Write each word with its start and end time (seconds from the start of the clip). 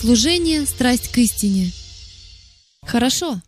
Служение— 0.00 0.64
страсть 0.66 1.08
к 1.08 1.18
истине. 1.18 1.70
Хорошо. 2.86 3.42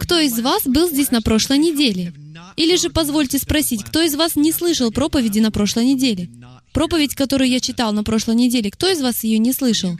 Кто 0.00 0.18
из 0.18 0.40
вас 0.40 0.62
был 0.64 0.88
здесь 0.88 1.10
на 1.10 1.20
прошлой 1.20 1.58
неделе? 1.58 2.14
Или 2.56 2.74
же 2.76 2.88
позвольте 2.88 3.38
спросить, 3.38 3.84
кто 3.84 4.00
из 4.00 4.14
вас 4.14 4.34
не 4.34 4.50
слышал 4.50 4.90
проповеди 4.90 5.40
на 5.40 5.50
прошлой 5.50 5.84
неделе? 5.84 6.30
Проповедь, 6.72 7.14
которую 7.14 7.50
я 7.50 7.60
читал 7.60 7.92
на 7.92 8.02
прошлой 8.02 8.36
неделе, 8.36 8.70
кто 8.70 8.88
из 8.88 9.02
вас 9.02 9.24
ее 9.24 9.36
не 9.38 9.52
слышал? 9.52 9.94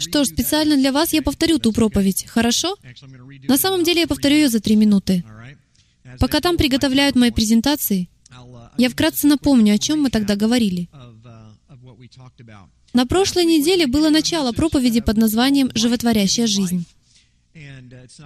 Что 0.00 0.24
ж, 0.24 0.26
специально 0.26 0.76
для 0.76 0.90
вас 0.90 1.12
я 1.12 1.22
повторю 1.22 1.60
ту 1.60 1.72
проповедь, 1.72 2.26
хорошо? 2.26 2.76
На 3.46 3.56
самом 3.56 3.84
деле 3.84 4.00
я 4.00 4.08
повторю 4.08 4.34
ее 4.34 4.48
за 4.48 4.58
три 4.58 4.74
минуты. 4.74 5.22
Пока 6.18 6.40
там 6.40 6.56
приготовляют 6.56 7.14
мои 7.14 7.30
презентации, 7.30 8.08
я 8.78 8.88
вкратце 8.88 9.28
напомню, 9.28 9.74
о 9.74 9.78
чем 9.78 10.02
мы 10.02 10.10
тогда 10.10 10.34
говорили. 10.34 10.88
На 12.92 13.06
прошлой 13.06 13.44
неделе 13.44 13.86
было 13.86 14.10
начало 14.10 14.52
проповеди 14.52 15.00
под 15.00 15.16
названием 15.16 15.70
«Животворящая 15.74 16.46
жизнь». 16.46 16.84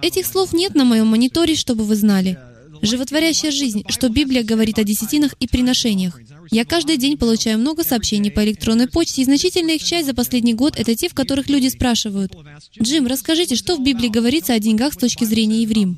Этих 0.01 0.25
слов 0.25 0.53
нет 0.53 0.75
на 0.75 0.85
моем 0.85 1.07
мониторе, 1.07 1.55
чтобы 1.55 1.83
вы 1.83 1.95
знали. 1.95 2.37
Животворящая 2.81 3.51
жизнь, 3.51 3.83
что 3.89 4.09
Библия 4.09 4.43
говорит 4.43 4.77
о 4.77 4.83
десятинах 4.83 5.33
и 5.39 5.47
приношениях. 5.47 6.19
Я 6.51 6.63
каждый 6.63 6.97
день 6.97 7.17
получаю 7.17 7.59
много 7.59 7.83
сообщений 7.83 8.31
по 8.31 8.43
электронной 8.43 8.87
почте, 8.87 9.21
и 9.21 9.25
значительная 9.25 9.75
их 9.75 9.83
часть 9.83 10.07
за 10.07 10.13
последний 10.13 10.53
год— 10.53 10.75
это 10.77 10.95
те, 10.95 11.09
в 11.09 11.13
которых 11.13 11.49
люди 11.49 11.67
спрашивают, 11.67 12.33
«Джим, 12.81 13.07
расскажите, 13.07 13.55
что 13.55 13.75
в 13.75 13.83
Библии 13.83 14.07
говорится 14.07 14.53
о 14.53 14.59
деньгах 14.59 14.93
с 14.93 14.97
точки 14.97 15.25
зрения 15.25 15.61
еврим?» 15.61 15.97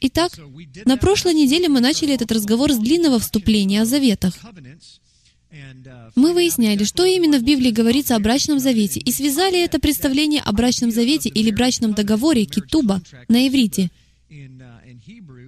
Итак, 0.00 0.32
на 0.84 0.96
прошлой 0.96 1.34
неделе 1.34 1.68
мы 1.68 1.80
начали 1.80 2.14
этот 2.14 2.32
разговор 2.32 2.72
с 2.72 2.76
длинного 2.76 3.18
вступления 3.18 3.82
о 3.82 3.84
заветах. 3.84 4.34
Мы 6.14 6.32
выясняли, 6.32 6.84
что 6.84 7.04
именно 7.04 7.38
в 7.38 7.42
Библии 7.42 7.70
говорится 7.70 8.16
о 8.16 8.20
брачном 8.20 8.58
завете, 8.58 9.00
и 9.00 9.12
связали 9.12 9.62
это 9.62 9.78
представление 9.78 10.40
о 10.40 10.52
брачном 10.52 10.90
завете 10.90 11.28
или 11.28 11.50
брачном 11.50 11.92
договоре, 11.92 12.44
китуба, 12.44 13.02
на 13.28 13.46
иврите, 13.46 13.90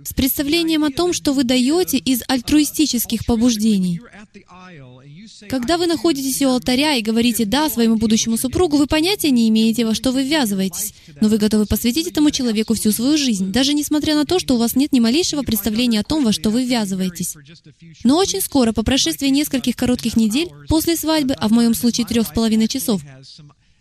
с 0.05 0.13
представлением 0.13 0.85
о 0.85 0.91
том, 0.91 1.13
что 1.13 1.33
вы 1.33 1.45
даете 1.45 1.99
из 1.99 2.23
альтруистических 2.29 3.27
побуждений. 3.27 4.01
Когда 5.49 5.79
вы 5.79 5.87
находитесь 5.87 6.43
у 6.43 6.49
алтаря 6.49 6.95
и 6.95 7.03
говорите 7.03 7.45
«да» 7.45 7.69
своему 7.69 7.97
будущему 7.97 8.37
супругу, 8.37 8.77
вы 8.77 8.87
понятия 8.87 9.31
не 9.31 9.49
имеете, 9.49 9.87
во 9.87 9.95
что 9.95 10.13
вы 10.13 10.25
ввязываетесь, 10.25 10.95
но 11.21 11.29
вы 11.29 11.39
готовы 11.39 11.67
посвятить 11.67 12.07
этому 12.07 12.31
человеку 12.31 12.75
всю 12.75 12.93
свою 12.93 13.17
жизнь, 13.17 13.51
даже 13.51 13.75
несмотря 13.75 14.15
на 14.15 14.25
то, 14.25 14.39
что 14.39 14.55
у 14.55 14.59
вас 14.59 14.77
нет 14.77 14.93
ни 14.93 15.01
малейшего 15.01 15.43
представления 15.43 16.01
о 16.01 16.05
том, 16.05 16.25
во 16.25 16.33
что 16.33 16.51
вы 16.51 16.65
ввязываетесь. 16.65 17.37
Но 18.05 18.17
очень 18.19 18.41
скоро, 18.41 18.73
по 18.73 18.83
прошествии 18.83 19.29
нескольких 19.29 19.77
коротких 19.77 20.17
недель, 20.17 20.51
после 20.69 20.97
свадьбы, 20.97 21.35
а 21.35 21.49
в 21.49 21.53
моем 21.53 21.75
случае 21.75 22.07
трех 22.07 22.29
с 22.29 22.31
половиной 22.31 22.69
часов, 22.69 23.03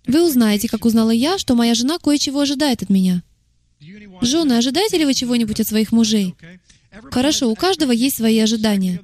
вы 0.07 0.25
узнаете, 0.25 0.67
как 0.67 0.85
узнала 0.85 1.11
я, 1.11 1.37
что 1.37 1.55
моя 1.55 1.75
жена 1.75 1.97
кое-чего 1.97 2.41
ожидает 2.41 2.83
от 2.83 2.89
меня. 2.89 3.23
Жены, 4.21 4.53
ожидаете 4.53 4.97
ли 4.97 5.05
вы 5.05 5.13
чего-нибудь 5.13 5.59
от 5.59 5.67
своих 5.67 5.91
мужей? 5.91 6.35
Хорошо, 7.11 7.49
у 7.49 7.55
каждого 7.55 7.91
есть 7.91 8.17
свои 8.17 8.39
ожидания. 8.39 9.01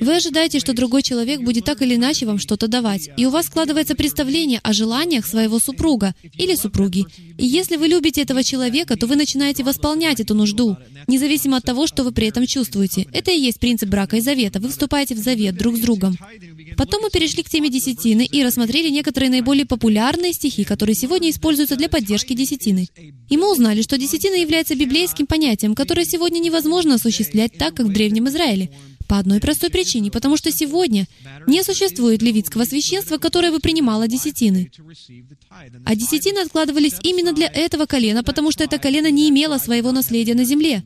Вы 0.00 0.16
ожидаете, 0.16 0.58
что 0.58 0.72
другой 0.72 1.02
человек 1.02 1.40
будет 1.40 1.64
так 1.64 1.82
или 1.82 1.94
иначе 1.94 2.26
вам 2.26 2.38
что-то 2.38 2.66
давать, 2.68 3.08
и 3.16 3.26
у 3.26 3.30
вас 3.30 3.46
складывается 3.46 3.94
представление 3.94 4.60
о 4.62 4.72
желаниях 4.72 5.26
своего 5.26 5.58
супруга 5.58 6.14
или 6.34 6.54
супруги. 6.54 7.06
И 7.38 7.46
если 7.46 7.76
вы 7.76 7.88
любите 7.88 8.22
этого 8.22 8.42
человека, 8.42 8.96
то 8.96 9.06
вы 9.06 9.16
начинаете 9.16 9.62
восполнять 9.64 10.20
эту 10.20 10.34
нужду, 10.34 10.76
независимо 11.06 11.58
от 11.58 11.64
того, 11.64 11.86
что 11.86 12.02
вы 12.02 12.12
при 12.12 12.26
этом 12.26 12.46
чувствуете. 12.46 13.06
Это 13.12 13.30
и 13.30 13.40
есть 13.40 13.60
принцип 13.60 13.88
брака 13.88 14.16
и 14.16 14.20
завета. 14.20 14.60
Вы 14.60 14.68
вступаете 14.68 15.14
в 15.14 15.18
завет 15.18 15.56
друг 15.56 15.76
с 15.76 15.80
другом. 15.80 16.16
Потом 16.76 17.02
мы 17.02 17.10
перешли 17.10 17.42
к 17.42 17.48
теме 17.48 17.70
десятины 17.70 18.26
и 18.26 18.42
рассмотрели 18.42 18.90
некоторые 18.90 19.30
наиболее 19.30 19.66
популярные 19.66 20.32
стихи, 20.32 20.64
которые 20.64 20.94
сегодня 20.94 21.30
используются 21.30 21.76
для 21.76 21.88
поддержки 21.88 22.32
десятины. 22.32 22.88
И 23.28 23.36
мы 23.36 23.50
узнали, 23.50 23.82
что 23.82 23.98
десятина 23.98 24.34
является 24.34 24.74
библейским 24.74 25.26
понятием, 25.26 25.74
которое 25.74 26.04
сегодня 26.04 26.38
невозможно 26.40 26.98
осуществлять 27.20 27.52
так, 27.58 27.74
как 27.74 27.86
в 27.86 27.92
Древнем 27.92 28.28
Израиле. 28.28 28.70
По 29.06 29.18
одной 29.18 29.40
простой 29.40 29.70
причине, 29.70 30.10
потому 30.10 30.36
что 30.36 30.52
сегодня 30.52 31.08
не 31.46 31.64
существует 31.64 32.22
левитского 32.22 32.64
священства, 32.64 33.18
которое 33.18 33.50
бы 33.50 33.58
принимало 33.58 34.06
десятины. 34.06 34.70
А 35.84 35.96
десятины 35.96 36.38
откладывались 36.38 36.94
именно 37.02 37.32
для 37.32 37.48
этого 37.48 37.86
колена, 37.86 38.22
потому 38.22 38.52
что 38.52 38.62
это 38.62 38.78
колено 38.78 39.10
не 39.10 39.28
имело 39.28 39.58
своего 39.58 39.90
наследия 39.90 40.34
на 40.34 40.44
земле. 40.44 40.84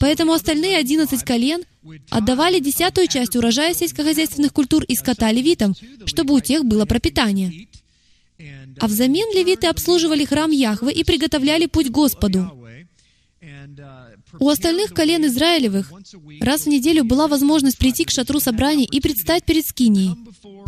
Поэтому 0.00 0.32
остальные 0.32 0.78
одиннадцать 0.78 1.22
колен 1.22 1.64
отдавали 2.08 2.60
десятую 2.60 3.08
часть 3.08 3.36
урожая 3.36 3.74
сельскохозяйственных 3.74 4.54
культур 4.54 4.82
и 4.84 4.94
скота 4.94 5.30
левитам, 5.32 5.74
чтобы 6.06 6.34
у 6.34 6.40
тех 6.40 6.64
было 6.64 6.86
пропитание. 6.86 7.68
А 8.80 8.86
взамен 8.86 9.28
левиты 9.36 9.66
обслуживали 9.66 10.24
храм 10.24 10.50
Яхвы 10.50 10.92
и 10.92 11.04
приготовляли 11.04 11.66
путь 11.66 11.90
Господу. 11.90 12.50
У 14.38 14.48
остальных 14.48 14.94
колен 14.94 15.26
Израилевых 15.26 15.92
раз 16.40 16.62
в 16.62 16.66
неделю 16.68 17.04
была 17.04 17.28
возможность 17.28 17.78
прийти 17.78 18.04
к 18.04 18.10
шатру 18.10 18.40
собраний 18.40 18.84
и 18.84 19.00
предстать 19.00 19.44
перед 19.44 19.66
Скинией. 19.66 20.16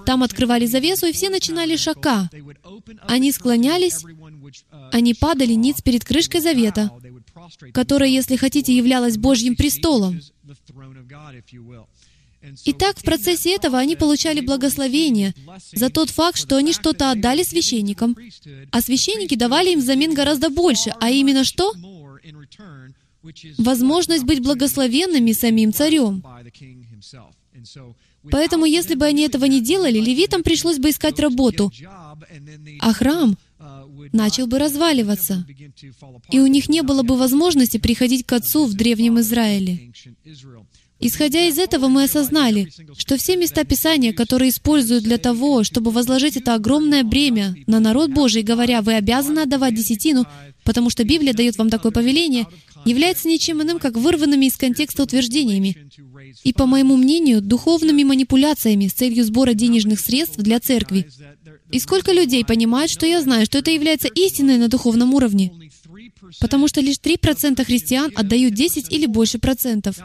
Там 0.04 0.22
открывали 0.22 0.66
завесу, 0.66 1.06
и 1.06 1.12
все 1.12 1.30
начинали 1.30 1.76
шака. 1.76 2.28
Они 3.08 3.32
склонялись, 3.32 4.04
они 4.92 5.14
падали 5.14 5.52
ниц 5.52 5.80
перед 5.82 6.04
крышкой 6.04 6.40
завета, 6.40 6.90
которая, 7.72 8.08
если 8.08 8.36
хотите, 8.36 8.76
являлась 8.76 9.16
Божьим 9.16 9.56
престолом. 9.56 10.20
Итак, 12.66 12.98
в 12.98 13.02
процессе 13.02 13.54
этого 13.54 13.78
они 13.78 13.96
получали 13.96 14.40
благословение 14.40 15.34
за 15.72 15.88
тот 15.88 16.10
факт, 16.10 16.38
что 16.38 16.56
они 16.56 16.72
что-то 16.72 17.10
отдали 17.10 17.42
священникам, 17.42 18.16
а 18.70 18.82
священники 18.82 19.34
давали 19.34 19.72
им 19.72 19.80
взамен 19.80 20.12
гораздо 20.12 20.50
больше, 20.50 20.94
а 21.00 21.10
именно 21.10 21.44
что? 21.44 21.72
Возможность 23.58 24.24
быть 24.24 24.40
благословенными 24.40 25.32
самим 25.32 25.72
царем. 25.72 26.22
Поэтому, 28.30 28.64
если 28.64 28.94
бы 28.94 29.04
они 29.04 29.22
этого 29.22 29.44
не 29.44 29.60
делали, 29.60 29.98
левитам 29.98 30.42
пришлось 30.42 30.78
бы 30.78 30.90
искать 30.90 31.18
работу, 31.20 31.70
а 32.80 32.92
храм 32.92 33.36
начал 34.12 34.46
бы 34.46 34.58
разваливаться, 34.58 35.46
и 36.30 36.40
у 36.40 36.46
них 36.46 36.68
не 36.68 36.82
было 36.82 37.02
бы 37.02 37.16
возможности 37.16 37.78
приходить 37.78 38.26
к 38.26 38.32
Отцу 38.32 38.66
в 38.66 38.74
Древнем 38.74 39.20
Израиле. 39.20 39.92
Исходя 41.00 41.46
из 41.46 41.58
этого, 41.58 41.88
мы 41.88 42.04
осознали, 42.04 42.72
что 42.96 43.16
все 43.18 43.36
места 43.36 43.64
Писания, 43.64 44.12
которые 44.12 44.50
используют 44.50 45.04
для 45.04 45.18
того, 45.18 45.64
чтобы 45.64 45.90
возложить 45.90 46.36
это 46.36 46.54
огромное 46.54 47.02
бремя 47.02 47.54
на 47.66 47.80
народ 47.80 48.10
Божий, 48.10 48.42
говоря, 48.42 48.80
«Вы 48.80 48.94
обязаны 48.94 49.40
отдавать 49.40 49.74
десятину, 49.74 50.24
потому 50.62 50.90
что 50.90 51.04
Библия 51.04 51.34
дает 51.34 51.58
вам 51.58 51.68
такое 51.68 51.92
повеление», 51.92 52.46
является 52.84 53.28
ничем 53.28 53.62
иным, 53.62 53.78
как 53.78 53.96
вырванными 53.96 54.46
из 54.46 54.56
контекста 54.56 55.02
утверждениями 55.02 55.76
и, 56.42 56.52
по 56.52 56.66
моему 56.66 56.96
мнению, 56.96 57.40
духовными 57.40 58.04
манипуляциями 58.04 58.88
с 58.88 58.92
целью 58.92 59.24
сбора 59.24 59.54
денежных 59.54 60.00
средств 60.00 60.36
для 60.38 60.60
церкви. 60.60 61.08
И 61.70 61.80
сколько 61.80 62.12
людей 62.12 62.44
понимают, 62.44 62.90
что 62.90 63.06
я 63.06 63.20
знаю, 63.20 63.46
что 63.46 63.58
это 63.58 63.70
является 63.70 64.08
истиной 64.08 64.58
на 64.58 64.68
духовном 64.68 65.14
уровне? 65.14 65.52
Потому 66.40 66.68
что 66.68 66.80
лишь 66.80 66.96
3% 66.96 67.64
христиан 67.64 68.10
отдают 68.14 68.54
10 68.54 68.92
или 68.92 69.06
больше 69.06 69.38
процентов. 69.38 69.96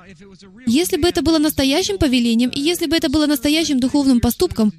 Если 0.66 0.98
бы 0.98 1.08
это 1.08 1.22
было 1.22 1.38
настоящим 1.38 1.98
повелением, 1.98 2.50
и 2.50 2.60
если 2.60 2.88
бы 2.88 2.96
это 2.96 3.10
было 3.10 3.26
настоящим 3.26 3.80
духовным 3.80 4.20
поступком, 4.20 4.74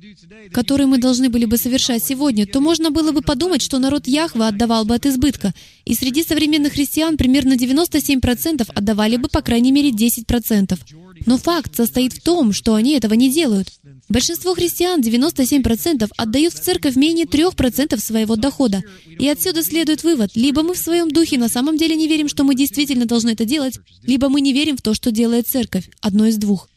который 0.53 0.87
мы 0.87 0.99
должны 0.99 1.29
были 1.29 1.45
бы 1.45 1.57
совершать 1.57 2.05
сегодня, 2.05 2.47
то 2.47 2.61
можно 2.61 2.91
было 2.91 3.13
бы 3.13 3.23
подумать, 3.23 3.63
что 3.63 3.79
народ 3.79 4.07
Яхва 4.07 4.49
отдавал 4.49 4.85
бы 4.85 4.95
от 4.95 5.07
избытка, 5.07 5.53
и 5.85 5.95
среди 5.95 6.23
современных 6.23 6.73
христиан 6.73 7.17
примерно 7.17 7.55
97% 7.55 8.71
отдавали 8.75 9.17
бы 9.17 9.29
по 9.29 9.43
крайней 9.43 9.73
мере 9.73 9.91
10%. 9.91 10.79
Но 11.27 11.37
факт 11.37 11.77
состоит 11.77 12.15
в 12.15 12.23
том, 12.23 12.53
что 12.53 12.75
они 12.75 12.95
этого 12.95 13.15
не 13.15 13.31
делают. 13.31 13.69
Большинство 14.11 14.55
христиан, 14.55 15.01
97%, 15.01 16.11
отдают 16.17 16.53
в 16.53 16.61
церковь 16.61 16.97
менее 16.97 17.27
3% 17.27 17.97
своего 18.01 18.35
дохода. 18.35 18.83
И 19.07 19.29
отсюда 19.29 19.63
следует 19.63 20.03
вывод, 20.03 20.33
либо 20.35 20.63
мы 20.63 20.75
в 20.75 20.79
своем 20.79 21.11
духе 21.11 21.39
на 21.39 21.49
самом 21.49 21.77
деле 21.77 21.95
не 21.95 22.09
верим, 22.09 22.29
что 22.29 22.43
мы 22.43 22.57
действительно 22.57 23.07
должны 23.07 23.31
это 23.31 23.45
делать, 23.45 23.79
либо 24.03 24.29
мы 24.29 24.41
не 24.41 24.53
верим 24.53 24.77
в 24.77 24.83
то, 24.83 24.95
что 24.95 25.13
делает 25.13 25.47
церковь. 25.47 25.89
Одно 26.01 26.27
из 26.27 26.39
двух. 26.39 26.69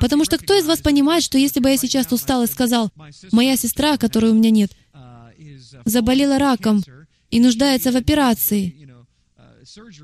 Потому 0.00 0.24
что 0.24 0.36
кто 0.36 0.54
из 0.54 0.66
вас 0.66 0.80
понимает, 0.80 1.24
что 1.24 1.38
если 1.38 1.60
бы 1.60 1.70
я 1.70 1.78
сейчас 1.78 2.12
устал 2.12 2.42
и 2.42 2.46
сказал, 2.46 2.90
«Моя 3.32 3.56
сестра, 3.56 3.96
которой 3.96 4.30
у 4.30 4.34
меня 4.34 4.50
нет, 4.50 4.70
заболела 5.86 6.38
раком 6.38 6.84
и 7.30 7.40
нуждается 7.40 7.90
в 7.90 7.96
операции, 7.96 8.85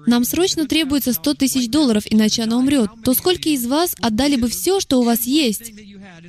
нам 0.06 0.24
срочно 0.24 0.66
требуется 0.66 1.12
100 1.12 1.34
тысяч 1.34 1.68
долларов, 1.68 2.04
иначе 2.08 2.42
она 2.42 2.58
умрет, 2.58 2.90
то 3.04 3.14
сколько 3.14 3.48
из 3.48 3.66
вас 3.66 3.94
отдали 4.00 4.36
бы 4.36 4.48
все, 4.48 4.80
что 4.80 5.00
у 5.00 5.04
вас 5.04 5.22
есть, 5.22 5.72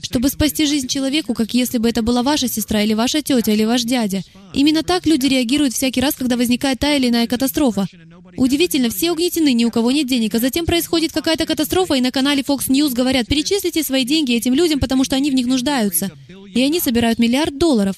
чтобы 0.01 0.29
спасти 0.29 0.65
жизнь 0.65 0.87
человеку, 0.87 1.33
как 1.33 1.53
если 1.53 1.77
бы 1.77 1.89
это 1.89 2.01
была 2.01 2.23
ваша 2.23 2.47
сестра 2.47 2.81
или 2.81 2.93
ваша 2.93 3.21
тетя 3.21 3.51
или 3.51 3.63
ваш 3.63 3.83
дядя? 3.83 4.21
Именно 4.53 4.83
так 4.83 5.05
люди 5.05 5.25
реагируют 5.25 5.73
всякий 5.73 6.01
раз, 6.01 6.15
когда 6.15 6.37
возникает 6.37 6.79
та 6.79 6.95
или 6.95 7.09
иная 7.09 7.27
катастрофа. 7.27 7.87
Удивительно, 8.37 8.89
все 8.89 9.11
угнетены, 9.11 9.53
ни 9.53 9.65
у 9.65 9.71
кого 9.71 9.91
нет 9.91 10.07
денег, 10.07 10.35
а 10.35 10.39
затем 10.39 10.65
происходит 10.65 11.11
какая-то 11.11 11.45
катастрофа, 11.45 11.95
и 11.95 12.01
на 12.01 12.11
канале 12.11 12.41
Fox 12.41 12.67
News 12.69 12.93
говорят, 12.93 13.27
перечислите 13.27 13.83
свои 13.83 14.05
деньги 14.05 14.33
этим 14.33 14.53
людям, 14.53 14.79
потому 14.79 15.03
что 15.03 15.15
они 15.15 15.31
в 15.31 15.33
них 15.33 15.47
нуждаются. 15.47 16.11
И 16.53 16.61
они 16.61 16.79
собирают 16.79 17.19
миллиард 17.19 17.57
долларов. 17.57 17.95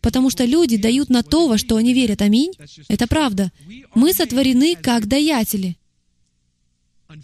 Потому 0.00 0.30
что 0.30 0.44
люди 0.44 0.76
дают 0.76 1.08
на 1.08 1.22
то, 1.22 1.48
во 1.48 1.58
что 1.58 1.76
они 1.76 1.94
верят. 1.94 2.22
Аминь. 2.22 2.52
Это 2.88 3.06
правда. 3.06 3.50
Мы 3.94 4.12
сотворены 4.12 4.76
как 4.76 5.06
даятели. 5.06 5.76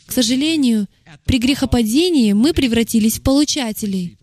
К 0.07 0.13
сожалению, 0.13 0.87
при 1.25 1.39
грехопадении 1.39 2.33
мы 2.33 2.53
превратились 2.53 3.19
в 3.19 3.23
получателей. 3.23 4.19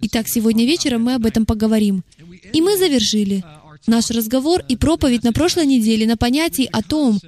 Итак, 0.00 0.28
сегодня 0.28 0.64
вечером 0.64 1.04
мы 1.04 1.14
об 1.14 1.26
этом 1.26 1.46
поговорим. 1.46 2.04
И 2.52 2.60
мы 2.60 2.76
завершили 2.76 3.44
наш 3.86 4.10
разговор 4.10 4.62
и 4.68 4.76
проповедь 4.76 5.22
на 5.22 5.32
прошлой 5.32 5.66
неделе 5.66 6.06
на 6.06 6.16
понятии 6.16 6.68
о 6.70 6.82
том, 6.82 7.20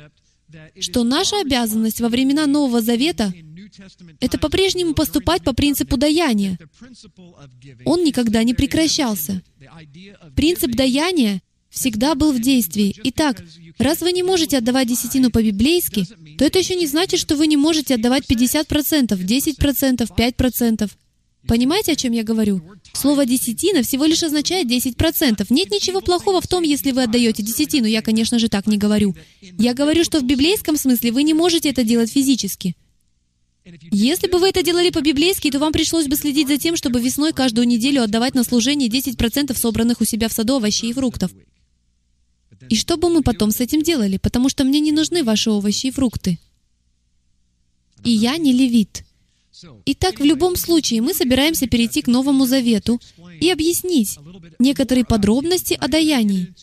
что 0.81 1.05
наша 1.05 1.41
обязанность 1.41 2.01
во 2.01 2.09
времена 2.09 2.47
Нового 2.47 2.81
Завета— 2.81 3.33
это 4.21 4.39
по-прежнему 4.39 4.95
поступать 4.95 5.43
по 5.43 5.53
принципу 5.53 5.97
даяния. 5.97 6.59
Он 7.85 8.05
никогда 8.05 8.43
не 8.43 8.55
прекращался. 8.55 9.43
Принцип 10.35 10.73
даяния 10.73 11.43
всегда 11.69 12.15
был 12.15 12.33
в 12.33 12.41
действии. 12.41 12.95
Итак, 13.05 13.43
раз 13.79 14.01
вы 14.01 14.13
не 14.13 14.23
можете 14.23 14.59
отдавать 14.59 14.89
десятину 14.89 15.31
по-библейски, 15.31 16.07
то 16.37 16.45
это 16.45 16.59
еще 16.59 16.77
не 16.77 16.87
значит, 16.87 17.21
что 17.21 17.37
вы 17.37 17.47
не 17.47 17.57
можете 17.57 17.95
отдавать 17.95 18.25
50%, 18.29 19.09
10%, 19.09 20.09
5%. 20.17 20.91
Понимаете, 21.49 21.93
о 21.93 21.97
чем 21.97 22.13
я 22.13 22.25
говорю? 22.25 22.61
Слово 22.93 23.25
«десятина» 23.25 23.83
всего 23.83 24.05
лишь 24.05 24.23
означает 24.23 24.71
10%. 24.71 25.47
Нет 25.49 25.71
ничего 25.71 26.03
плохого 26.03 26.43
в 26.43 26.47
том, 26.47 26.63
если 26.63 26.93
вы 26.93 27.05
отдаете 27.05 27.43
десятину. 27.43 27.87
Я, 27.87 28.03
конечно 28.03 28.39
же, 28.39 28.51
так 28.51 28.67
не 28.67 28.77
говорю. 28.77 29.17
Я 29.41 29.73
говорю, 29.73 30.05
что 30.05 30.21
в 30.21 30.25
библейском 30.25 30.77
смысле 30.77 31.11
вы 31.11 31.23
не 31.23 31.33
можете 31.33 31.71
это 31.71 31.85
делать 31.85 32.13
физически. 32.13 32.77
Если 33.91 34.29
бы 34.29 34.39
вы 34.39 34.51
это 34.51 34.63
делали 34.63 34.91
по-библейски, 34.91 35.51
то 35.51 35.59
вам 35.59 35.73
пришлось 35.73 36.07
бы 36.07 36.17
следить 36.17 36.49
за 36.49 36.59
тем, 36.59 36.77
чтобы 36.77 37.01
весной 37.01 37.33
каждую 37.33 37.67
неделю 37.67 38.03
отдавать 38.03 38.35
на 38.35 38.45
служение 38.45 38.91
10% 38.91 39.57
собранных 39.57 40.03
у 40.03 40.05
себя 40.05 40.29
в 40.29 40.35
саду 40.35 40.57
овощей 40.57 40.91
и 40.91 40.93
фруктов. 40.93 41.31
И 42.69 42.77
что 42.77 42.99
бы 42.99 43.09
мы 43.09 43.23
потом 43.23 43.53
с 43.53 43.61
этим 43.61 43.83
делали? 43.83 44.19
Потому 44.19 44.51
что 44.51 44.65
мне 44.65 44.81
не 44.81 44.93
нужны 44.93 45.25
ваши 45.25 45.51
овощи 45.51 45.87
и 45.87 45.91
фрукты. 45.91 46.39
И 48.05 48.11
я 48.11 48.37
не 48.37 48.53
левит. 48.53 49.05
Итак, 49.87 50.21
в 50.21 50.25
любом 50.25 50.57
случае 50.57 51.03
мы 51.03 51.15
собираемся 51.15 51.67
перейти 51.67 52.03
к 52.03 52.07
Новому 52.07 52.47
Завету 52.47 53.01
и 53.41 53.51
объяснить 53.51 54.19
некоторые 54.59 55.05
подробности 55.05 55.77
о 55.81 55.89
даянии. 55.89 56.55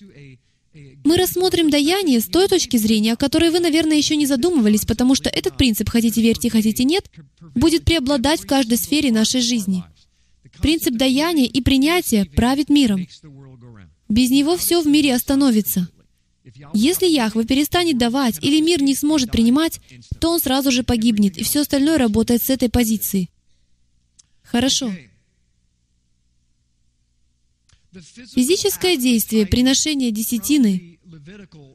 Мы 1.03 1.17
рассмотрим 1.17 1.69
даяние 1.69 2.19
с 2.19 2.25
той 2.25 2.47
точки 2.47 2.77
зрения, 2.77 3.13
о 3.13 3.17
которой 3.17 3.49
вы, 3.49 3.59
наверное, 3.59 3.97
еще 3.97 4.15
не 4.15 4.25
задумывались, 4.25 4.85
потому 4.85 5.15
что 5.15 5.29
этот 5.29 5.57
принцип, 5.57 5.89
хотите 5.89 6.21
верьте, 6.21 6.49
хотите 6.49 6.83
нет, 6.83 7.09
будет 7.53 7.85
преобладать 7.85 8.41
в 8.41 8.47
каждой 8.47 8.77
сфере 8.77 9.11
нашей 9.11 9.41
жизни. 9.41 9.83
Принцип 10.61 10.95
даяния 10.95 11.45
и 11.45 11.61
принятия 11.61 12.25
правит 12.25 12.69
миром. 12.69 13.07
Без 14.09 14.29
него 14.29 14.57
все 14.57 14.81
в 14.81 14.87
мире 14.87 15.13
остановится. 15.13 15.87
Если 16.73 17.07
Яхве 17.07 17.43
перестанет 17.43 17.97
давать 17.97 18.43
или 18.43 18.61
мир 18.61 18.81
не 18.81 18.95
сможет 18.95 19.31
принимать, 19.31 19.79
то 20.19 20.31
он 20.31 20.39
сразу 20.39 20.71
же 20.71 20.83
погибнет, 20.83 21.37
и 21.37 21.43
все 21.43 21.61
остальное 21.61 21.97
работает 21.97 22.43
с 22.43 22.49
этой 22.49 22.69
позиции. 22.69 23.29
Хорошо. 24.43 24.91
Физическое 27.91 28.97
действие 28.97 29.47
приношения 29.47 30.11
десятины 30.11 30.94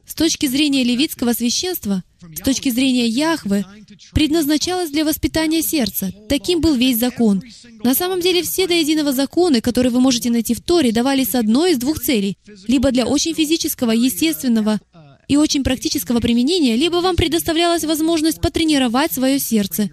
с 0.05 0.15
точки 0.15 0.45
зрения 0.45 0.83
левитского 0.83 1.33
священства, 1.33 2.03
с 2.21 2.41
точки 2.41 2.69
зрения 2.69 3.07
Яхвы, 3.07 3.65
предназначалось 4.13 4.91
для 4.91 5.03
воспитания 5.05 5.61
сердца. 5.61 6.13
Таким 6.29 6.61
был 6.61 6.75
весь 6.75 6.99
закон. 6.99 7.41
На 7.83 7.93
самом 7.95 8.21
деле 8.21 8.43
все 8.43 8.67
до 8.67 8.73
единого 8.73 9.11
законы, 9.11 9.61
которые 9.61 9.91
вы 9.91 9.99
можете 9.99 10.29
найти 10.29 10.53
в 10.53 10.61
Торе, 10.61 10.91
давались 10.91 11.35
одной 11.35 11.71
из 11.71 11.77
двух 11.77 11.99
целей. 11.99 12.37
Либо 12.67 12.91
для 12.91 13.05
очень 13.05 13.33
физического, 13.33 13.91
естественного 13.91 14.79
и 15.27 15.37
очень 15.37 15.63
практического 15.63 16.19
применения, 16.19 16.75
либо 16.75 16.97
вам 16.97 17.15
предоставлялась 17.15 17.83
возможность 17.83 18.41
потренировать 18.41 19.11
свое 19.13 19.39
сердце, 19.39 19.89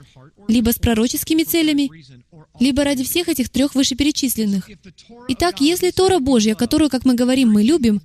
либо 0.49 0.71
с 0.73 0.77
пророческими 0.77 1.45
целями, 1.45 1.91
либо 2.61 2.85
ради 2.85 3.05
всех 3.05 3.29
этих 3.29 3.49
трех 3.49 3.75
вышеперечисленных. 3.75 4.69
Итак, 5.29 5.61
если 5.61 5.91
Тора 5.91 6.19
Божья, 6.19 6.55
которую, 6.55 6.91
как 6.91 7.05
мы 7.05 7.15
говорим, 7.15 7.51
мы 7.51 7.63
любим, 7.63 8.01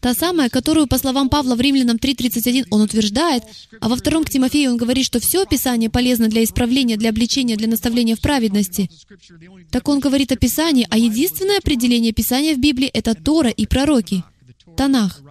та 0.00 0.14
самая, 0.14 0.48
которую, 0.48 0.86
по 0.86 0.98
словам 0.98 1.28
Павла 1.28 1.54
в 1.54 1.60
Римлянам 1.60 1.96
3.31, 1.96 2.66
он 2.70 2.82
утверждает, 2.82 3.44
а 3.80 3.88
во 3.88 3.96
втором 3.96 4.24
к 4.24 4.30
Тимофею 4.30 4.72
он 4.72 4.76
говорит, 4.76 5.04
что 5.04 5.20
все 5.20 5.44
Писание 5.46 5.90
полезно 5.90 6.28
для 6.28 6.42
исправления, 6.44 6.96
для 6.96 7.10
обличения, 7.10 7.56
для 7.56 7.68
наставления 7.68 8.16
в 8.16 8.20
праведности, 8.20 8.90
так 9.70 9.88
он 9.88 10.00
говорит 10.00 10.32
о 10.32 10.36
Писании, 10.36 10.86
а 10.90 10.98
единственное 10.98 11.58
определение 11.58 12.12
Писания 12.12 12.54
в 12.54 12.58
Библии— 12.58 12.88
это 12.92 13.14
Тора 13.14 13.50
и 13.50 13.66
пророки, 13.66 14.24
Танах. 14.76 15.22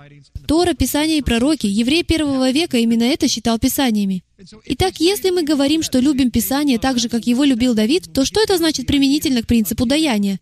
Тора, 0.47 0.73
Писание 0.73 1.17
и 1.19 1.21
пророки, 1.21 1.67
еврей 1.67 2.03
первого 2.03 2.51
века 2.51 2.77
именно 2.77 3.03
это 3.03 3.27
считал 3.27 3.59
Писаниями. 3.59 4.23
Итак, 4.65 4.99
если 4.99 5.29
мы 5.29 5.43
говорим, 5.43 5.83
что 5.83 5.99
любим 5.99 6.31
Писание 6.31 6.79
так 6.79 6.99
же, 6.99 7.09
как 7.09 7.27
его 7.27 7.43
любил 7.43 7.73
Давид, 7.73 8.11
то 8.13 8.25
что 8.25 8.41
это 8.41 8.57
значит 8.57 8.87
применительно 8.87 9.41
к 9.41 9.47
принципу 9.47 9.85
даяния? 9.85 10.39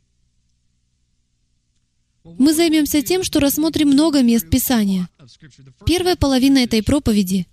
Мы 2.24 2.54
займемся 2.54 3.02
тем, 3.02 3.24
что 3.24 3.40
рассмотрим 3.40 3.90
много 3.90 4.22
мест 4.22 4.50
Писания. 4.50 5.10
Первая 5.86 6.16
половина 6.16 6.60
этой 6.60 6.84
проповеди 6.84 7.48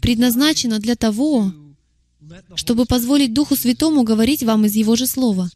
предназначена 0.00 0.78
для 0.78 0.96
того, 0.96 1.52
чтобы 2.54 2.86
позволить 2.86 3.32
Духу 3.32 3.56
Святому 3.56 4.02
говорить 4.02 4.42
вам 4.42 4.66
из 4.66 4.74
Его 4.74 4.96
же 4.96 5.06
Слова. 5.06 5.48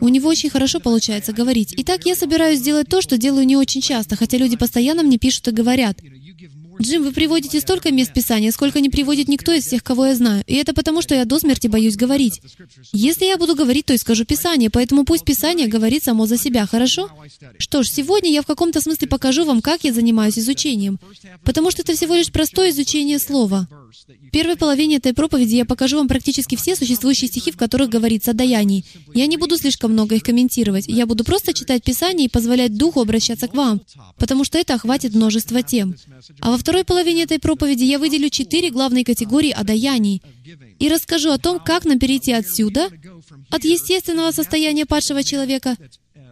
У 0.00 0.08
него 0.08 0.28
очень 0.28 0.50
хорошо 0.50 0.80
получается 0.80 1.32
говорить. 1.32 1.74
Итак, 1.76 2.06
я 2.06 2.14
собираюсь 2.14 2.60
сделать 2.60 2.88
то, 2.88 3.02
что 3.02 3.18
делаю 3.18 3.46
не 3.46 3.56
очень 3.56 3.82
часто, 3.82 4.16
хотя 4.16 4.38
люди 4.38 4.56
постоянно 4.56 5.02
мне 5.02 5.18
пишут 5.18 5.48
и 5.48 5.50
говорят. 5.50 6.00
Джим, 6.80 7.02
вы 7.02 7.12
приводите 7.12 7.60
столько 7.60 7.90
мест 7.90 8.12
Писания, 8.12 8.50
сколько 8.50 8.80
не 8.80 8.90
приводит 8.90 9.28
никто 9.28 9.52
из 9.52 9.64
всех, 9.64 9.82
кого 9.82 10.06
я 10.06 10.14
знаю. 10.14 10.44
И 10.46 10.54
это 10.54 10.74
потому, 10.74 11.02
что 11.02 11.14
я 11.14 11.24
до 11.24 11.38
смерти 11.38 11.66
боюсь 11.68 11.96
говорить. 11.96 12.40
Если 12.92 13.24
я 13.24 13.38
буду 13.38 13.54
говорить, 13.54 13.86
то 13.86 13.94
и 13.94 13.98
скажу 13.98 14.24
Писание, 14.24 14.70
поэтому 14.70 15.04
пусть 15.04 15.24
Писание 15.24 15.68
говорит 15.68 16.04
само 16.04 16.26
за 16.26 16.36
себя, 16.36 16.66
хорошо? 16.66 17.10
Что 17.58 17.82
ж, 17.82 17.88
сегодня 17.88 18.30
я 18.30 18.42
в 18.42 18.46
каком-то 18.46 18.80
смысле 18.80 19.08
покажу 19.08 19.44
вам, 19.44 19.62
как 19.62 19.84
я 19.84 19.92
занимаюсь 19.92 20.38
изучением. 20.38 20.98
Потому 21.44 21.70
что 21.70 21.82
это 21.82 21.94
всего 21.94 22.14
лишь 22.14 22.30
простое 22.30 22.70
изучение 22.70 23.18
слова. 23.18 23.68
В 24.06 24.30
первой 24.30 24.56
половине 24.56 24.96
этой 24.96 25.14
проповеди 25.14 25.56
я 25.56 25.64
покажу 25.64 25.96
вам 25.96 26.08
практически 26.08 26.56
все 26.56 26.76
существующие 26.76 27.28
стихи, 27.28 27.50
в 27.50 27.56
которых 27.56 27.88
говорится 27.88 28.32
о 28.32 28.34
даянии. 28.34 28.84
Я 29.14 29.26
не 29.26 29.36
буду 29.36 29.56
слишком 29.56 29.92
много 29.92 30.16
их 30.16 30.22
комментировать. 30.22 30.84
Я 30.86 31.06
буду 31.06 31.24
просто 31.24 31.54
читать 31.54 31.82
Писание 31.82 32.26
и 32.26 32.30
позволять 32.30 32.76
Духу 32.76 33.00
обращаться 33.00 33.48
к 33.48 33.54
вам, 33.54 33.80
потому 34.18 34.44
что 34.44 34.58
это 34.58 34.74
охватит 34.74 35.14
множество 35.14 35.62
тем. 35.62 35.94
А 36.40 36.50
во 36.50 36.58
второй 36.66 36.82
половине 36.82 37.22
этой 37.22 37.38
проповеди 37.38 37.84
я 37.84 38.00
выделю 38.00 38.28
четыре 38.28 38.70
главные 38.72 39.04
категории 39.04 39.52
о 39.52 39.62
даянии 39.62 40.20
и 40.80 40.88
расскажу 40.88 41.30
о 41.30 41.38
том, 41.38 41.60
как 41.60 41.84
нам 41.84 42.00
перейти 42.00 42.32
отсюда, 42.32 42.90
от 43.50 43.64
естественного 43.64 44.32
состояния 44.32 44.84
падшего 44.84 45.22
человека, 45.22 45.76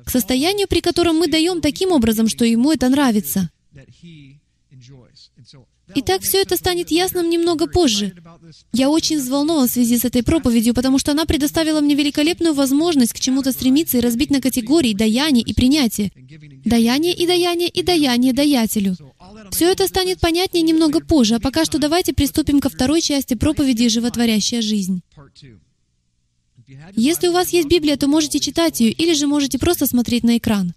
к 0.05 0.11
состоянию, 0.11 0.67
при 0.67 0.81
котором 0.81 1.19
мы 1.19 1.29
даем 1.29 1.61
таким 1.61 1.93
образом, 1.93 2.27
что 2.27 2.45
ему 2.45 2.73
это 2.73 2.89
нравится. 2.89 3.49
Итак, 5.95 6.23
все 6.23 6.41
это 6.43 6.57
станет 6.57 6.91
ясным 6.91 7.31
немного 7.31 7.67
позже. 7.67 8.15
Я 8.73 8.91
очень 8.91 9.19
взволнован 9.19 9.69
в 9.69 9.71
связи 9.71 9.99
с 9.99 10.05
этой 10.05 10.23
проповедью, 10.23 10.75
потому 10.75 10.99
что 10.99 11.13
она 11.13 11.27
предоставила 11.27 11.81
мне 11.81 11.95
великолепную 11.95 12.55
возможность 12.55 13.13
к 13.13 13.21
чему-то 13.21 13.53
стремиться 13.53 13.99
и 13.99 14.01
разбить 14.01 14.31
на 14.31 14.41
категории 14.41 14.95
даяние 14.95 15.45
и 15.45 15.55
принятие. 15.55 16.11
Даяние 16.65 17.15
и 17.15 17.27
даяние 17.27 17.69
и 17.69 17.83
даяние 17.83 18.33
даятелю. 18.33 18.97
Все 19.55 19.71
это 19.71 19.87
станет 19.87 20.19
понятнее 20.19 20.63
немного 20.63 20.99
позже, 20.99 21.37
а 21.37 21.39
пока 21.39 21.65
что 21.65 21.79
давайте 21.79 22.13
приступим 22.13 22.59
ко 22.59 22.69
второй 22.69 23.01
части 23.01 23.35
проповеди 23.35 23.89
«Животворящая 23.89 24.61
жизнь». 24.61 25.01
Если 26.97 27.29
у 27.29 27.33
вас 27.33 27.51
есть 27.51 27.69
Библия, 27.69 27.97
то 27.97 28.09
можете 28.09 28.41
читать 28.41 28.81
ее, 28.81 28.91
или 28.91 29.15
же 29.15 29.29
можете 29.29 29.61
просто 29.61 29.87
смотреть 29.87 30.25
на 30.25 30.39
экран. 30.39 30.75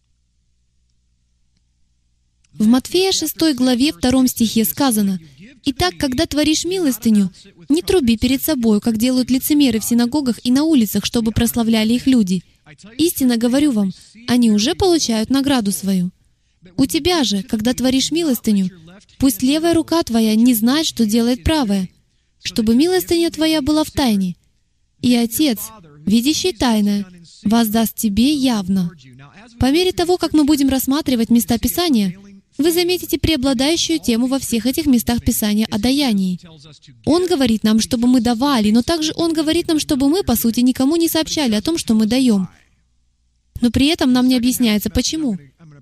В 2.53 2.67
Матфея 2.67 3.11
6 3.11 3.55
главе 3.55 3.93
2 3.93 4.27
стихе 4.27 4.63
сказано, 4.63 5.19
«Итак, 5.65 5.95
когда 5.97 6.27
творишь 6.27 6.63
милостыню, 6.63 7.31
не 7.69 7.81
труби 7.81 8.15
перед 8.15 8.43
собой, 8.43 8.79
как 8.79 8.97
делают 8.97 9.31
лицемеры 9.31 9.79
в 9.79 9.85
синагогах 9.85 10.39
и 10.43 10.51
на 10.51 10.65
улицах, 10.65 11.03
чтобы 11.03 11.31
прославляли 11.31 11.93
их 11.93 12.05
люди. 12.05 12.43
Истинно 12.99 13.37
говорю 13.37 13.71
вам, 13.71 13.91
они 14.27 14.51
уже 14.51 14.75
получают 14.75 15.31
награду 15.31 15.71
свою. 15.71 16.11
У 16.75 16.85
тебя 16.85 17.23
же, 17.23 17.43
когда 17.43 17.73
творишь 17.73 18.11
милостыню, 18.11 18.69
пусть 19.19 19.41
левая 19.41 19.73
рука 19.73 20.03
твоя 20.03 20.35
не 20.35 20.53
знает, 20.53 20.85
что 20.85 21.05
делает 21.05 21.43
правая, 21.43 21.89
чтобы 22.43 22.75
милостыня 22.75 23.31
твоя 23.31 23.61
была 23.61 23.83
в 23.83 23.91
тайне. 23.91 24.35
И 25.01 25.15
Отец, 25.15 25.59
видящий 26.05 26.53
тайное, 26.53 27.05
воздаст 27.43 27.95
тебе 27.95 28.33
явно». 28.33 28.91
По 29.59 29.71
мере 29.71 29.91
того, 29.91 30.17
как 30.17 30.33
мы 30.33 30.43
будем 30.43 30.69
рассматривать 30.69 31.29
места 31.29 31.57
Писания, 31.57 32.17
Вы 32.57 32.71
заметите 32.71 33.19
преобладающую 33.19 33.99
тему 33.99 34.25
во 34.25 34.39
всех 34.39 34.65
этих 34.65 34.87
местах 34.87 35.23
Писания 35.23 35.67
о 35.69 35.77
даянии. 35.77 36.39
Он 37.05 37.27
говорит 37.27 37.63
нам, 37.63 37.79
чтобы 37.79 38.07
мы 38.07 38.19
давали, 38.19 38.71
но 38.71 38.81
также 38.81 39.13
Он 39.15 39.31
говорит 39.31 39.67
нам, 39.67 39.79
чтобы 39.79 40.09
мы, 40.09 40.23
по 40.23 40.35
сути, 40.35 40.61
никому 40.61 40.95
не 40.95 41.07
сообщали 41.07 41.53
о 41.53 41.61
том, 41.61 41.77
что 41.77 41.93
мы 41.93 42.07
даем. 42.07 42.49
Но 43.61 43.69
при 43.69 43.87
этом 43.87 44.11
нам 44.11 44.27
не 44.27 44.35
объясняется, 44.35 44.89
почему. 44.89 45.37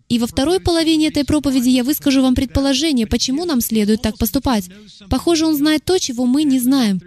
И 0.08 0.20
во 0.20 0.28
второй 0.28 0.60
половине 0.60 1.08
этой 1.08 1.26
проповеди 1.26 1.70
я 1.70 1.84
выскажу 1.84 2.22
вам 2.22 2.36
предположение, 2.36 3.08
почему 3.08 3.46
нам 3.46 3.60
следует 3.60 4.02
так 4.02 4.18
поступать. 4.18 4.70
Похоже, 5.10 5.48
он 5.48 5.56
знает 5.56 5.84
то, 5.84 5.98
чего 5.98 6.26
мы 6.26 6.44
не 6.44 6.60
знаем. 6.60 7.02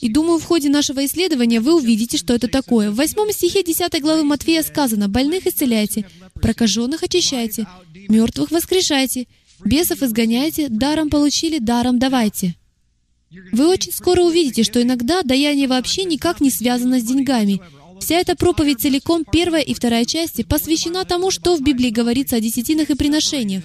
И 0.00 0.08
думаю, 0.08 0.38
в 0.38 0.44
ходе 0.44 0.68
нашего 0.68 1.04
исследования 1.04 1.60
вы 1.60 1.74
увидите, 1.74 2.16
что 2.16 2.34
это 2.34 2.46
такое. 2.46 2.90
В 2.90 2.94
восьмом 2.94 3.32
стихе 3.32 3.64
10 3.64 4.00
главы 4.00 4.22
Матфея 4.22 4.62
сказано, 4.62 5.08
«Больных 5.08 5.46
исцеляйте, 5.46 6.06
прокаженных 6.34 7.02
очищайте, 7.02 7.66
мертвых 8.08 8.52
воскрешайте, 8.52 9.26
бесов 9.64 10.02
изгоняйте, 10.02 10.68
даром 10.68 11.10
получили, 11.10 11.58
даром 11.58 11.98
давайте». 11.98 12.54
Вы 13.52 13.68
очень 13.68 13.92
скоро 13.92 14.22
увидите, 14.22 14.64
что 14.64 14.82
иногда 14.82 15.22
даяние 15.22 15.68
вообще 15.68 16.04
никак 16.04 16.40
не 16.40 16.50
связано 16.50 16.98
с 16.98 17.04
деньгами, 17.04 17.60
Вся 18.00 18.16
эта 18.16 18.34
проповедь 18.34 18.80
целиком, 18.80 19.24
первая 19.30 19.62
и 19.62 19.74
вторая 19.74 20.04
части, 20.04 20.42
посвящена 20.42 21.04
тому, 21.04 21.30
что 21.30 21.56
в 21.56 21.62
Библии 21.62 21.90
говорится 21.90 22.36
о 22.36 22.40
десятинах 22.40 22.90
и 22.90 22.94
приношениях. 22.94 23.62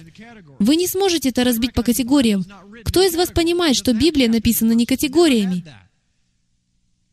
Вы 0.58 0.76
не 0.76 0.86
сможете 0.86 1.30
это 1.30 1.42
разбить 1.42 1.72
по 1.72 1.82
категориям. 1.82 2.44
Кто 2.84 3.02
из 3.02 3.16
вас 3.16 3.30
понимает, 3.30 3.76
что 3.76 3.92
Библия 3.92 4.28
написана 4.28 4.72
не 4.72 4.86
категориями? 4.86 5.64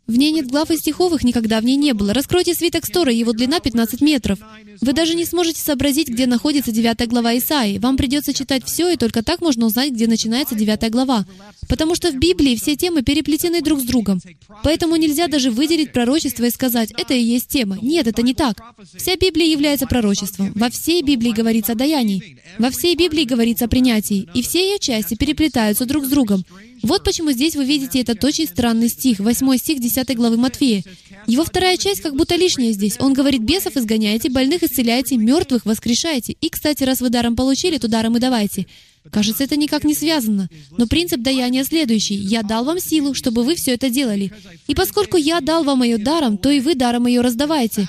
В 0.06 0.18
ней 0.18 0.32
нет 0.32 0.48
глав 0.48 0.70
и 0.70 0.78
стихов, 0.78 1.14
их 1.14 1.24
никогда 1.24 1.62
в 1.62 1.64
ней 1.64 1.78
не 1.78 1.94
было. 1.94 2.14
Раскройте 2.14 2.54
свиток 2.54 2.86
Стора, 2.86 3.14
его 3.14 3.32
длина 3.32 3.62
15 3.62 4.02
метров. 4.02 4.38
Вы 4.82 4.92
даже 4.92 5.16
не 5.16 5.24
сможете 5.24 5.62
сообразить, 5.62 6.10
где 6.10 6.28
находится 6.28 6.74
9 6.74 7.08
глава 7.08 7.38
Исаии. 7.38 7.78
Вам 7.78 7.96
придется 7.96 8.34
читать 8.34 8.66
все, 8.66 8.90
и 8.90 8.98
только 8.98 9.24
так 9.24 9.40
можно 9.40 9.66
узнать, 9.66 9.92
где 9.92 10.08
начинается 10.08 10.56
9 10.56 10.92
глава. 10.92 11.26
Потому 11.70 11.96
что 11.96 12.12
в 12.12 12.16
Библии 12.16 12.58
все 12.58 12.76
темы 12.76 13.02
переплетены 13.02 13.62
друг 13.62 13.80
с 13.80 13.84
другом. 13.84 14.20
Поэтому 14.64 14.98
нельзя 14.98 15.28
даже 15.28 15.52
выделить 15.52 15.94
пророчество 15.94 16.44
и 16.44 16.50
сказать, 16.50 16.92
это 16.98 17.14
и 17.14 17.24
есть 17.24 17.48
тема. 17.48 17.78
Нет, 17.82 18.06
это 18.06 18.24
не 18.24 18.34
так. 18.34 18.62
Вся 18.98 19.16
Библия 19.16 19.48
является 19.48 19.88
пророчеством. 19.88 20.52
Во 20.54 20.70
всей 20.70 21.02
Библии 21.02 21.32
говорится 21.32 21.72
о 21.72 21.76
даянии. 21.76 22.40
Во 22.60 22.72
всей 22.72 22.98
Библии 22.98 23.24
говорится 23.24 23.66
о 23.66 23.70
принятии. 23.70 24.28
И 24.34 24.42
все 24.42 24.72
ее 24.72 24.80
части 24.80 25.16
переплетаются 25.16 25.86
друг 25.86 26.06
с 26.06 26.10
другом. 26.10 26.44
Вот 26.84 27.06
почему 27.06 27.32
здесь 27.32 27.56
вы 27.56 27.64
видите 27.64 28.02
этот 28.02 28.22
очень 28.26 28.46
странный 28.46 28.90
стих, 28.90 29.20
8 29.20 29.58
стих 29.58 29.80
10 29.80 29.93
главы 30.16 30.38
Матфея. 30.38 30.84
Его 31.28 31.44
вторая 31.44 31.78
часть 31.78 32.02
как 32.02 32.16
будто 32.16 32.36
лишняя 32.36 32.72
здесь. 32.72 32.98
Он 33.00 33.14
говорит, 33.14 33.42
бесов 33.42 33.78
изгоняйте, 33.78 34.30
больных 34.30 34.64
исцеляйте, 34.64 35.18
мертвых 35.18 35.66
воскрешайте. 35.66 36.36
И, 36.42 36.50
кстати, 36.50 36.84
раз 36.84 37.02
вы 37.02 37.10
даром 37.10 37.36
получили, 37.36 37.78
то 37.78 37.88
даром 37.88 38.18
и 38.18 38.20
давайте. 38.20 38.68
Кажется, 39.12 39.44
это 39.44 39.58
никак 39.58 39.84
не 39.84 39.94
связано. 39.94 40.50
Но 40.78 40.88
принцип 40.88 41.22
даяния 41.22 41.64
следующий. 41.64 42.16
«Я 42.16 42.42
дал 42.42 42.64
вам 42.64 42.80
силу, 42.80 43.14
чтобы 43.14 43.44
вы 43.44 43.56
все 43.56 43.72
это 43.72 43.90
делали. 43.90 44.32
И 44.68 44.76
поскольку 44.76 45.18
я 45.18 45.42
дал 45.42 45.64
вам 45.64 45.84
ее 45.84 45.98
даром, 45.98 46.38
то 46.38 46.50
и 46.50 46.60
вы 46.60 46.76
даром 46.76 47.08
ее 47.08 47.22
раздавайте. 47.22 47.88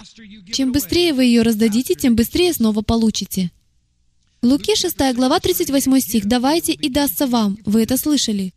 Чем 0.53 0.73
быстрее 0.73 1.13
вы 1.13 1.25
ее 1.25 1.43
раздадите, 1.43 1.95
тем 1.95 2.17
быстрее 2.17 2.53
снова 2.53 2.83
получите». 2.83 3.51
Луки 4.45 4.77
6 4.77 5.15
глава 5.15 5.41
38 5.41 6.01
стих 6.01 6.27
«Давайте, 6.27 6.73
и 6.73 6.91
дастся 6.91 7.27
вам». 7.27 7.57
Вы 7.65 7.83
это 7.83 7.97
слышали. 7.97 8.53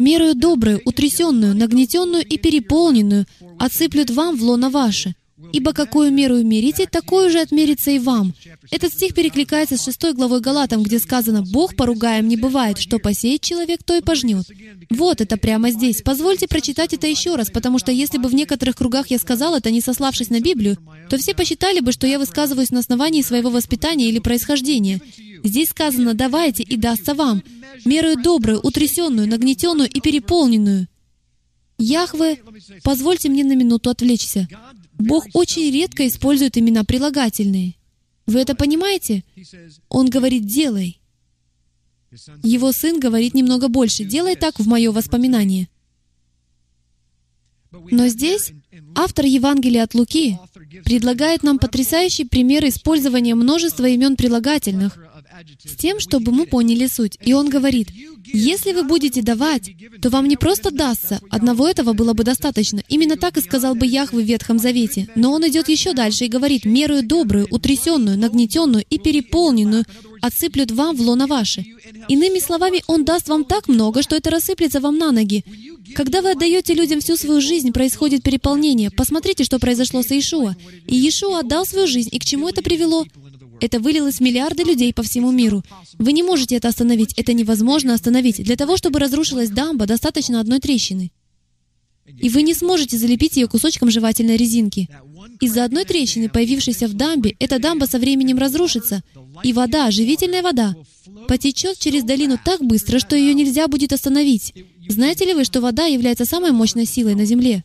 «Мерую 0.00 0.34
добрую, 0.34 0.82
утрясенную, 0.84 1.54
нагнетенную 1.54 2.26
и 2.26 2.36
переполненную 2.36 3.26
отсыплют 3.56 4.10
вам 4.10 4.36
в 4.36 4.42
лоно 4.42 4.70
ваше. 4.70 5.14
Ибо 5.52 5.72
какую 5.72 6.12
меру 6.12 6.42
мерите, 6.42 6.86
такую 6.86 7.30
же 7.30 7.40
отмерится 7.40 7.90
и 7.90 7.98
вам». 7.98 8.34
Этот 8.70 8.92
стих 8.92 9.14
перекликается 9.14 9.76
с 9.76 9.84
6 9.84 10.14
главой 10.14 10.40
Галатам, 10.40 10.82
где 10.82 10.98
сказано 10.98 11.42
«Бог 11.42 11.76
поругаем 11.76 12.28
не 12.28 12.36
бывает, 12.36 12.78
что 12.78 12.98
посеет 12.98 13.40
человек, 13.40 13.82
то 13.82 13.96
и 13.96 14.00
пожнет». 14.00 14.46
Вот 14.90 15.20
это 15.20 15.36
прямо 15.36 15.70
здесь. 15.70 16.02
Позвольте 16.02 16.46
прочитать 16.48 16.92
это 16.92 17.06
еще 17.06 17.36
раз, 17.36 17.50
потому 17.50 17.78
что 17.78 17.92
если 17.92 18.18
бы 18.18 18.28
в 18.28 18.34
некоторых 18.34 18.76
кругах 18.76 19.08
я 19.10 19.18
сказал 19.18 19.54
это, 19.54 19.70
не 19.70 19.80
сославшись 19.80 20.30
на 20.30 20.40
Библию, 20.40 20.78
то 21.08 21.18
все 21.18 21.34
посчитали 21.34 21.80
бы, 21.80 21.92
что 21.92 22.06
я 22.06 22.18
высказываюсь 22.18 22.70
на 22.70 22.80
основании 22.80 23.22
своего 23.22 23.50
воспитания 23.50 24.08
или 24.08 24.18
происхождения. 24.18 25.00
Здесь 25.42 25.70
сказано 25.70 26.14
«давайте, 26.14 26.62
и 26.62 26.76
дастся 26.76 27.14
вам», 27.14 27.42
мерую 27.84 28.22
добрую, 28.22 28.60
утрясенную, 28.60 29.28
нагнетенную 29.28 29.88
и 29.88 30.00
переполненную. 30.00 30.88
Яхве, 31.78 32.42
позвольте 32.82 33.30
мне 33.30 33.42
на 33.42 33.54
минуту 33.54 33.88
отвлечься. 33.90 34.48
Бог 35.00 35.26
очень 35.32 35.70
редко 35.70 36.06
использует 36.06 36.56
имена 36.56 36.84
прилагательные. 36.84 37.74
Вы 38.26 38.40
это 38.40 38.54
понимаете? 38.54 39.24
Он 39.88 40.08
говорит 40.08 40.46
«делай». 40.46 41.00
Его 42.42 42.72
сын 42.72 42.98
говорит 42.98 43.34
немного 43.34 43.68
больше 43.68 44.04
«делай 44.04 44.36
так 44.36 44.58
в 44.58 44.66
мое 44.66 44.92
воспоминание». 44.92 45.68
Но 47.72 48.08
здесь 48.08 48.52
автор 48.96 49.24
Евангелия 49.24 49.84
от 49.84 49.94
Луки 49.94 50.38
предлагает 50.84 51.44
нам 51.44 51.58
потрясающий 51.58 52.24
пример 52.24 52.66
использования 52.66 53.36
множества 53.36 53.86
имен 53.86 54.16
прилагательных 54.16 54.98
с 55.64 55.76
тем, 55.76 56.00
чтобы 56.00 56.32
мы 56.32 56.46
поняли 56.46 56.86
суть. 56.86 57.16
И 57.24 57.32
он 57.32 57.48
говорит, 57.48 57.88
если 58.24 58.72
вы 58.72 58.82
будете 58.84 59.22
давать, 59.22 59.70
то 60.00 60.10
вам 60.10 60.28
не 60.28 60.36
просто 60.36 60.70
дастся. 60.70 61.20
Одного 61.30 61.68
этого 61.68 61.92
было 61.92 62.12
бы 62.12 62.24
достаточно. 62.24 62.82
Именно 62.88 63.16
так 63.16 63.36
и 63.36 63.40
сказал 63.40 63.74
бы 63.74 63.86
Яхве 63.86 64.22
в 64.22 64.26
Ветхом 64.26 64.58
Завете. 64.58 65.08
Но 65.14 65.32
он 65.32 65.46
идет 65.48 65.68
еще 65.68 65.92
дальше 65.92 66.24
и 66.24 66.28
говорит, 66.28 66.64
мерую 66.64 67.02
добрую, 67.02 67.46
утрясенную, 67.50 68.18
нагнетенную 68.18 68.84
и 68.88 68.98
переполненную 68.98 69.84
отсыплют 70.20 70.70
вам 70.70 70.96
в 70.96 71.00
лоно 71.00 71.26
ваше. 71.26 71.64
Иными 72.08 72.38
словами, 72.38 72.82
Он 72.86 73.04
даст 73.04 73.28
вам 73.28 73.44
так 73.44 73.68
много, 73.68 74.02
что 74.02 74.16
это 74.16 74.30
рассыплется 74.30 74.80
вам 74.80 74.98
на 74.98 75.12
ноги. 75.12 75.44
Когда 75.94 76.22
вы 76.22 76.32
отдаете 76.32 76.74
людям 76.74 77.00
всю 77.00 77.16
свою 77.16 77.40
жизнь, 77.40 77.72
происходит 77.72 78.22
переполнение. 78.22 78.90
Посмотрите, 78.90 79.44
что 79.44 79.58
произошло 79.58 80.02
с 80.02 80.10
Иешуа. 80.10 80.54
И 80.86 80.96
Иешуа 80.96 81.40
отдал 81.40 81.66
свою 81.66 81.86
жизнь, 81.86 82.10
и 82.12 82.18
к 82.18 82.24
чему 82.24 82.48
это 82.48 82.62
привело? 82.62 83.06
Это 83.60 83.78
вылилось 83.78 84.16
в 84.16 84.20
миллиарды 84.20 84.62
людей 84.64 84.92
по 84.92 85.02
всему 85.02 85.30
миру. 85.30 85.62
Вы 85.98 86.12
не 86.12 86.22
можете 86.22 86.56
это 86.56 86.68
остановить. 86.68 87.12
Это 87.16 87.32
невозможно 87.32 87.94
остановить. 87.94 88.42
Для 88.42 88.56
того, 88.56 88.76
чтобы 88.76 88.98
разрушилась 88.98 89.50
дамба, 89.50 89.86
достаточно 89.86 90.40
одной 90.40 90.60
трещины. 90.60 91.12
И 92.18 92.28
вы 92.28 92.42
не 92.42 92.54
сможете 92.54 92.96
залепить 92.96 93.36
ее 93.36 93.46
кусочком 93.46 93.90
жевательной 93.90 94.36
резинки. 94.36 94.88
Из-за 95.40 95.64
одной 95.64 95.84
трещины, 95.84 96.28
появившейся 96.28 96.88
в 96.88 96.94
дамбе, 96.94 97.36
эта 97.38 97.58
дамба 97.58 97.84
со 97.84 97.98
временем 97.98 98.38
разрушится, 98.38 99.02
и 99.42 99.52
вода, 99.52 99.90
живительная 99.90 100.42
вода, 100.42 100.74
потечет 101.28 101.78
через 101.78 102.02
долину 102.04 102.38
так 102.42 102.62
быстро, 102.62 102.98
что 102.98 103.14
ее 103.16 103.34
нельзя 103.34 103.68
будет 103.68 103.92
остановить. 103.92 104.54
Знаете 104.88 105.24
ли 105.24 105.34
вы, 105.34 105.44
что 105.44 105.60
вода 105.60 105.86
является 105.86 106.24
самой 106.24 106.52
мощной 106.52 106.86
силой 106.86 107.14
на 107.14 107.24
Земле? 107.24 107.64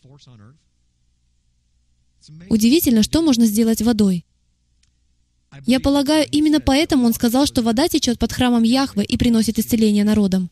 Удивительно, 2.48 3.02
что 3.02 3.22
можно 3.22 3.46
сделать 3.46 3.82
водой. 3.82 4.25
Я 5.64 5.80
полагаю, 5.80 6.26
именно 6.30 6.60
поэтому 6.60 7.06
он 7.06 7.14
сказал, 7.14 7.46
что 7.46 7.62
вода 7.62 7.88
течет 7.88 8.18
под 8.18 8.32
храмом 8.32 8.62
Яхвы 8.62 9.04
и 9.04 9.16
приносит 9.16 9.58
исцеление 9.58 10.04
народам. 10.04 10.50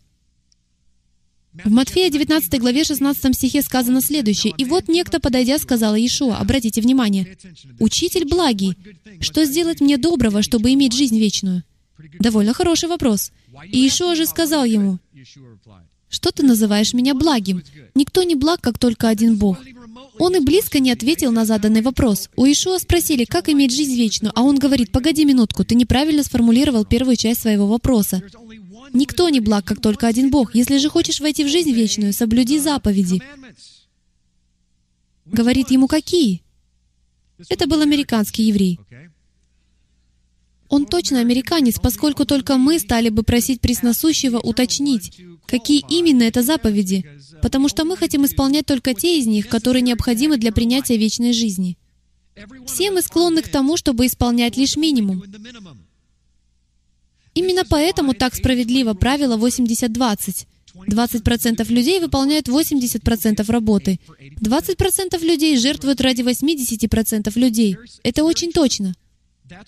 В 1.63 1.71
Матфея 1.71 2.11
19 2.11 2.61
главе 2.61 2.83
16 2.83 3.35
стихе 3.37 3.63
сказано 3.63 4.01
следующее. 4.01 4.53
«И 4.59 4.65
вот 4.65 4.89
некто, 4.89 5.21
подойдя, 5.21 5.59
сказал 5.59 5.95
Иешуа, 5.95 6.39
обратите 6.39 6.81
внимание, 6.81 7.37
«Учитель 7.79 8.25
благий, 8.25 8.77
что 9.21 9.45
сделать 9.45 9.81
мне 9.81 9.97
доброго, 9.97 10.43
чтобы 10.43 10.73
иметь 10.73 10.95
жизнь 10.95 11.19
вечную?» 11.19 11.63
Довольно 12.19 12.55
хороший 12.55 12.89
вопрос. 12.89 13.31
И 13.71 13.79
Иешуа 13.79 14.17
же 14.17 14.27
сказал 14.27 14.65
ему, 14.65 14.99
«Что 16.09 16.33
ты 16.33 16.43
называешь 16.43 16.93
меня 16.93 17.15
благим? 17.15 17.63
Никто 17.95 18.25
не 18.25 18.35
благ, 18.35 18.61
как 18.61 18.79
только 18.79 19.09
один 19.09 19.37
Бог. 19.37 19.59
Он 20.19 20.37
и 20.37 20.41
близко 20.41 20.81
не 20.81 20.91
ответил 20.91 21.33
на 21.33 21.45
заданный 21.45 21.83
вопрос. 21.83 22.31
У 22.37 22.47
Ишуа 22.47 22.79
спросили, 22.79 23.25
как 23.25 23.49
иметь 23.49 23.75
жизнь 23.75 23.95
вечную, 23.95 24.33
а 24.35 24.43
он 24.43 24.59
говорит, 24.59 24.91
погоди 24.91 25.25
минутку, 25.25 25.65
ты 25.65 25.75
неправильно 25.75 26.23
сформулировал 26.23 26.85
первую 26.85 27.17
часть 27.17 27.41
своего 27.43 27.67
вопроса. 27.67 28.23
Никто 28.93 29.29
не 29.29 29.41
благ, 29.41 29.65
как 29.65 29.81
только 29.81 30.07
один 30.07 30.31
Бог. 30.31 30.55
Если 30.55 30.79
же 30.79 30.89
хочешь 30.89 31.21
войти 31.21 31.45
в 31.45 31.49
жизнь 31.49 31.73
вечную, 31.73 32.13
соблюди 32.13 32.59
заповеди. 32.59 33.23
Говорит 35.25 35.71
ему, 35.71 35.89
какие? 35.89 36.43
Это 37.49 37.67
был 37.67 37.81
американский 37.81 38.45
еврей. 38.45 38.79
Он 40.69 40.87
точно 40.87 41.21
американец, 41.21 41.79
поскольку 41.79 42.25
только 42.25 42.57
мы 42.57 42.79
стали 42.79 43.09
бы 43.09 43.23
просить 43.23 43.61
пресносущего 43.61 44.39
уточнить, 44.39 45.21
какие 45.47 45.85
именно 45.89 46.23
это 46.23 46.43
заповеди, 46.43 47.05
потому 47.45 47.69
что 47.69 47.85
мы 47.85 47.99
хотим 47.99 48.25
исполнять 48.25 48.65
только 48.65 48.95
те 48.95 49.19
из 49.19 49.27
них, 49.27 49.49
которые 49.51 49.83
необходимы 49.83 50.39
для 50.39 50.51
принятия 50.51 50.97
вечной 50.97 51.35
жизни. 51.35 51.77
Все 52.67 52.91
мы 52.91 53.03
склонны 53.03 53.43
к 53.43 53.51
тому, 53.51 53.77
чтобы 53.77 54.07
исполнять 54.07 54.57
лишь 54.57 54.79
минимум. 54.79 55.23
Именно 57.35 57.65
поэтому 57.69 58.15
так 58.15 58.35
справедливо 58.35 58.95
правило 58.95 59.37
80-20. 59.37 60.47
20% 60.89 61.71
людей 61.71 62.01
выполняют 62.01 62.49
80% 62.49 63.53
работы. 63.53 64.01
20% 64.41 65.23
людей 65.23 65.59
жертвуют 65.59 66.01
ради 66.01 66.23
80% 66.23 67.39
людей. 67.39 67.77
Это 68.03 68.25
очень 68.25 68.53
точно. 68.53 68.95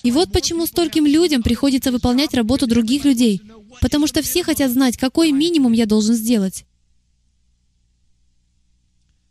И 0.03 0.11
вот 0.13 0.33
почему 0.33 0.65
стольким 0.65 1.05
людям 1.05 1.43
приходится 1.43 1.93
выполнять 1.93 2.33
работу 2.33 2.67
других 2.67 3.05
людей, 3.05 3.43
потому 3.83 4.07
что 4.07 4.23
все 4.23 4.43
хотят 4.43 4.71
знать, 4.71 4.97
какой 4.97 5.31
минимум 5.31 5.73
я 5.73 5.85
должен 5.85 6.15
сделать. 6.15 6.65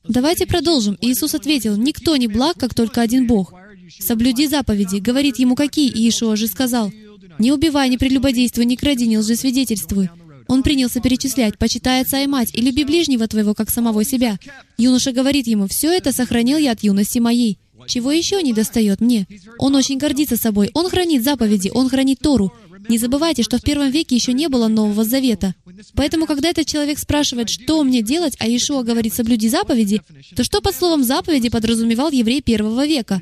Давайте 0.08 0.46
продолжим. 0.46 0.98
Иисус 1.02 1.34
ответил, 1.34 1.76
«Никто 1.76 2.16
не 2.16 2.28
благ, 2.28 2.58
как 2.58 2.74
только 2.74 3.02
один 3.02 3.28
Бог. 3.28 3.54
Соблюди 4.00 4.48
заповеди». 4.48 4.98
Говорит 4.98 5.38
ему, 5.38 5.56
какие? 5.56 5.90
И 5.90 6.00
Иешуа 6.00 6.36
же 6.36 6.48
сказал, 6.48 6.92
«Не 7.40 7.52
убивай, 7.52 7.90
не 7.90 7.98
прелюбодействуй, 7.98 8.66
не 8.66 8.78
кради, 8.78 9.08
не 9.08 9.18
лжесвидетельствуй». 9.18 10.10
Он 10.48 10.62
принялся 10.62 11.02
перечислять, 11.02 11.58
«Почитай 11.58 12.02
отца 12.02 12.22
и 12.22 12.28
мать, 12.28 12.52
и 12.54 12.62
люби 12.62 12.84
ближнего 12.84 13.28
твоего, 13.28 13.54
как 13.54 13.70
самого 13.70 14.04
себя». 14.04 14.38
Юноша 14.78 15.12
говорит 15.12 15.48
ему, 15.48 15.68
«Все 15.68 15.92
это 15.92 16.12
сохранил 16.12 16.58
я 16.58 16.72
от 16.72 16.84
юности 16.84 17.20
моей». 17.20 17.58
Чего 17.88 18.12
еще 18.12 18.42
не 18.42 18.54
достает 18.54 19.02
мне? 19.02 19.28
Он 19.60 19.76
очень 19.76 19.98
гордится 19.98 20.38
собой. 20.38 20.72
Он 20.74 20.90
хранит 20.90 21.24
заповеди, 21.24 21.72
он 21.74 21.90
хранит 21.90 22.20
Тору. 22.20 22.54
Не 22.90 22.98
забывайте, 22.98 23.44
что 23.44 23.58
в 23.58 23.62
первом 23.62 23.90
веке 23.90 24.16
еще 24.16 24.34
не 24.34 24.48
было 24.48 24.68
Нового 24.68 25.04
Завета. 25.04 25.56
Поэтому, 25.94 26.26
когда 26.26 26.50
этот 26.50 26.68
человек 26.68 27.00
спрашивает, 27.00 27.50
что 27.50 27.84
мне 27.84 28.02
делать, 28.02 28.36
а 28.40 28.48
Иешуа 28.48 28.84
говорит 28.84 29.14
«соблюди 29.14 29.50
заповеди», 29.50 30.02
то 30.36 30.44
что 30.44 30.62
под 30.62 30.76
словом 30.76 31.04
«заповеди» 31.04 31.50
подразумевал 31.50 32.12
еврей 32.12 32.42
первого 32.42 32.86
века? 32.86 33.22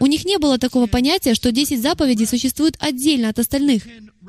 У 0.00 0.06
них 0.06 0.24
не 0.24 0.38
было 0.38 0.58
такого 0.58 0.86
понятия, 0.86 1.34
что 1.34 1.52
10 1.52 1.80
заповедей 1.80 2.26
существуют 2.26 2.76
отдельно 2.80 3.28
от 3.28 3.38
остальных. 3.38 3.84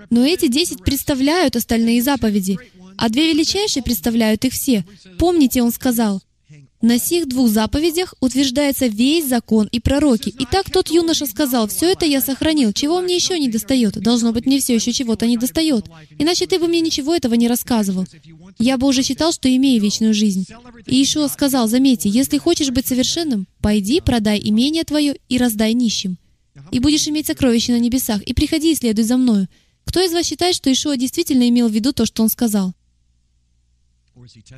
Но 0.09 0.25
эти 0.25 0.47
10 0.47 0.83
представляют 0.83 1.55
остальные 1.55 2.01
заповеди, 2.01 2.57
а 2.97 3.09
две 3.09 3.31
величайшие 3.31 3.83
представляют 3.83 4.45
их 4.45 4.53
все. 4.53 4.85
Помните, 5.17 5.61
он 5.61 5.71
сказал, 5.71 6.21
на 6.83 6.99
сих 6.99 7.29
двух 7.29 7.49
заповедях 7.49 8.13
утверждается 8.19 8.87
весь 8.87 9.25
закон 9.25 9.67
и 9.71 9.79
пророки. 9.79 10.29
И 10.37 10.45
так 10.45 10.69
тот 10.69 10.89
юноша 10.89 11.25
сказал, 11.25 11.69
«Все 11.69 11.89
это 11.89 12.05
я 12.05 12.19
сохранил. 12.19 12.73
Чего 12.73 12.99
мне 12.99 13.15
еще 13.15 13.39
не 13.39 13.47
достает? 13.47 13.93
Должно 13.93 14.33
быть, 14.33 14.45
мне 14.45 14.59
все 14.59 14.75
еще 14.75 14.91
чего-то 14.91 15.25
не 15.25 15.37
достает. 15.37 15.85
Иначе 16.19 16.45
ты 16.45 16.59
бы 16.59 16.67
мне 16.67 16.81
ничего 16.81 17.15
этого 17.15 17.35
не 17.35 17.47
рассказывал. 17.47 18.05
Я 18.59 18.77
бы 18.77 18.85
уже 18.85 19.01
считал, 19.01 19.31
что 19.31 19.47
имею 19.55 19.81
вечную 19.81 20.13
жизнь». 20.13 20.45
И 20.85 21.01
Ишуа 21.01 21.29
сказал, 21.29 21.69
заметьте, 21.69 22.09
«Если 22.09 22.37
хочешь 22.37 22.71
быть 22.71 22.85
совершенным, 22.85 23.47
пойди, 23.61 24.01
продай 24.01 24.41
имение 24.43 24.83
твое 24.83 25.15
и 25.29 25.37
раздай 25.37 25.73
нищим. 25.73 26.17
И 26.71 26.79
будешь 26.79 27.07
иметь 27.07 27.27
сокровища 27.27 27.71
на 27.71 27.79
небесах, 27.79 28.21
и 28.23 28.33
приходи 28.33 28.73
и 28.73 28.75
следуй 28.75 29.05
за 29.05 29.15
мною». 29.15 29.47
Кто 29.85 30.01
из 30.01 30.11
вас 30.11 30.25
считает, 30.25 30.55
что 30.55 30.71
Ишуа 30.71 30.97
действительно 30.97 31.47
имел 31.47 31.69
в 31.69 31.71
виду 31.71 31.93
то, 31.93 32.05
что 32.05 32.23
он 32.23 32.29
сказал? 32.29 32.73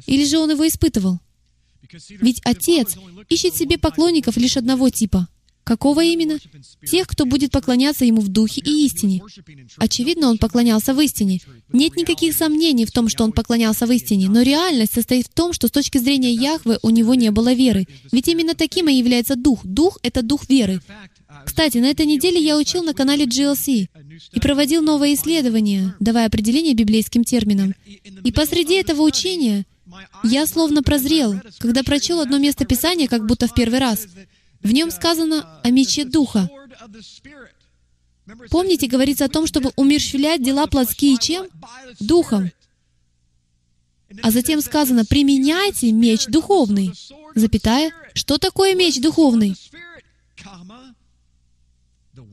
Или 0.05 0.25
же 0.25 0.38
он 0.38 0.51
его 0.51 0.67
испытывал? 0.67 1.20
Ведь 2.22 2.42
Отец 2.44 2.96
ищет 3.30 3.56
себе 3.56 3.77
поклонников 3.77 4.38
лишь 4.38 4.58
одного 4.58 4.89
типа. 4.89 5.27
Какого 5.65 6.04
именно? 6.04 6.38
Тех, 6.86 7.08
кто 7.08 7.25
будет 7.25 7.50
поклоняться 7.51 8.06
Ему 8.06 8.22
в 8.22 8.27
духе 8.27 8.62
и 8.62 8.86
истине. 8.86 9.24
Очевидно, 9.77 10.30
Он 10.30 10.38
поклонялся 10.38 10.94
в 10.94 11.01
истине. 11.01 11.42
Нет 11.74 11.96
никаких 11.96 12.36
сомнений 12.36 12.86
в 12.86 12.92
том, 12.92 13.10
что 13.10 13.24
Он 13.24 13.32
поклонялся 13.32 13.88
в 13.88 13.92
истине, 13.92 14.30
но 14.30 14.44
реальность 14.44 14.94
состоит 14.94 15.25
в 15.25 15.34
том, 15.34 15.54
что 15.54 15.68
с 15.68 15.72
точки 15.72 15.98
зрения 15.98 16.32
Яхвы 16.32 16.77
у 16.84 16.92
него 16.92 17.15
не 17.15 17.32
было 17.32 17.51
веры. 17.54 17.88
Ведь 18.12 18.27
именно 18.27 18.54
таким 18.54 18.89
и 18.89 18.94
является 18.94 19.36
Дух. 19.36 19.62
Дух— 19.65 19.98
это 20.04 20.22
Дух 20.22 20.48
веры. 20.48 20.82
Кстати, 21.46 21.80
на 21.80 21.88
этой 21.88 22.06
неделе 22.06 22.39
я 22.39 22.58
учил 22.58 22.84
на 22.84 22.94
канале 22.94 23.25
GLC 23.25 23.88
и 24.34 24.39
проводил 24.39 24.84
новое 24.84 25.15
исследование, 25.15 25.96
давая 26.00 26.27
определение 26.27 26.75
библейским 26.75 27.24
терминам. 27.24 27.74
И 28.24 28.32
посреди 28.32 28.75
этого 28.75 29.01
учения 29.01 29.65
я 30.23 30.47
словно 30.47 30.83
прозрел, 30.83 31.39
когда 31.59 31.83
прочел 31.83 32.19
одно 32.19 32.37
место 32.37 32.65
Писания, 32.65 33.07
как 33.07 33.25
будто 33.25 33.47
в 33.47 33.53
первый 33.53 33.79
раз. 33.79 34.07
В 34.61 34.71
нем 34.71 34.91
сказано 34.91 35.59
о 35.63 35.69
мече 35.69 36.05
Духа. 36.05 36.49
Помните, 38.49 38.87
говорится 38.87 39.25
о 39.25 39.29
том, 39.29 39.45
чтобы 39.45 39.71
умерщвлять 39.75 40.43
дела 40.43 40.67
плотские 40.67 41.17
чем? 41.17 41.47
Духом. 41.99 42.51
А 44.21 44.31
затем 44.31 44.62
сказано, 44.62 45.05
применяйте 45.05 45.91
меч 45.91 46.25
духовный. 46.27 46.91
Запятая, 47.36 47.91
что 48.13 48.38
такое 48.38 48.73
меч 48.75 48.99
духовный? 48.99 49.55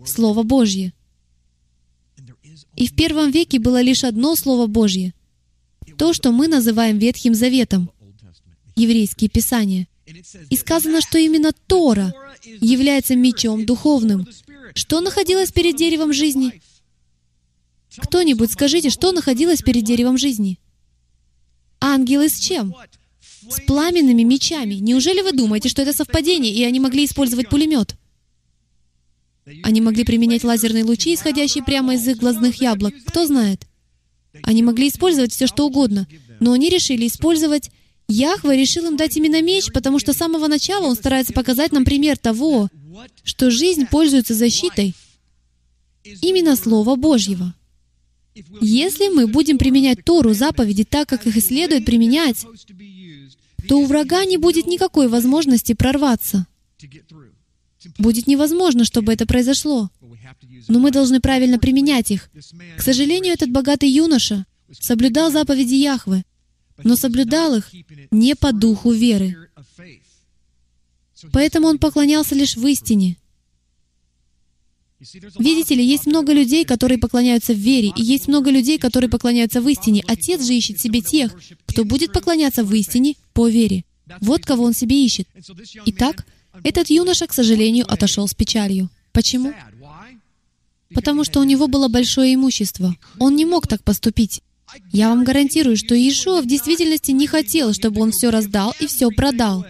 Слово 0.07 0.43
Божье. 0.43 0.95
И 2.77 2.87
в 2.87 2.95
первом 2.95 3.31
веке 3.31 3.59
было 3.59 3.81
лишь 3.83 4.05
одно 4.05 4.37
Слово 4.37 4.67
Божье— 4.67 5.13
то, 6.03 6.13
что 6.13 6.33
мы 6.33 6.49
называем 6.49 6.99
Ветхим 6.99 7.33
Заветом, 7.33 7.89
еврейские 8.75 9.31
писания. 9.31 9.87
И 10.51 10.57
сказано, 10.57 11.01
что 11.01 11.17
именно 11.17 11.53
Тора 11.69 12.13
является 12.61 13.15
мечом 13.15 13.65
духовным. 13.65 14.27
Что 14.75 15.01
находилось 15.01 15.53
перед 15.53 15.77
деревом 15.77 16.13
жизни? 16.13 16.61
Кто-нибудь 17.99 18.51
скажите, 18.51 18.91
что 18.91 19.13
находилось 19.13 19.63
перед 19.63 19.85
деревом 19.85 20.19
жизни? 20.19 20.59
Ангелы 21.81 22.29
с 22.29 22.41
чем? 22.41 22.75
С 23.49 23.61
пламенными 23.61 24.25
мечами. 24.25 24.75
Неужели 24.75 25.21
вы 25.21 25.31
думаете, 25.31 25.69
что 25.69 25.83
это 25.83 25.93
совпадение, 25.93 26.53
и 26.53 26.65
они 26.65 26.81
могли 26.81 27.05
использовать 27.05 27.49
пулемет? 27.49 27.95
Они 29.63 29.81
могли 29.81 30.03
применять 30.03 30.43
лазерные 30.43 30.83
лучи, 30.83 31.15
исходящие 31.15 31.63
прямо 31.63 31.95
из 31.95 32.09
их 32.09 32.17
глазных 32.17 32.61
яблок. 32.61 32.93
Кто 33.07 33.25
знает? 33.25 33.69
Они 34.43 34.63
могли 34.63 34.89
использовать 34.89 35.33
все, 35.33 35.47
что 35.47 35.67
угодно, 35.67 36.07
но 36.41 36.53
они 36.53 36.69
решили 36.69 37.07
использовать... 37.07 37.71
Яхва 38.09 38.55
решил 38.55 38.87
им 38.89 38.97
дать 38.97 39.17
именно 39.17 39.41
меч, 39.41 39.73
потому 39.73 39.99
что 39.99 40.13
с 40.13 40.17
самого 40.17 40.47
начала 40.47 40.87
он 40.87 40.97
старается 40.97 41.33
показать 41.33 41.73
нам 41.73 41.85
пример 41.85 42.19
того, 42.19 42.69
что 43.23 43.51
жизнь 43.51 43.87
пользуется 43.87 44.35
защитой 44.35 44.95
именно 46.21 46.57
Слова 46.57 46.97
Божьего. 46.97 47.55
Если 48.61 49.09
мы 49.09 49.29
будем 49.29 49.57
применять 49.57 50.05
Тору, 50.05 50.35
заповеди 50.35 50.85
так, 50.85 51.09
как 51.09 51.27
их 51.27 51.37
и 51.37 51.41
следует 51.41 51.87
применять, 51.87 52.45
то 53.69 53.79
у 53.79 53.87
врага 53.87 54.25
не 54.25 54.37
будет 54.37 54.67
никакой 54.67 55.09
возможности 55.09 55.73
прорваться. 55.73 56.47
Будет 57.99 58.27
невозможно, 58.27 58.85
чтобы 58.85 59.13
это 59.13 59.27
произошло 59.27 59.91
но 60.69 60.79
мы 60.79 60.91
должны 60.91 61.21
правильно 61.21 61.59
применять 61.59 62.11
их. 62.11 62.31
К 62.77 62.83
сожалению, 62.83 63.33
этот 63.33 63.51
богатый 63.51 63.89
юноша 63.89 64.47
соблюдал 64.71 65.31
заповеди 65.31 65.75
Яхвы, 65.75 66.25
но 66.83 66.97
соблюдал 66.97 67.57
их 67.57 67.71
не 68.11 68.35
по 68.35 68.53
духу 68.53 68.93
веры. 68.93 69.37
Поэтому 71.33 71.69
он 71.69 71.79
поклонялся 71.79 72.35
лишь 72.35 72.57
в 72.57 72.67
истине. 72.67 73.17
Видите 75.39 75.75
ли, 75.75 75.85
есть 75.85 76.07
много 76.07 76.33
людей, 76.33 76.65
которые 76.65 76.99
поклоняются 76.99 77.55
в 77.55 77.59
вере, 77.59 77.93
и 77.97 78.03
есть 78.03 78.29
много 78.29 78.51
людей, 78.51 78.79
которые 78.79 79.11
поклоняются 79.11 79.61
в 79.61 79.69
истине. 79.69 80.05
Отец 80.07 80.45
же 80.45 80.55
ищет 80.55 80.81
себе 80.81 81.01
тех, 81.01 81.35
кто 81.67 81.85
будет 81.85 82.13
поклоняться 82.13 82.63
в 82.63 82.73
истине 82.75 83.17
по 83.33 83.49
вере. 83.49 83.85
Вот 84.21 84.45
кого 84.45 84.65
он 84.65 84.75
себе 84.75 85.05
ищет. 85.05 85.29
Итак, 85.87 86.25
этот 86.63 86.91
юноша, 86.91 87.27
к 87.27 87.33
сожалению, 87.33 87.91
отошел 87.91 88.29
с 88.29 88.35
печалью. 88.35 88.91
Почему? 89.13 89.53
Потому 90.95 91.25
что 91.25 91.41
у 91.41 91.45
него 91.45 91.69
было 91.69 91.89
большое 91.89 92.35
имущество. 92.35 92.95
Он 93.19 93.37
не 93.37 93.45
мог 93.45 93.67
так 93.67 93.83
поступить. 93.83 94.43
Я 94.93 95.09
вам 95.11 95.25
гарантирую, 95.25 95.77
что 95.77 95.95
Иешуа 95.95 96.41
в 96.41 96.47
действительности 96.47 97.11
не 97.11 97.27
хотел, 97.27 97.75
чтобы 97.75 98.01
он 98.01 98.13
все 98.13 98.31
раздал 98.31 98.75
и 98.81 98.87
все 98.87 99.11
продал. 99.11 99.65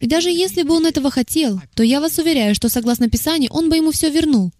И 0.00 0.06
даже 0.06 0.30
если 0.30 0.62
бы 0.62 0.74
он 0.74 0.86
этого 0.86 1.10
хотел, 1.10 1.60
то 1.74 1.82
я 1.82 2.00
вас 2.00 2.18
уверяю, 2.18 2.54
что 2.54 2.68
согласно 2.68 3.08
Писанию, 3.08 3.52
он 3.52 3.70
бы 3.70 3.76
ему 3.76 3.92
все 3.92 4.10
вернул. 4.10 4.52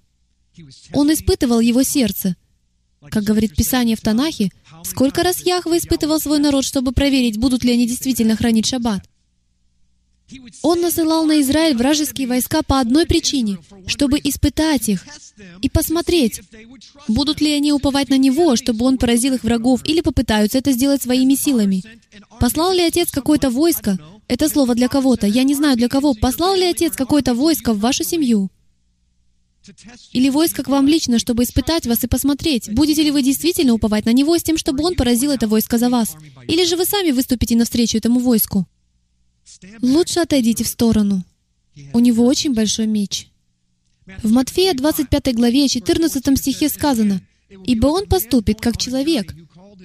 Он 0.92 1.12
испытывал 1.12 1.60
его 1.60 1.82
сердце. 1.82 2.36
Как 3.10 3.24
говорит 3.24 3.56
Писание 3.56 3.96
в 3.96 4.00
Танахе, 4.00 4.50
сколько 4.84 5.24
раз 5.24 5.40
Яхва 5.44 5.76
испытывал 5.76 6.20
свой 6.20 6.38
народ, 6.38 6.64
чтобы 6.64 6.92
проверить, 6.92 7.38
будут 7.38 7.64
ли 7.64 7.72
они 7.72 7.88
действительно 7.88 8.36
хранить 8.36 8.66
шаббат. 8.66 9.08
Он 10.62 10.80
насылал 10.80 11.24
на 11.24 11.40
Израиль 11.40 11.76
вражеские 11.76 12.26
войска 12.26 12.62
по 12.62 12.80
одной 12.80 13.06
причине, 13.06 13.58
чтобы 13.86 14.18
испытать 14.22 14.88
их 14.88 15.04
и 15.60 15.68
посмотреть, 15.68 16.40
будут 17.08 17.40
ли 17.40 17.52
они 17.52 17.72
уповать 17.72 18.08
на 18.08 18.18
Него, 18.18 18.56
чтобы 18.56 18.84
Он 18.84 18.98
поразил 18.98 19.34
их 19.34 19.44
врагов, 19.44 19.80
или 19.84 20.00
попытаются 20.00 20.58
это 20.58 20.72
сделать 20.72 21.02
своими 21.02 21.34
силами. 21.34 21.82
Послал 22.40 22.72
ли 22.72 22.82
Отец 22.82 23.10
какое-то 23.10 23.50
войско? 23.50 23.98
Это 24.28 24.48
слово 24.48 24.74
для 24.74 24.88
кого-то. 24.88 25.26
Я 25.26 25.42
не 25.42 25.54
знаю 25.54 25.76
для 25.76 25.88
кого. 25.88 26.14
Послал 26.14 26.54
ли 26.54 26.64
Отец 26.64 26.94
какое-то 26.94 27.34
войско 27.34 27.72
в 27.72 27.80
вашу 27.80 28.04
семью? 28.04 28.50
Или 30.12 30.28
войско 30.28 30.64
к 30.64 30.68
вам 30.68 30.88
лично, 30.88 31.18
чтобы 31.18 31.44
испытать 31.44 31.86
вас 31.86 32.02
и 32.02 32.08
посмотреть, 32.08 32.72
будете 32.72 33.02
ли 33.02 33.10
вы 33.10 33.22
действительно 33.22 33.74
уповать 33.74 34.06
на 34.06 34.12
Него 34.12 34.36
с 34.36 34.42
тем, 34.42 34.58
чтобы 34.58 34.84
Он 34.84 34.94
поразил 34.94 35.30
это 35.30 35.46
войско 35.46 35.78
за 35.78 35.88
вас? 35.88 36.16
Или 36.48 36.64
же 36.64 36.76
вы 36.76 36.84
сами 36.84 37.12
выступите 37.12 37.56
навстречу 37.56 37.96
этому 37.96 38.18
войску? 38.18 38.66
Лучше 39.80 40.20
отойдите 40.20 40.64
в 40.64 40.68
сторону. 40.68 41.24
У 41.92 41.98
него 41.98 42.26
очень 42.26 42.54
большой 42.54 42.86
меч. 42.86 43.28
В 44.22 44.30
Матфея 44.32 44.74
25 44.74 45.34
главе 45.34 45.68
14 45.68 46.38
стихе 46.38 46.68
сказано, 46.68 47.20
«Ибо 47.64 47.86
он 47.86 48.06
поступит, 48.06 48.60
как 48.60 48.76
человек, 48.76 49.34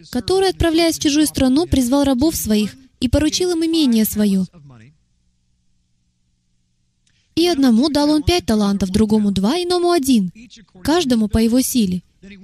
который, 0.10 0.50
отправляясь 0.50 0.98
в 0.98 1.02
чужую 1.02 1.28
страну, 1.28 1.66
призвал 1.68 2.04
рабов 2.04 2.36
своих 2.36 2.76
и 3.00 3.08
поручил 3.08 3.52
им 3.52 3.66
имение 3.66 4.06
свое». 4.06 4.46
И 7.36 7.46
одному 7.46 7.90
дал 7.90 8.10
он 8.10 8.24
пять 8.24 8.48
талантов, 8.48 8.90
другому 8.90 9.32
два, 9.32 9.62
иному 9.62 9.92
один, 9.92 10.32
каждому 10.84 11.28
по 11.28 11.38
его 11.38 11.62
силе. 11.62 12.02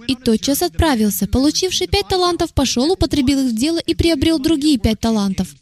И 0.07 0.15
тотчас 0.15 0.61
отправился. 0.61 1.27
Получивший 1.27 1.87
пять 1.87 2.07
талантов 2.07 2.53
пошел, 2.53 2.91
употребил 2.91 3.39
их 3.39 3.51
в 3.51 3.55
дело 3.55 3.79
и 3.79 3.95
приобрел 3.95 4.37
другие 4.37 4.77
пять 4.77 4.99
талантов. 4.99 5.55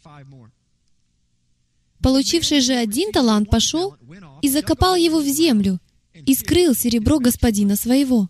Получивший 2.02 2.60
же 2.60 2.74
один 2.74 3.12
талант 3.12 3.48
пошел 3.50 3.94
и 4.42 4.48
закопал 4.48 4.96
его 4.96 5.20
в 5.20 5.26
землю 5.26 5.78
и 6.14 6.34
скрыл 6.34 6.74
серебро 6.74 7.18
господина 7.18 7.76
своего. 7.76 8.28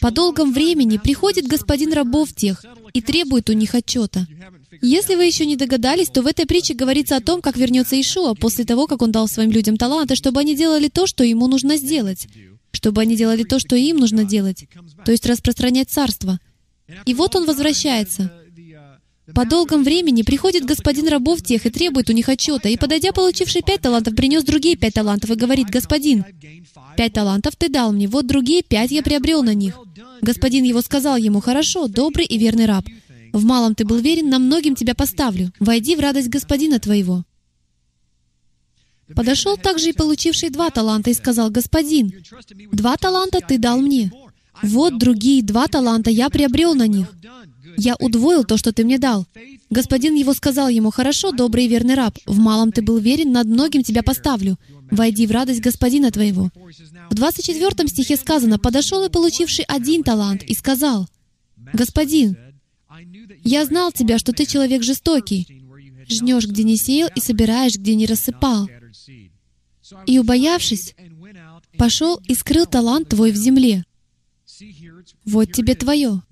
По 0.00 0.10
долгом 0.10 0.52
времени 0.52 0.98
приходит 0.98 1.46
господин 1.46 1.92
рабов 1.92 2.32
тех 2.32 2.64
и 2.92 3.02
требует 3.02 3.50
у 3.50 3.52
них 3.52 3.74
отчета. 3.74 4.26
Если 4.80 5.14
вы 5.14 5.24
еще 5.24 5.46
не 5.46 5.56
догадались, 5.56 6.08
то 6.08 6.22
в 6.22 6.26
этой 6.26 6.46
притче 6.46 6.74
говорится 6.74 7.16
о 7.16 7.20
том, 7.20 7.42
как 7.42 7.56
вернется 7.56 8.00
Ишуа 8.00 8.34
после 8.34 8.64
того, 8.64 8.86
как 8.86 9.02
он 9.02 9.12
дал 9.12 9.28
своим 9.28 9.50
людям 9.50 9.76
таланты, 9.76 10.16
чтобы 10.16 10.40
они 10.40 10.56
делали 10.56 10.88
то, 10.88 11.06
что 11.06 11.22
ему 11.22 11.48
нужно 11.48 11.76
сделать, 11.76 12.28
чтобы 12.72 13.02
они 13.02 13.16
делали 13.16 13.44
то, 13.44 13.58
что 13.58 13.76
им 13.76 13.98
нужно 13.98 14.24
делать, 14.24 14.66
то 15.04 15.12
есть 15.12 15.26
распространять 15.26 15.90
царство. 15.90 16.38
И 17.06 17.14
вот 17.14 17.36
он 17.36 17.46
возвращается. 17.46 18.32
По 19.32 19.46
долгом 19.46 19.84
времени 19.84 20.20
приходит 20.22 20.66
господин 20.66 21.08
рабов 21.08 21.42
тех 21.42 21.64
и 21.64 21.70
требует 21.70 22.10
у 22.10 22.12
них 22.12 22.28
отчета, 22.28 22.68
и, 22.68 22.76
подойдя, 22.76 23.12
получивший 23.12 23.62
пять 23.62 23.80
талантов, 23.80 24.14
принес 24.14 24.44
другие 24.44 24.76
пять 24.76 24.94
талантов 24.94 25.30
и 25.30 25.34
говорит, 25.34 25.70
«Господин, 25.70 26.24
пять 26.96 27.14
талантов 27.14 27.56
ты 27.56 27.70
дал 27.70 27.92
мне, 27.92 28.06
вот 28.06 28.26
другие 28.26 28.62
пять 28.62 28.90
я 28.90 29.02
приобрел 29.02 29.42
на 29.42 29.54
них». 29.54 29.78
Господин 30.20 30.64
его 30.64 30.82
сказал 30.82 31.16
ему, 31.16 31.40
«Хорошо, 31.40 31.88
добрый 31.88 32.26
и 32.26 32.36
верный 32.36 32.66
раб. 32.66 32.84
В 33.32 33.44
малом 33.44 33.74
ты 33.74 33.86
был 33.86 33.96
верен, 33.96 34.28
на 34.28 34.38
многим 34.38 34.74
тебя 34.74 34.94
поставлю. 34.94 35.52
Войди 35.58 35.96
в 35.96 36.00
радость 36.00 36.28
господина 36.28 36.78
твоего». 36.78 37.24
Подошел 39.14 39.56
также 39.56 39.90
и 39.90 39.92
получивший 39.92 40.50
два 40.50 40.68
таланта 40.68 41.08
и 41.08 41.14
сказал, 41.14 41.50
«Господин, 41.50 42.12
два 42.72 42.96
таланта 42.98 43.40
ты 43.40 43.56
дал 43.56 43.80
мне. 43.80 44.12
Вот 44.62 44.98
другие 44.98 45.42
два 45.42 45.66
таланта 45.66 46.10
я 46.10 46.28
приобрел 46.28 46.74
на 46.74 46.86
них. 46.86 47.08
Я 47.76 47.96
удвоил 47.98 48.44
то, 48.44 48.56
что 48.56 48.72
ты 48.72 48.84
мне 48.84 48.98
дал. 48.98 49.26
Господин 49.70 50.14
его 50.14 50.34
сказал 50.34 50.68
ему, 50.68 50.90
«Хорошо, 50.90 51.32
добрый 51.32 51.64
и 51.64 51.68
верный 51.68 51.94
раб, 51.94 52.18
в 52.26 52.38
малом 52.38 52.72
ты 52.72 52.82
был 52.82 52.98
верен, 52.98 53.32
над 53.32 53.46
многим 53.46 53.82
тебя 53.82 54.02
поставлю. 54.02 54.58
Войди 54.90 55.26
в 55.26 55.30
радость 55.30 55.60
господина 55.60 56.10
твоего». 56.10 56.50
В 57.10 57.14
24 57.14 57.88
стихе 57.88 58.16
сказано, 58.16 58.58
«Подошел 58.58 59.04
и 59.04 59.10
получивший 59.10 59.64
один 59.66 60.02
талант, 60.02 60.42
и 60.42 60.54
сказал, 60.54 61.08
«Господин, 61.72 62.36
я 63.42 63.64
знал 63.64 63.92
тебя, 63.92 64.18
что 64.18 64.32
ты 64.32 64.46
человек 64.46 64.82
жестокий, 64.82 65.46
жнешь, 66.08 66.46
где 66.46 66.62
не 66.64 66.76
сеял, 66.76 67.08
и 67.14 67.20
собираешь, 67.20 67.76
где 67.76 67.94
не 67.94 68.06
рассыпал. 68.06 68.68
И, 70.06 70.18
убоявшись, 70.18 70.94
пошел 71.76 72.20
и 72.26 72.34
скрыл 72.34 72.66
талант 72.66 73.08
твой 73.08 73.32
в 73.32 73.36
земле. 73.36 73.84
Вот 75.24 75.52
тебе 75.52 75.74
твое. 75.74 76.22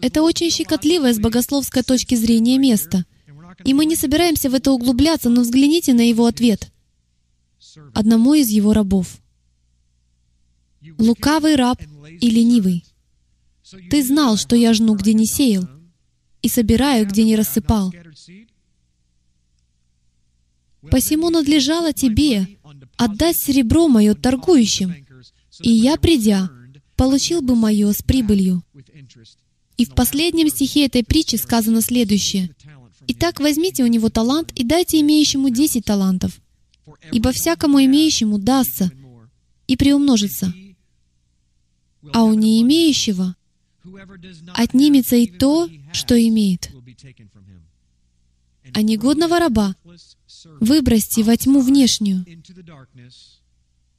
Это 0.00 0.22
очень 0.22 0.50
щекотливое 0.50 1.14
с 1.14 1.18
богословской 1.18 1.82
точки 1.82 2.14
зрения 2.14 2.58
место. 2.58 3.04
И 3.64 3.74
мы 3.74 3.86
не 3.86 3.96
собираемся 3.96 4.50
в 4.50 4.54
это 4.54 4.72
углубляться, 4.72 5.30
но 5.30 5.40
взгляните 5.40 5.94
на 5.94 6.06
его 6.06 6.26
ответ. 6.26 6.70
Одному 7.94 8.34
из 8.34 8.48
его 8.48 8.72
рабов. 8.72 9.18
«Лукавый 10.98 11.56
раб 11.56 11.80
и 12.20 12.30
ленивый, 12.30 12.84
ты 13.90 14.02
знал, 14.02 14.36
что 14.36 14.56
я 14.56 14.72
жну, 14.72 14.94
где 14.94 15.12
не 15.12 15.26
сеял, 15.26 15.68
и 16.40 16.48
собираю, 16.48 17.06
где 17.06 17.24
не 17.24 17.36
рассыпал. 17.36 17.92
Посему 20.90 21.30
надлежало 21.30 21.92
тебе 21.92 22.46
отдать 22.96 23.36
серебро 23.36 23.88
мое 23.88 24.14
торгующим, 24.14 24.94
и 25.60 25.70
я, 25.70 25.96
придя, 25.96 26.50
получил 26.96 27.42
бы 27.42 27.54
мое 27.54 27.92
с 27.92 28.02
прибылью. 28.02 28.62
И 29.76 29.84
в 29.84 29.94
последнем 29.94 30.48
стихе 30.48 30.86
этой 30.86 31.04
притчи 31.04 31.36
сказано 31.36 31.80
следующее. 31.80 32.50
«Итак, 33.06 33.40
возьмите 33.40 33.84
у 33.84 33.86
него 33.86 34.10
талант 34.10 34.52
и 34.54 34.64
дайте 34.64 35.00
имеющему 35.00 35.50
десять 35.50 35.84
талантов, 35.84 36.40
ибо 37.12 37.32
всякому 37.32 37.82
имеющему 37.84 38.38
дастся 38.38 38.90
и 39.66 39.76
приумножится, 39.76 40.52
а 42.12 42.24
у 42.24 42.34
не 42.34 42.60
имеющего 42.62 43.36
отнимется 44.54 45.16
и 45.16 45.26
то, 45.26 45.68
что 45.92 46.20
имеет. 46.20 46.70
А 48.74 48.82
негодного 48.82 49.38
раба 49.38 49.76
выбросьте 50.60 51.22
во 51.22 51.36
тьму 51.36 51.60
внешнюю. 51.60 52.26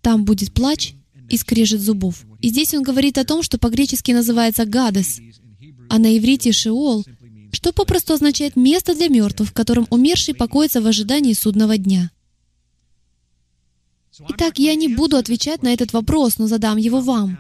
Там 0.02 0.26
будет 0.26 0.54
плач 0.54 0.94
и 1.30 1.38
скрежет 1.38 1.82
зубов. 1.82 2.26
И 2.42 2.50
здесь 2.50 2.74
он 2.74 2.84
говорит 2.84 3.18
о 3.18 3.26
том, 3.26 3.44
что 3.44 3.58
по-гречески 3.58 4.12
называется 4.12 4.66
«гадес», 4.66 5.20
а 5.90 6.00
на 6.00 6.18
иврите 6.18 6.52
«шеол», 6.52 7.06
что 7.52 7.74
попросту 7.74 8.14
означает 8.14 8.56
«место 8.56 8.96
для 8.96 9.08
мертвых», 9.08 9.50
в 9.50 9.54
котором 9.54 9.88
умерший 9.90 10.34
покоится 10.34 10.82
в 10.82 10.88
ожидании 10.88 11.34
судного 11.34 11.78
дня. 11.78 12.12
Итак, 14.30 14.60
я 14.60 14.76
не 14.76 14.88
буду 14.88 15.18
отвечать 15.18 15.64
на 15.64 15.74
этот 15.74 15.94
вопрос, 15.94 16.38
но 16.38 16.48
задам 16.48 16.78
его 16.78 17.00
вам. 17.00 17.40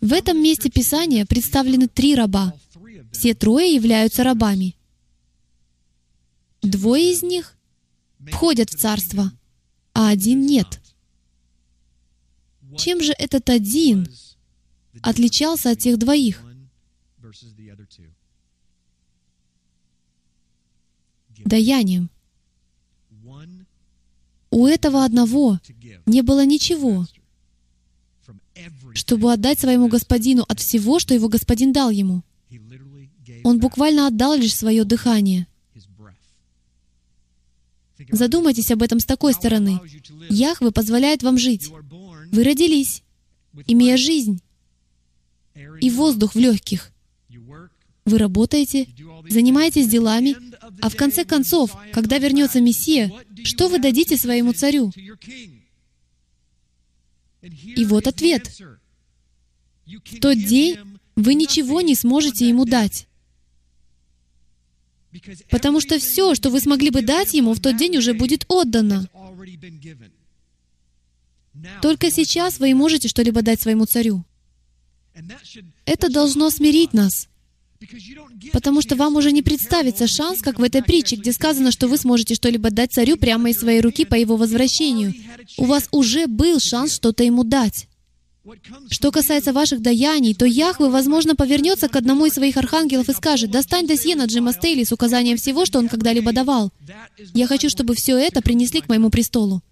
В 0.00 0.12
этом 0.12 0.42
месте 0.42 0.70
Писания 0.70 1.26
представлены 1.26 1.88
три 1.88 2.14
раба. 2.14 2.54
Все 3.12 3.34
трое 3.34 3.74
являются 3.74 4.24
рабами. 4.24 4.74
Двое 6.62 7.12
из 7.12 7.22
них 7.22 7.56
входят 8.30 8.70
в 8.70 8.78
царство, 8.78 9.32
а 9.94 10.08
один 10.08 10.46
нет. 10.46 10.81
Чем 12.76 13.02
же 13.02 13.12
этот 13.18 13.50
один 13.50 14.08
отличался 15.02 15.70
от 15.70 15.78
тех 15.78 15.98
двоих? 15.98 16.42
Даянием. 21.44 22.10
У 24.50 24.66
этого 24.66 25.04
одного 25.04 25.58
не 26.06 26.22
было 26.22 26.44
ничего, 26.44 27.06
чтобы 28.94 29.32
отдать 29.32 29.58
своему 29.58 29.88
господину 29.88 30.44
от 30.46 30.60
всего, 30.60 30.98
что 30.98 31.14
его 31.14 31.28
господин 31.28 31.72
дал 31.72 31.90
ему. 31.90 32.22
Он 33.44 33.58
буквально 33.58 34.06
отдал 34.06 34.34
лишь 34.34 34.54
свое 34.54 34.84
дыхание. 34.84 35.46
Задумайтесь 38.10 38.70
об 38.70 38.82
этом 38.82 39.00
с 39.00 39.04
такой 39.04 39.32
стороны. 39.32 39.80
Яхве 40.28 40.70
позволяет 40.70 41.22
вам 41.22 41.38
жить. 41.38 41.70
Вы 42.32 42.44
родились, 42.44 43.02
имея 43.66 43.98
жизнь 43.98 44.40
и 45.80 45.90
воздух 45.90 46.34
в 46.34 46.38
легких. 46.38 46.90
Вы 48.04 48.18
работаете, 48.18 48.88
занимаетесь 49.28 49.86
делами, 49.86 50.34
а 50.80 50.88
в 50.88 50.96
конце 50.96 51.24
концов, 51.24 51.76
когда 51.92 52.18
вернется 52.18 52.60
Мессия, 52.60 53.12
что 53.44 53.68
вы 53.68 53.78
дадите 53.78 54.16
своему 54.16 54.54
царю? 54.54 54.90
И 57.42 57.84
вот 57.84 58.06
ответ. 58.06 58.50
В 59.84 60.20
тот 60.20 60.38
день 60.38 60.78
вы 61.14 61.34
ничего 61.34 61.82
не 61.82 61.94
сможете 61.94 62.48
ему 62.48 62.64
дать. 62.64 63.08
Потому 65.50 65.80
что 65.80 65.98
все, 65.98 66.34
что 66.34 66.48
вы 66.48 66.60
смогли 66.60 66.88
бы 66.88 67.02
дать 67.02 67.34
ему, 67.34 67.52
в 67.52 67.60
тот 67.60 67.76
день 67.76 67.98
уже 67.98 68.14
будет 68.14 68.46
отдано. 68.48 69.06
Только 71.80 72.10
сейчас 72.10 72.58
вы 72.58 72.70
и 72.70 72.74
можете 72.74 73.08
что-либо 73.08 73.42
дать 73.42 73.60
своему 73.60 73.84
царю. 73.86 74.24
Это 75.84 76.10
должно 76.10 76.50
смирить 76.50 76.92
нас. 76.92 77.28
Потому 78.52 78.80
что 78.80 78.96
вам 78.96 79.16
уже 79.16 79.32
не 79.32 79.42
представится 79.42 80.06
шанс, 80.06 80.40
как 80.40 80.58
в 80.58 80.62
этой 80.62 80.82
притче, 80.82 81.16
где 81.16 81.32
сказано, 81.32 81.72
что 81.72 81.88
вы 81.88 81.96
сможете 81.96 82.34
что-либо 82.34 82.70
дать 82.70 82.92
царю 82.92 83.16
прямо 83.16 83.50
из 83.50 83.58
своей 83.58 83.80
руки 83.80 84.04
по 84.04 84.14
его 84.14 84.36
возвращению. 84.36 85.14
У 85.58 85.64
вас 85.64 85.88
уже 85.90 86.26
был 86.26 86.60
шанс 86.60 86.94
что-то 86.94 87.24
ему 87.24 87.44
дать. 87.44 87.88
Что 88.90 89.12
касается 89.12 89.52
ваших 89.52 89.82
даяний, 89.82 90.34
то 90.34 90.44
Яхве, 90.44 90.88
возможно, 90.88 91.36
повернется 91.36 91.88
к 91.88 91.94
одному 91.94 92.26
из 92.26 92.32
своих 92.34 92.56
архангелов 92.56 93.08
и 93.08 93.12
скажет, 93.12 93.50
«Достань 93.50 93.86
досье 93.86 94.16
на 94.16 94.24
Джима 94.24 94.52
Стейли 94.52 94.82
с 94.82 94.92
указанием 94.92 95.36
всего, 95.36 95.64
что 95.64 95.78
он 95.78 95.88
когда-либо 95.88 96.32
давал. 96.32 96.72
Я 97.34 97.46
хочу, 97.46 97.68
чтобы 97.68 97.94
все 97.94 98.16
это 98.18 98.42
принесли 98.42 98.80
к 98.80 98.88
моему 98.88 99.10
престолу». 99.10 99.62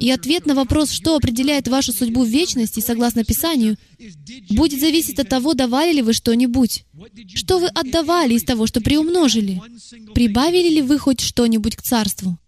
И 0.00 0.10
ответ 0.10 0.46
на 0.46 0.54
вопрос, 0.54 0.90
что 0.90 1.16
определяет 1.16 1.68
вашу 1.68 1.92
судьбу 1.92 2.24
в 2.24 2.28
вечности, 2.28 2.80
согласно 2.80 3.24
Писанию, 3.24 3.76
будет 4.50 4.80
зависеть 4.80 5.18
от 5.18 5.28
того, 5.28 5.54
давали 5.54 5.92
ли 5.92 6.02
вы 6.02 6.12
что-нибудь. 6.12 6.84
Что 7.34 7.58
вы 7.58 7.68
отдавали 7.68 8.34
из 8.34 8.44
того, 8.44 8.66
что 8.66 8.80
приумножили? 8.80 9.60
Прибавили 10.14 10.68
ли 10.68 10.82
вы 10.82 10.98
хоть 10.98 11.20
что-нибудь 11.20 11.76
к 11.76 11.82
царству? 11.82 12.38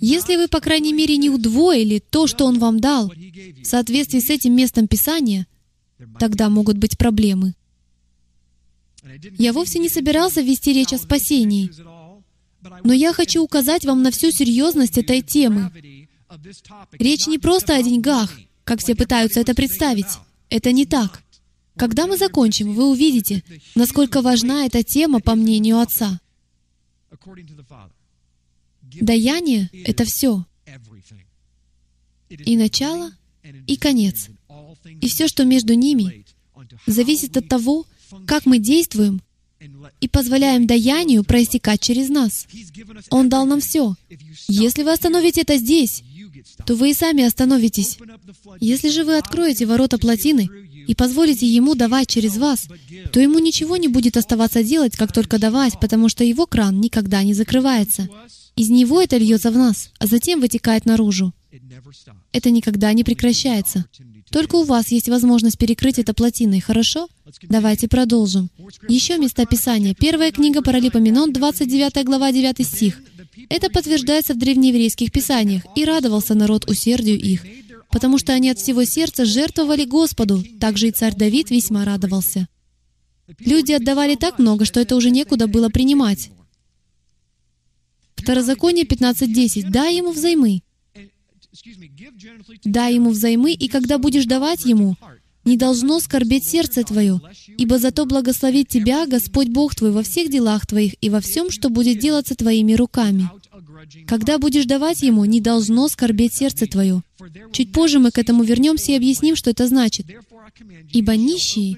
Если 0.00 0.36
вы, 0.36 0.48
по 0.48 0.60
крайней 0.60 0.92
мере, 0.92 1.16
не 1.16 1.28
удвоили 1.28 1.98
то, 1.98 2.26
что 2.26 2.46
Он 2.46 2.58
вам 2.58 2.80
дал, 2.80 3.08
в 3.08 3.64
соответствии 3.64 4.20
с 4.20 4.30
этим 4.30 4.54
местом 4.56 4.88
Писания, 4.88 5.46
тогда 6.18 6.48
могут 6.48 6.78
быть 6.78 6.96
проблемы. 6.96 7.54
Я 9.38 9.52
вовсе 9.52 9.78
не 9.78 9.88
собирался 9.88 10.40
вести 10.40 10.72
речь 10.72 10.92
о 10.92 10.98
спасении, 10.98 11.70
но 12.84 12.92
я 12.92 13.12
хочу 13.12 13.42
указать 13.42 13.84
вам 13.84 14.02
на 14.02 14.10
всю 14.10 14.30
серьезность 14.30 14.98
этой 14.98 15.22
темы. 15.22 15.70
Речь 16.92 17.26
не 17.26 17.38
просто 17.38 17.76
о 17.76 17.82
деньгах, 17.82 18.32
как 18.64 18.80
все 18.80 18.94
пытаются 18.94 19.40
это 19.40 19.54
представить. 19.54 20.06
Это 20.48 20.72
не 20.72 20.86
так. 20.86 21.22
Когда 21.76 22.06
мы 22.06 22.16
закончим, 22.16 22.74
вы 22.74 22.90
увидите, 22.90 23.42
насколько 23.74 24.22
важна 24.22 24.66
эта 24.66 24.82
тема 24.82 25.20
по 25.20 25.34
мнению 25.34 25.78
Отца. 25.78 26.20
Даяние— 28.82 29.70
это 29.84 30.04
все. 30.04 30.44
И 32.28 32.56
начало, 32.56 33.12
и 33.66 33.76
конец. 33.76 34.28
И 35.00 35.08
все, 35.08 35.28
что 35.28 35.44
между 35.44 35.74
ними, 35.74 36.24
зависит 36.86 37.36
от 37.36 37.48
того, 37.48 37.86
как 38.26 38.46
мы 38.46 38.58
действуем 38.58 39.22
и 40.00 40.08
позволяем 40.08 40.66
даянию 40.66 41.24
проистекать 41.24 41.80
через 41.80 42.08
нас. 42.08 42.46
Он 43.10 43.28
дал 43.28 43.46
нам 43.46 43.60
все. 43.60 43.94
Если 44.48 44.82
вы 44.82 44.92
остановите 44.92 45.42
это 45.42 45.56
здесь, 45.56 46.02
то 46.66 46.74
вы 46.74 46.90
и 46.90 46.94
сами 46.94 47.24
остановитесь. 47.24 47.98
Если 48.60 48.88
же 48.88 49.04
вы 49.04 49.16
откроете 49.16 49.66
ворота 49.66 49.98
плотины 49.98 50.48
и 50.86 50.94
позволите 50.94 51.46
Ему 51.46 51.74
давать 51.74 52.08
через 52.08 52.36
вас, 52.36 52.68
то 53.12 53.20
Ему 53.20 53.38
ничего 53.38 53.76
не 53.76 53.88
будет 53.88 54.16
оставаться 54.16 54.62
делать, 54.62 54.96
как 54.96 55.12
только 55.12 55.38
давать, 55.38 55.78
потому 55.80 56.08
что 56.08 56.24
Его 56.24 56.46
кран 56.46 56.80
никогда 56.80 57.22
не 57.22 57.34
закрывается. 57.34 58.08
Из 58.56 58.68
Него 58.68 59.00
это 59.00 59.16
льется 59.16 59.50
в 59.50 59.56
нас, 59.56 59.90
а 59.98 60.06
затем 60.06 60.40
вытекает 60.40 60.84
наружу. 60.84 61.32
Это 62.32 62.50
никогда 62.50 62.92
не 62.92 63.04
прекращается. 63.04 63.86
Только 64.32 64.56
у 64.56 64.64
вас 64.64 64.88
есть 64.88 65.10
возможность 65.10 65.58
перекрыть 65.58 65.98
это 65.98 66.14
плотиной, 66.14 66.60
хорошо? 66.60 67.06
Давайте 67.42 67.86
продолжим. 67.86 68.48
Еще 68.88 69.18
места 69.18 69.44
Писания. 69.44 69.94
Первая 69.94 70.32
книга 70.32 70.62
Паралипоменон, 70.62 71.34
29 71.34 72.04
глава, 72.06 72.32
9 72.32 72.66
стих. 72.66 73.02
Это 73.50 73.68
подтверждается 73.68 74.32
в 74.32 74.38
древнееврейских 74.38 75.12
писаниях. 75.12 75.62
«И 75.76 75.84
радовался 75.84 76.34
народ 76.34 76.68
усердию 76.68 77.20
их, 77.20 77.44
потому 77.90 78.18
что 78.18 78.32
они 78.32 78.48
от 78.48 78.58
всего 78.58 78.84
сердца 78.84 79.26
жертвовали 79.26 79.84
Господу». 79.84 80.42
Также 80.58 80.88
и 80.88 80.92
царь 80.92 81.14
Давид 81.14 81.50
весьма 81.50 81.84
радовался. 81.84 82.48
Люди 83.38 83.72
отдавали 83.72 84.14
так 84.16 84.38
много, 84.38 84.64
что 84.64 84.80
это 84.80 84.96
уже 84.96 85.10
некуда 85.10 85.46
было 85.46 85.68
принимать. 85.68 86.30
Второзаконие 88.16 88.86
15.10. 88.86 89.70
«Дай 89.70 89.96
ему 89.96 90.12
взаймы». 90.12 90.62
Дай 92.64 92.94
ему 92.94 93.10
взаймы, 93.10 93.52
и 93.52 93.68
когда 93.68 93.98
будешь 93.98 94.24
давать 94.24 94.64
ему, 94.64 94.96
не 95.44 95.56
должно 95.56 95.98
скорбеть 96.00 96.44
сердце 96.44 96.84
твое, 96.84 97.20
ибо 97.58 97.78
зато 97.78 98.06
благословит 98.06 98.68
тебя 98.68 99.06
Господь 99.06 99.48
Бог 99.48 99.74
твой 99.74 99.90
во 99.90 100.02
всех 100.02 100.30
делах 100.30 100.66
твоих 100.66 100.94
и 101.00 101.10
во 101.10 101.20
всем, 101.20 101.50
что 101.50 101.68
будет 101.68 101.98
делаться 101.98 102.34
твоими 102.34 102.74
руками. 102.74 103.28
Когда 104.06 104.38
будешь 104.38 104.66
давать 104.66 105.02
ему, 105.02 105.24
не 105.24 105.40
должно 105.40 105.88
скорбеть 105.88 106.34
сердце 106.34 106.66
твое. 106.66 107.02
Чуть 107.52 107.72
позже 107.72 107.98
мы 107.98 108.12
к 108.12 108.18
этому 108.18 108.44
вернемся 108.44 108.92
и 108.92 108.96
объясним, 108.96 109.34
что 109.34 109.50
это 109.50 109.66
значит. 109.66 110.06
Ибо 110.92 111.16
нищие 111.16 111.76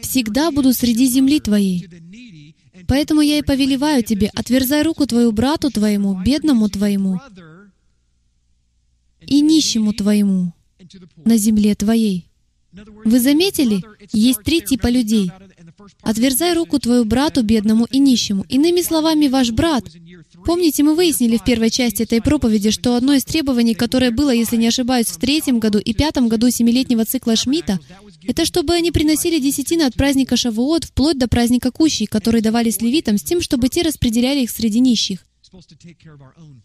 всегда 0.00 0.50
будут 0.50 0.76
среди 0.76 1.06
земли 1.06 1.40
твоей. 1.40 1.88
Поэтому 2.88 3.20
я 3.20 3.38
и 3.38 3.42
повелеваю 3.42 4.02
тебе, 4.02 4.30
отверзай 4.34 4.82
руку 4.82 5.06
твою 5.06 5.32
брату 5.32 5.70
твоему, 5.70 6.20
бедному 6.22 6.68
твоему, 6.68 7.20
и 9.26 9.40
нищему 9.40 9.92
твоему 9.92 10.52
на 11.24 11.36
земле 11.36 11.74
твоей. 11.74 12.28
Вы 13.04 13.20
заметили? 13.20 13.82
Есть 14.12 14.42
три 14.42 14.62
типа 14.62 14.86
людей. 14.88 15.30
Отверзай 16.00 16.54
руку 16.54 16.78
твою 16.78 17.04
брату, 17.04 17.42
бедному 17.42 17.84
и 17.84 17.98
нищему. 17.98 18.44
Иными 18.48 18.82
словами, 18.82 19.28
ваш 19.28 19.50
брат. 19.50 19.84
Помните, 20.44 20.82
мы 20.82 20.94
выяснили 20.94 21.36
в 21.36 21.44
первой 21.44 21.70
части 21.70 22.02
этой 22.02 22.22
проповеди, 22.22 22.70
что 22.70 22.96
одно 22.96 23.12
из 23.14 23.24
требований, 23.24 23.74
которое 23.74 24.10
было, 24.10 24.30
если 24.30 24.56
не 24.56 24.68
ошибаюсь, 24.68 25.06
в 25.06 25.18
третьем 25.18 25.58
году 25.58 25.78
и 25.78 25.92
пятом 25.92 26.28
году 26.28 26.50
семилетнего 26.50 27.04
цикла 27.04 27.36
Шмидта, 27.36 27.78
это 28.24 28.44
чтобы 28.44 28.74
они 28.74 28.90
приносили 28.90 29.38
десятины 29.38 29.82
от 29.82 29.94
праздника 29.94 30.36
Шавуот 30.36 30.84
вплоть 30.84 31.18
до 31.18 31.28
праздника 31.28 31.70
Кущей, 31.70 32.06
которые 32.06 32.42
давались 32.42 32.80
левитам, 32.80 33.18
с 33.18 33.22
тем, 33.22 33.40
чтобы 33.40 33.68
те 33.68 33.82
распределяли 33.82 34.40
их 34.42 34.50
среди 34.50 34.80
нищих. 34.80 35.26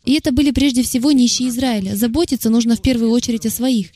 И 0.06 0.14
это 0.14 0.32
были 0.32 0.52
прежде 0.52 0.84
всего 0.84 1.12
нищие 1.12 1.50
Израиля. 1.50 1.96
Заботиться 1.96 2.50
нужно 2.50 2.76
в 2.76 2.82
первую 2.82 3.12
очередь 3.12 3.46
о 3.46 3.50
своих. 3.50 3.88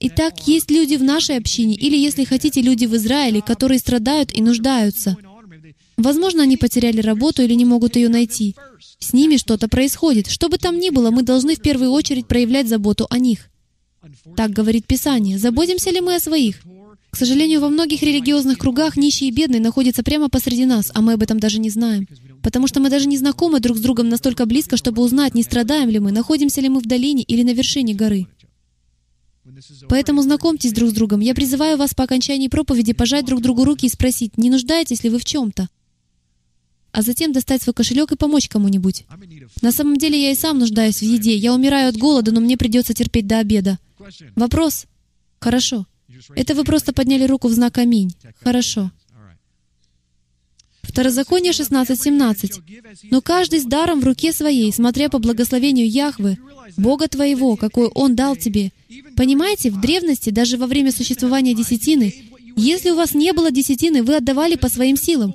Итак, 0.00 0.46
есть 0.46 0.70
люди 0.70 0.94
в 0.96 1.02
нашей 1.02 1.36
общине, 1.36 1.74
или, 1.74 1.96
если 1.96 2.24
хотите, 2.24 2.62
люди 2.62 2.86
в 2.86 2.94
Израиле, 2.96 3.42
которые 3.42 3.78
страдают 3.78 4.32
и 4.32 4.40
нуждаются. 4.42 5.16
Возможно, 5.96 6.44
они 6.44 6.56
потеряли 6.56 7.00
работу 7.00 7.42
или 7.42 7.54
не 7.54 7.64
могут 7.64 7.96
ее 7.96 8.08
найти. 8.08 8.54
С 9.00 9.12
ними 9.12 9.36
что-то 9.36 9.66
происходит. 9.68 10.28
Что 10.28 10.48
бы 10.48 10.56
там 10.58 10.78
ни 10.78 10.90
было, 10.90 11.10
мы 11.10 11.22
должны 11.22 11.56
в 11.56 11.60
первую 11.60 11.90
очередь 11.90 12.28
проявлять 12.28 12.68
заботу 12.68 13.06
о 13.10 13.18
них. 13.18 13.50
Так 14.36 14.50
говорит 14.50 14.86
Писание. 14.86 15.38
Заботимся 15.38 15.90
ли 15.90 16.00
мы 16.00 16.14
о 16.14 16.20
своих? 16.20 16.62
К 17.10 17.16
сожалению, 17.16 17.60
во 17.60 17.68
многих 17.68 18.02
религиозных 18.02 18.58
кругах 18.58 18.96
нищие 18.96 19.30
и 19.30 19.32
бедные 19.32 19.60
находятся 19.60 20.04
прямо 20.04 20.28
посреди 20.28 20.66
нас, 20.66 20.92
а 20.94 21.00
мы 21.00 21.14
об 21.14 21.22
этом 21.22 21.40
даже 21.40 21.58
не 21.58 21.70
знаем. 21.70 22.06
Потому 22.42 22.66
что 22.66 22.80
мы 22.80 22.90
даже 22.90 23.06
не 23.06 23.16
знакомы 23.16 23.60
друг 23.60 23.76
с 23.76 23.80
другом 23.80 24.08
настолько 24.08 24.46
близко, 24.46 24.76
чтобы 24.76 25.02
узнать, 25.02 25.34
не 25.34 25.42
страдаем 25.42 25.88
ли 25.88 25.98
мы, 25.98 26.12
находимся 26.12 26.60
ли 26.60 26.68
мы 26.68 26.80
в 26.80 26.86
долине 26.86 27.22
или 27.22 27.42
на 27.42 27.52
вершине 27.52 27.94
горы. 27.94 28.26
Поэтому 29.88 30.22
знакомьтесь 30.22 30.72
друг 30.72 30.90
с 30.90 30.92
другом. 30.92 31.20
Я 31.20 31.34
призываю 31.34 31.76
вас 31.76 31.94
по 31.94 32.04
окончании 32.04 32.48
проповеди 32.48 32.92
пожать 32.92 33.24
друг 33.26 33.40
другу 33.40 33.64
руки 33.64 33.86
и 33.86 33.88
спросить, 33.88 34.38
не 34.38 34.50
нуждаетесь 34.50 35.02
ли 35.02 35.10
вы 35.10 35.18
в 35.18 35.24
чем-то? 35.24 35.68
А 36.92 37.02
затем 37.02 37.32
достать 37.32 37.62
свой 37.62 37.74
кошелек 37.74 38.12
и 38.12 38.16
помочь 38.16 38.48
кому-нибудь. 38.48 39.04
На 39.62 39.72
самом 39.72 39.96
деле 39.98 40.20
я 40.20 40.32
и 40.32 40.34
сам 40.34 40.58
нуждаюсь 40.58 40.98
в 40.98 41.02
еде. 41.02 41.36
Я 41.36 41.54
умираю 41.54 41.88
от 41.88 41.96
голода, 41.96 42.32
но 42.32 42.40
мне 42.40 42.56
придется 42.56 42.94
терпеть 42.94 43.26
до 43.26 43.38
обеда. 43.38 43.78
Вопрос? 44.36 44.86
Хорошо. 45.40 45.86
Это 46.34 46.54
вы 46.54 46.64
просто 46.64 46.92
подняли 46.92 47.24
руку 47.24 47.48
в 47.48 47.52
знак 47.52 47.78
«Аминь». 47.78 48.14
Хорошо. 48.42 48.90
Второзаконие 50.88 51.52
16.17. 51.52 52.62
«Но 53.10 53.20
каждый 53.20 53.60
с 53.60 53.64
даром 53.64 54.00
в 54.00 54.04
руке 54.04 54.32
своей, 54.32 54.72
смотря 54.72 55.08
по 55.10 55.18
благословению 55.18 55.88
Яхвы, 55.88 56.38
Бога 56.76 57.08
твоего, 57.08 57.56
какой 57.56 57.86
Он 57.88 58.16
дал 58.16 58.36
тебе». 58.36 58.72
Понимаете, 59.16 59.70
в 59.70 59.80
древности, 59.80 60.30
даже 60.30 60.56
во 60.56 60.66
время 60.66 60.90
существования 60.90 61.54
десятины, 61.54 62.14
если 62.56 62.90
у 62.90 62.96
вас 62.96 63.14
не 63.14 63.32
было 63.32 63.50
десятины, 63.50 64.02
вы 64.02 64.16
отдавали 64.16 64.56
по 64.56 64.68
своим 64.68 64.96
силам. 64.96 65.34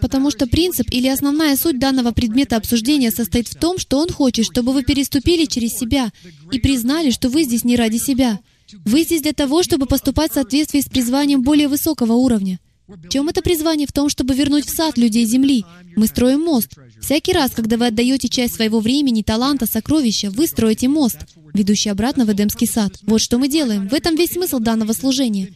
Потому 0.00 0.30
что 0.30 0.46
принцип 0.46 0.88
или 0.90 1.06
основная 1.06 1.56
суть 1.56 1.78
данного 1.78 2.10
предмета 2.10 2.56
обсуждения 2.56 3.10
состоит 3.10 3.48
в 3.48 3.54
том, 3.54 3.78
что 3.78 3.98
он 3.98 4.10
хочет, 4.10 4.46
чтобы 4.46 4.72
вы 4.72 4.82
переступили 4.82 5.44
через 5.44 5.74
себя 5.78 6.10
и 6.50 6.58
признали, 6.58 7.10
что 7.10 7.28
вы 7.28 7.44
здесь 7.44 7.64
не 7.64 7.76
ради 7.76 7.98
себя. 7.98 8.40
Вы 8.84 9.02
здесь 9.02 9.22
для 9.22 9.32
того, 9.32 9.62
чтобы 9.62 9.86
поступать 9.86 10.32
в 10.32 10.34
соответствии 10.34 10.80
с 10.80 10.86
призванием 10.86 11.42
более 11.42 11.68
высокого 11.68 12.14
уровня. 12.14 12.58
В 12.96 13.08
чем 13.08 13.28
это 13.28 13.42
призвание? 13.42 13.86
В 13.86 13.92
том, 13.92 14.08
чтобы 14.08 14.34
вернуть 14.34 14.66
в 14.66 14.70
сад 14.70 14.98
людей 14.98 15.24
земли. 15.24 15.64
Мы 15.96 16.06
строим 16.06 16.40
мост. 16.40 16.72
Всякий 17.00 17.32
раз, 17.32 17.52
когда 17.52 17.76
вы 17.76 17.86
отдаете 17.86 18.28
часть 18.28 18.54
своего 18.54 18.80
времени, 18.80 19.22
таланта, 19.22 19.66
сокровища, 19.66 20.30
вы 20.30 20.46
строите 20.46 20.88
мост, 20.88 21.18
ведущий 21.54 21.88
обратно 21.88 22.24
в 22.24 22.32
Эдемский 22.32 22.66
сад. 22.66 22.98
Вот 23.02 23.20
что 23.20 23.38
мы 23.38 23.48
делаем. 23.48 23.88
В 23.88 23.94
этом 23.94 24.14
весь 24.14 24.32
смысл 24.32 24.58
данного 24.58 24.92
служения. 24.92 25.48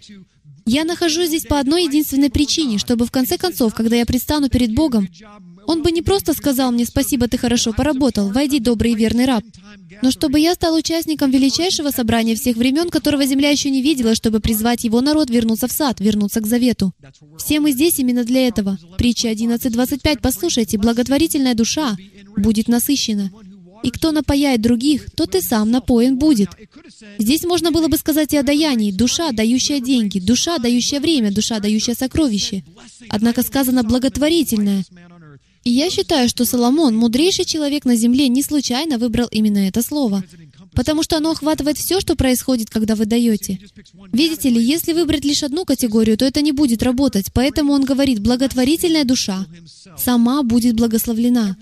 Я 0.65 0.85
нахожусь 0.85 1.29
здесь 1.29 1.47
по 1.47 1.61
одной 1.61 1.85
единственной 1.85 2.31
причине, 2.31 2.79
чтобы 2.79 3.07
в 3.07 3.13
конце 3.13 3.39
концов, 3.39 3.73
когда 3.75 3.97
я 3.97 4.05
предстану 4.05 4.49
перед 4.49 4.75
Богом, 4.75 5.09
Он 5.67 5.83
бы 5.83 5.91
не 5.91 6.03
просто 6.03 6.33
сказал 6.33 6.73
мне 6.73 6.85
«Спасибо, 6.85 7.29
ты 7.29 7.39
хорошо 7.39 7.73
поработал, 7.73 8.31
войди, 8.31 8.61
добрый 8.61 8.93
и 8.93 8.95
верный 8.95 9.27
раб», 9.27 9.45
но 10.03 10.11
чтобы 10.11 10.41
я 10.41 10.55
стал 10.55 10.75
участником 10.75 11.31
величайшего 11.31 11.91
собрания 11.91 12.35
всех 12.35 12.57
времен, 12.57 12.89
которого 12.89 13.27
земля 13.27 13.51
еще 13.51 13.71
не 13.71 13.83
видела, 13.83 14.15
чтобы 14.15 14.41
призвать 14.41 14.85
его 14.85 15.01
народ 15.01 15.31
вернуться 15.31 15.69
в 15.69 15.73
сад, 15.73 16.01
вернуться 16.01 16.41
к 16.41 16.47
завету. 16.47 16.93
Все 17.39 17.61
мы 17.61 17.73
здесь 17.73 17.99
именно 17.99 18.25
для 18.25 18.47
этого. 18.47 18.79
Притча 18.99 19.29
11.25. 19.29 20.19
Послушайте, 20.21 20.79
благотворительная 20.79 21.55
душа 21.55 21.97
будет 22.37 22.69
насыщена. 22.69 23.31
И 23.83 23.91
кто 23.91 24.11
напояет 24.11 24.63
других, 24.63 25.11
тот 25.15 25.35
и 25.35 25.41
сам 25.41 25.71
напоен 25.71 26.19
будет. 26.19 26.49
Здесь 27.19 27.45
можно 27.45 27.71
было 27.71 27.89
бы 27.89 27.97
сказать 27.97 28.33
и 28.33 28.37
о 28.37 28.43
даянии. 28.43 28.91
Душа, 28.91 29.33
дающая 29.33 29.81
деньги, 29.81 30.19
душа, 30.19 30.59
дающая 30.59 30.99
время, 30.99 31.33
душа, 31.33 31.61
дающая 31.61 31.95
сокровище. 31.95 32.65
Однако 33.09 33.43
сказано 33.43 33.85
«благотворительная». 33.85 34.85
И 35.67 35.71
я 35.71 35.91
считаю, 35.91 36.29
что 36.29 36.45
Соломон, 36.45 36.97
мудрейший 36.97 37.45
человек 37.45 37.85
на 37.85 37.97
земле, 37.97 38.29
не 38.29 38.45
случайно 38.45 38.99
выбрал 38.99 39.27
именно 39.33 39.67
это 39.67 39.83
слово, 39.83 40.23
потому 40.77 41.03
что 41.03 41.17
оно 41.17 41.33
охватывает 41.33 41.77
все, 41.77 42.01
что 42.01 42.15
происходит, 42.15 42.71
когда 42.71 42.95
вы 42.95 43.05
даете. 43.05 43.59
Видите 44.13 44.49
ли, 44.49 44.63
если 44.63 44.93
выбрать 44.93 45.25
лишь 45.25 45.43
одну 45.43 45.65
категорию, 45.65 46.17
то 46.17 46.25
это 46.25 46.41
не 46.41 46.53
будет 46.53 46.85
работать, 46.85 47.33
поэтому 47.35 47.73
он 47.73 47.83
говорит, 47.83 48.21
благотворительная 48.21 49.03
душа 49.03 49.45
сама 49.99 50.45
будет 50.45 50.77
благословлена. 50.77 51.57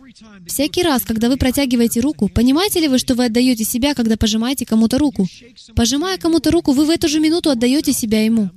Всякий 0.46 0.82
раз, 0.82 1.02
когда 1.04 1.30
вы 1.30 1.38
протягиваете 1.38 2.00
руку, 2.00 2.28
понимаете 2.28 2.80
ли 2.80 2.88
вы, 2.88 2.98
что 2.98 3.14
вы 3.14 3.24
отдаете 3.24 3.64
себя, 3.64 3.94
когда 3.94 4.18
пожимаете 4.18 4.66
кому-то 4.66 4.98
руку? 4.98 5.26
Пожимая 5.74 6.18
кому-то 6.18 6.50
руку, 6.50 6.72
вы 6.72 6.84
в 6.84 6.90
эту 6.90 7.08
же 7.08 7.20
минуту 7.20 7.48
отдаете 7.48 7.94
себя 7.94 8.22
ему. 8.22 8.50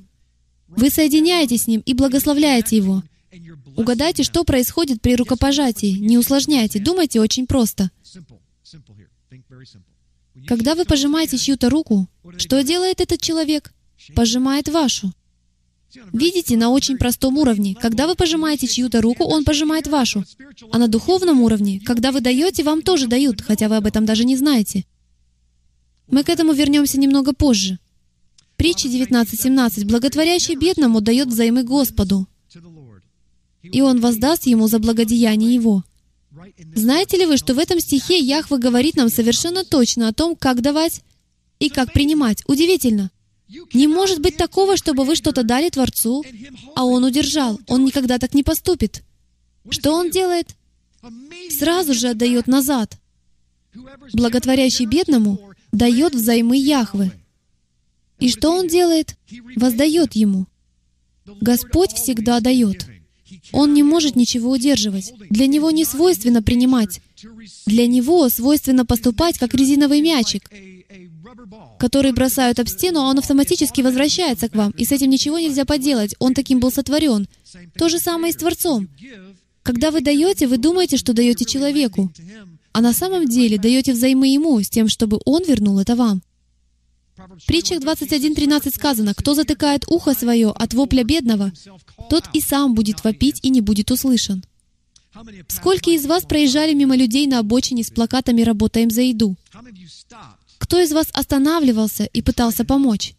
Вы 0.67 0.89
соединяетесь 0.89 1.61
с 1.61 1.67
ним 1.67 1.83
и 1.85 1.93
благословляете 1.93 2.75
его. 2.75 3.01
Угадайте, 3.75 4.23
что 4.23 4.43
происходит 4.43 5.01
при 5.01 5.15
рукопожатии. 5.15 5.97
Не 5.99 6.17
усложняйте, 6.17 6.79
думайте 6.79 7.19
очень 7.19 7.47
просто. 7.47 7.91
Когда 10.45 10.75
вы 10.75 10.85
пожимаете 10.85 11.37
чью-то 11.37 11.69
руку, 11.69 12.07
что 12.37 12.63
делает 12.63 13.01
этот 13.01 13.21
человек? 13.21 13.73
Пожимает 14.15 14.69
вашу. 14.69 15.11
Видите, 16.13 16.57
на 16.57 16.69
очень 16.69 16.97
простом 16.97 17.37
уровне. 17.37 17.75
Когда 17.75 18.07
вы 18.07 18.15
пожимаете 18.15 18.67
чью-то 18.67 19.01
руку, 19.01 19.23
он 19.23 19.43
пожимает 19.45 19.87
вашу. 19.87 20.23
А 20.71 20.77
на 20.77 20.87
духовном 20.87 21.41
уровне, 21.41 21.81
когда 21.83 22.11
вы 22.11 22.21
даете, 22.21 22.63
вам 22.63 22.81
тоже 22.81 23.07
дают, 23.07 23.41
хотя 23.41 23.67
вы 23.67 23.77
об 23.77 23.85
этом 23.85 24.05
даже 24.05 24.25
не 24.25 24.35
знаете. 24.35 24.85
Мы 26.07 26.23
к 26.23 26.29
этому 26.29 26.53
вернемся 26.53 26.99
немного 26.99 27.33
позже. 27.33 27.79
Притча 28.57 28.87
19.17. 28.87 29.85
«Благотворящий 29.85 30.55
бедному 30.55 31.01
дает 31.01 31.27
взаймы 31.27 31.63
Господу, 31.63 32.27
и 33.71 33.81
Он 33.81 33.99
воздаст 33.99 34.45
ему 34.45 34.67
за 34.67 34.79
благодеяние 34.79 35.53
его». 35.53 35.83
Знаете 36.75 37.17
ли 37.17 37.25
вы, 37.25 37.37
что 37.37 37.53
в 37.53 37.59
этом 37.59 37.79
стихе 37.79 38.19
Яхва 38.19 38.57
говорит 38.57 38.95
нам 38.95 39.09
совершенно 39.09 39.63
точно 39.63 40.07
о 40.07 40.13
том, 40.13 40.35
как 40.35 40.61
давать 40.61 41.01
и 41.59 41.69
как 41.69 41.93
принимать? 41.93 42.43
Удивительно. 42.47 43.11
Не 43.73 43.87
может 43.87 44.19
быть 44.19 44.37
такого, 44.37 44.77
чтобы 44.77 45.03
вы 45.05 45.15
что-то 45.15 45.43
дали 45.43 45.69
Творцу, 45.69 46.23
а 46.75 46.85
Он 46.85 47.03
удержал. 47.03 47.59
Он 47.67 47.85
никогда 47.85 48.19
так 48.19 48.33
не 48.33 48.43
поступит. 48.43 49.03
Что 49.69 49.93
Он 49.93 50.09
делает? 50.09 50.55
Сразу 51.49 51.93
же 51.93 52.09
отдает 52.09 52.47
назад. 52.47 52.97
Благотворящий 54.13 54.85
бедному 54.85 55.39
дает 55.71 56.13
взаймы 56.13 56.57
Яхвы. 56.57 57.11
И 58.19 58.29
что 58.29 58.51
Он 58.51 58.67
делает? 58.67 59.15
Воздает 59.55 60.13
ему. 60.13 60.47
Господь 61.25 61.93
всегда 61.93 62.39
дает. 62.39 62.85
Он 63.51 63.73
не 63.73 63.83
может 63.83 64.15
ничего 64.15 64.51
удерживать. 64.51 65.13
Для 65.29 65.47
Него 65.47 65.71
не 65.71 65.85
свойственно 65.85 66.41
принимать. 66.41 67.01
Для 67.65 67.87
Него 67.87 68.29
свойственно 68.29 68.85
поступать, 68.85 69.37
как 69.37 69.53
резиновый 69.53 70.01
мячик 70.01 70.49
который 71.77 72.11
бросают 72.11 72.59
об 72.59 72.67
стену, 72.67 73.01
а 73.01 73.09
он 73.09 73.19
автоматически 73.19 73.81
возвращается 73.81 74.49
к 74.49 74.55
вам, 74.55 74.71
и 74.71 74.85
с 74.85 74.91
этим 74.91 75.09
ничего 75.09 75.39
нельзя 75.39 75.65
поделать, 75.65 76.15
он 76.19 76.33
таким 76.33 76.59
был 76.59 76.71
сотворен. 76.71 77.27
То 77.77 77.89
же 77.89 77.99
самое 77.99 78.31
и 78.31 78.33
с 78.33 78.37
Творцом. 78.37 78.87
Когда 79.63 79.91
вы 79.91 80.01
даете, 80.01 80.47
вы 80.47 80.57
думаете, 80.57 80.97
что 80.97 81.13
даете 81.13 81.45
человеку, 81.45 82.11
а 82.71 82.81
на 82.81 82.93
самом 82.93 83.27
деле 83.27 83.57
даете 83.57 83.93
взаймы 83.93 84.27
ему, 84.27 84.61
с 84.61 84.69
тем, 84.69 84.87
чтобы 84.87 85.19
он 85.25 85.43
вернул 85.43 85.79
это 85.79 85.95
вам. 85.95 86.21
В 87.17 87.47
притчах 87.47 87.79
21.13 87.79 88.75
сказано, 88.75 89.13
«Кто 89.15 89.33
затыкает 89.33 89.85
ухо 89.87 90.13
свое 90.13 90.51
от 90.51 90.73
вопля 90.75 91.03
бедного, 91.03 91.51
тот 92.09 92.25
и 92.33 92.41
сам 92.41 92.75
будет 92.75 93.03
вопить 93.03 93.39
и 93.41 93.49
не 93.49 93.61
будет 93.61 93.89
услышан». 93.89 94.43
Сколько 95.47 95.89
из 95.89 96.05
вас 96.05 96.25
проезжали 96.25 96.75
мимо 96.75 96.95
людей 96.95 97.25
на 97.25 97.39
обочине 97.39 97.83
с 97.83 97.89
плакатами 97.89 98.43
«Работаем 98.43 98.91
за 98.91 99.01
еду»? 99.01 99.35
Кто 100.59 100.79
из 100.79 100.91
вас 100.91 101.07
останавливался 101.11 102.03
и 102.05 102.21
пытался 102.21 102.63
помочь? 102.65 103.15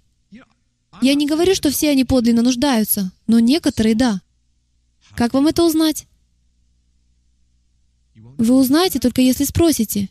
Я 1.03 1.15
не 1.15 1.27
говорю, 1.27 1.57
что 1.57 1.71
все 1.71 1.91
они 1.91 2.05
подлинно 2.05 2.43
нуждаются, 2.43 3.11
но 3.27 3.41
некоторые— 3.41 3.95
да. 3.97 4.21
Как 5.17 5.35
вам 5.35 5.49
это 5.49 5.65
узнать? 5.65 6.07
Вы 8.15 8.55
узнаете 8.55 9.01
только 9.01 9.23
если 9.23 9.45
спросите. 9.45 10.09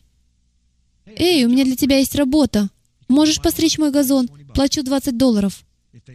«Эй, 1.06 1.46
у 1.46 1.48
меня 1.48 1.64
для 1.64 1.76
тебя 1.76 1.98
есть 1.98 2.14
работа. 2.14 2.68
Можешь 3.08 3.40
постричь 3.40 3.78
мой 3.78 3.90
газон? 3.90 4.28
Плачу 4.54 4.82
20 4.82 5.16
долларов». 5.16 5.64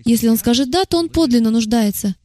Если 0.05 0.27
он 0.27 0.37
скажет 0.37 0.69
«да», 0.69 0.85
то 0.85 0.97
он 0.97 1.09
подлинно 1.09 1.49
нуждается. 1.49 2.15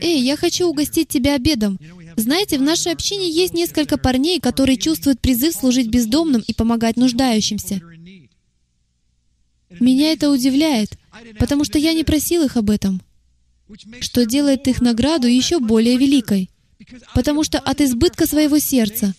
«Эй, 0.00 0.20
я 0.20 0.36
хочу 0.36 0.68
угостить 0.68 1.08
тебя 1.08 1.34
обедом. 1.34 1.78
Знаете, 2.16 2.58
в 2.58 2.62
нашей 2.62 2.92
общине 2.92 3.30
есть 3.30 3.54
несколько 3.54 3.96
парней, 3.98 4.40
которые 4.40 4.76
чувствуют 4.76 5.20
призыв 5.20 5.54
служить 5.54 5.88
бездомным 5.88 6.42
и 6.46 6.54
помогать 6.54 6.96
нуждающимся. 6.96 7.80
Меня 9.80 10.12
это 10.12 10.30
удивляет, 10.30 10.98
потому 11.38 11.64
что 11.64 11.78
я 11.78 11.92
не 11.92 12.04
просил 12.04 12.42
их 12.44 12.56
об 12.56 12.70
этом, 12.70 13.02
что 14.00 14.24
делает 14.24 14.66
их 14.66 14.80
награду 14.80 15.26
еще 15.26 15.60
более 15.60 15.96
великой, 15.96 16.50
потому 17.14 17.44
что 17.44 17.58
от 17.58 17.80
избытка 17.80 18.26
своего 18.26 18.58
сердца 18.58 19.14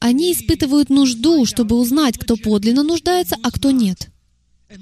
они 0.00 0.32
испытывают 0.32 0.90
нужду, 0.90 1.44
чтобы 1.46 1.76
узнать, 1.76 2.18
кто 2.18 2.36
подлинно 2.36 2.82
нуждается, 2.82 3.36
а 3.42 3.50
кто 3.50 3.70
нет. 3.70 4.08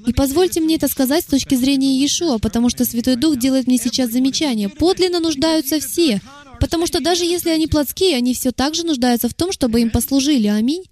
И 0.07 0.13
позвольте 0.13 0.61
мне 0.61 0.77
это 0.77 0.89
сказать 0.89 1.25
с 1.25 1.29
точки 1.29 1.55
зрения 1.55 1.99
Иешуа, 1.99 2.39
потому 2.39 2.69
что 2.71 2.85
Святой 2.85 3.17
Дух 3.17 3.39
делает 3.39 3.67
мне 3.67 3.79
сейчас 3.79 4.11
замечание. 4.11 4.69
Подлинно 4.69 5.19
нуждаются 5.19 5.81
все, 5.81 6.21
Потому 6.61 6.87
что 6.87 7.01
даже 7.01 7.25
если 7.25 7.51
они 7.51 7.67
плотские, 7.67 8.17
они 8.17 8.35
все 8.35 8.51
так 8.53 8.75
же 8.75 8.85
нуждаются 8.85 9.29
в 9.29 9.35
том, 9.35 9.53
чтобы 9.53 9.81
им 9.81 9.91
послужили. 9.91 10.49
Аминь. 10.49 10.85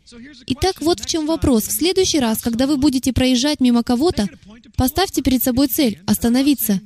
Итак, 0.47 0.81
вот 0.81 1.01
в 1.01 1.07
чем 1.07 1.27
вопрос. 1.27 1.65
В 1.65 1.73
следующий 1.73 2.21
раз, 2.21 2.41
когда 2.41 2.67
вы 2.67 2.77
будете 2.77 3.13
проезжать 3.13 3.61
мимо 3.61 3.83
кого-то, 3.83 4.29
поставьте 4.77 5.23
перед 5.23 5.43
собой 5.43 5.69
цель— 5.69 6.01
остановиться. 6.07 6.81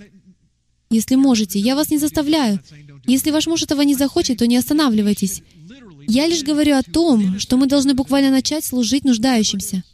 Если 0.90 1.14
можете. 1.14 1.58
Я 1.58 1.76
вас 1.76 1.90
не 1.90 1.98
заставляю. 1.98 2.60
Если 3.06 3.30
ваш 3.30 3.46
муж 3.46 3.62
этого 3.62 3.82
не 3.82 3.94
захочет, 3.94 4.38
то 4.38 4.46
не 4.46 4.56
останавливайтесь. 4.56 5.42
Я 6.12 6.26
лишь 6.26 6.42
говорю 6.42 6.76
о 6.76 6.82
том, 6.82 7.38
что 7.38 7.56
мы 7.56 7.68
должны 7.68 7.94
буквально 7.94 8.30
начать 8.30 8.64
служить 8.64 9.04
нуждающимся. 9.04 9.84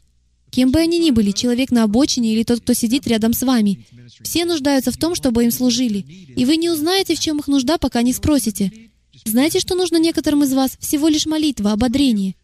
Кем 0.50 0.70
бы 0.70 0.78
они 0.78 0.98
ни 0.98 1.10
были, 1.10 1.30
человек 1.32 1.70
на 1.70 1.82
обочине 1.82 2.32
или 2.32 2.42
тот, 2.42 2.60
кто 2.60 2.72
сидит 2.72 3.06
рядом 3.06 3.34
с 3.34 3.42
вами. 3.42 3.84
Все 4.22 4.46
нуждаются 4.46 4.90
в 4.90 4.96
том, 4.96 5.14
чтобы 5.14 5.44
им 5.44 5.50
служили. 5.50 5.98
И 6.34 6.46
вы 6.46 6.56
не 6.56 6.70
узнаете, 6.70 7.14
в 7.14 7.20
чем 7.20 7.40
их 7.40 7.48
нужда, 7.48 7.76
пока 7.76 8.00
не 8.00 8.14
спросите. 8.14 8.72
Знаете, 9.24 9.60
что 9.60 9.74
нужно 9.74 9.96
некоторым 9.96 10.44
из 10.44 10.52
вас? 10.52 10.76
Всего 10.78 11.08
лишь 11.08 11.26
молитва, 11.26 11.72
ободрение. 11.72 12.34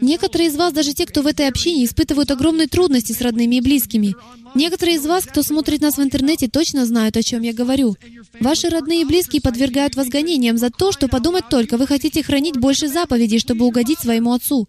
Некоторые 0.00 0.48
из 0.48 0.56
вас, 0.56 0.72
даже 0.72 0.92
те, 0.92 1.06
кто 1.06 1.22
в 1.22 1.26
этой 1.26 1.48
общине, 1.48 1.84
испытывают 1.84 2.30
огромные 2.30 2.66
трудности 2.66 3.12
с 3.12 3.20
родными 3.20 3.56
и 3.56 3.60
близкими. 3.60 4.14
Некоторые 4.54 4.96
из 4.96 5.06
вас, 5.06 5.24
кто 5.24 5.42
смотрит 5.42 5.80
нас 5.80 5.96
в 5.96 6.02
интернете, 6.02 6.48
точно 6.48 6.86
знают, 6.86 7.16
о 7.16 7.22
чем 7.22 7.42
я 7.42 7.52
говорю. 7.52 7.96
Ваши 8.40 8.68
родные 8.68 9.02
и 9.02 9.04
близкие 9.04 9.40
подвергают 9.40 9.94
вас 9.94 10.08
гонениям 10.08 10.58
за 10.58 10.70
то, 10.70 10.92
что 10.92 11.08
подумать 11.08 11.48
только, 11.48 11.76
вы 11.76 11.86
хотите 11.86 12.22
хранить 12.22 12.56
больше 12.56 12.88
заповедей, 12.88 13.38
чтобы 13.38 13.66
угодить 13.66 14.00
своему 14.00 14.32
отцу. 14.32 14.68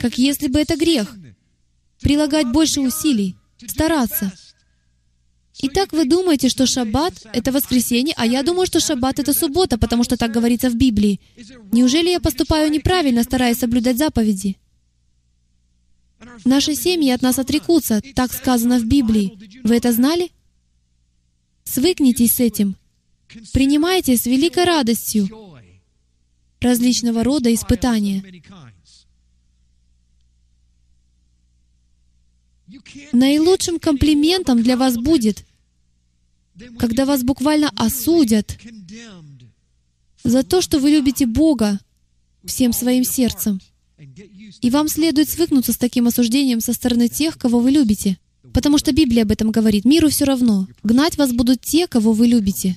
Как 0.00 0.18
если 0.18 0.48
бы 0.48 0.58
это 0.58 0.76
грех. 0.76 1.14
Прилагать 2.00 2.48
больше 2.48 2.80
усилий 2.80 3.36
стараться. 3.66 4.32
Итак, 5.62 5.92
вы 5.92 6.04
думаете, 6.04 6.48
что 6.48 6.66
шаббат— 6.66 7.14
это 7.32 7.50
воскресенье, 7.50 8.14
а 8.16 8.26
я 8.26 8.42
думаю, 8.42 8.66
что 8.66 8.78
шаббат— 8.80 9.18
это 9.20 9.32
суббота, 9.32 9.78
потому 9.78 10.04
что 10.04 10.16
так 10.16 10.30
говорится 10.30 10.68
в 10.68 10.74
Библии. 10.74 11.18
Неужели 11.72 12.10
я 12.10 12.20
поступаю 12.20 12.70
неправильно, 12.70 13.22
стараясь 13.22 13.58
соблюдать 13.58 13.96
заповеди? 13.96 14.56
Наши 16.44 16.74
семьи 16.74 17.10
от 17.10 17.22
нас 17.22 17.38
отрекутся, 17.38 18.02
так 18.14 18.32
сказано 18.32 18.78
в 18.78 18.84
Библии. 18.84 19.38
Вы 19.64 19.76
это 19.76 19.92
знали? 19.92 20.30
Свыкнитесь 21.64 22.34
с 22.34 22.40
этим. 22.40 22.76
Принимайте 23.52 24.16
с 24.16 24.26
великой 24.26 24.64
радостью 24.64 25.28
различного 26.60 27.24
рода 27.24 27.52
испытания. 27.52 28.22
Наилучшим 33.12 33.78
комплиментом 33.78 34.62
для 34.62 34.76
вас 34.76 34.96
будет, 34.96 35.44
когда 36.78 37.04
вас 37.04 37.22
буквально 37.22 37.70
осудят 37.76 38.58
за 40.24 40.42
то, 40.42 40.60
что 40.60 40.78
вы 40.78 40.90
любите 40.90 41.26
Бога 41.26 41.78
всем 42.44 42.72
своим 42.72 43.04
сердцем. 43.04 43.60
И 44.60 44.70
вам 44.70 44.88
следует 44.88 45.28
свыкнуться 45.28 45.72
с 45.72 45.78
таким 45.78 46.06
осуждением 46.06 46.60
со 46.60 46.72
стороны 46.72 47.08
тех, 47.08 47.38
кого 47.38 47.60
вы 47.60 47.70
любите. 47.70 48.18
Потому 48.52 48.78
что 48.78 48.92
Библия 48.92 49.22
об 49.22 49.30
этом 49.30 49.50
говорит. 49.50 49.84
Миру 49.84 50.08
все 50.08 50.24
равно. 50.24 50.68
Гнать 50.82 51.18
вас 51.18 51.32
будут 51.32 51.60
те, 51.60 51.86
кого 51.86 52.12
вы 52.12 52.26
любите. 52.26 52.76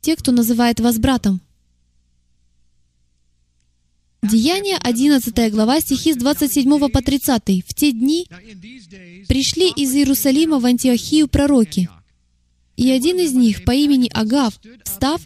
Те, 0.00 0.16
кто 0.16 0.32
называет 0.32 0.80
вас 0.80 0.98
братом. 0.98 1.40
Деяние 4.28 4.76
11 4.76 5.52
глава, 5.52 5.80
стихи 5.80 6.12
с 6.12 6.16
27 6.16 6.88
по 6.88 7.00
30. 7.00 7.64
«В 7.66 7.74
те 7.74 7.92
дни 7.92 8.26
пришли 9.28 9.70
из 9.70 9.94
Иерусалима 9.94 10.58
в 10.58 10.66
Антиохию 10.66 11.28
пророки, 11.28 11.88
и 12.76 12.90
один 12.90 13.18
из 13.18 13.32
них 13.32 13.64
по 13.64 13.72
имени 13.72 14.10
Агав, 14.12 14.58
встав, 14.84 15.20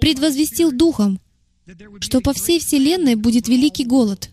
предвозвестил 0.00 0.72
духом, 0.72 1.20
что 2.00 2.20
по 2.20 2.32
всей 2.32 2.58
вселенной 2.58 3.16
будет 3.16 3.48
великий 3.48 3.84
голод. 3.84 4.30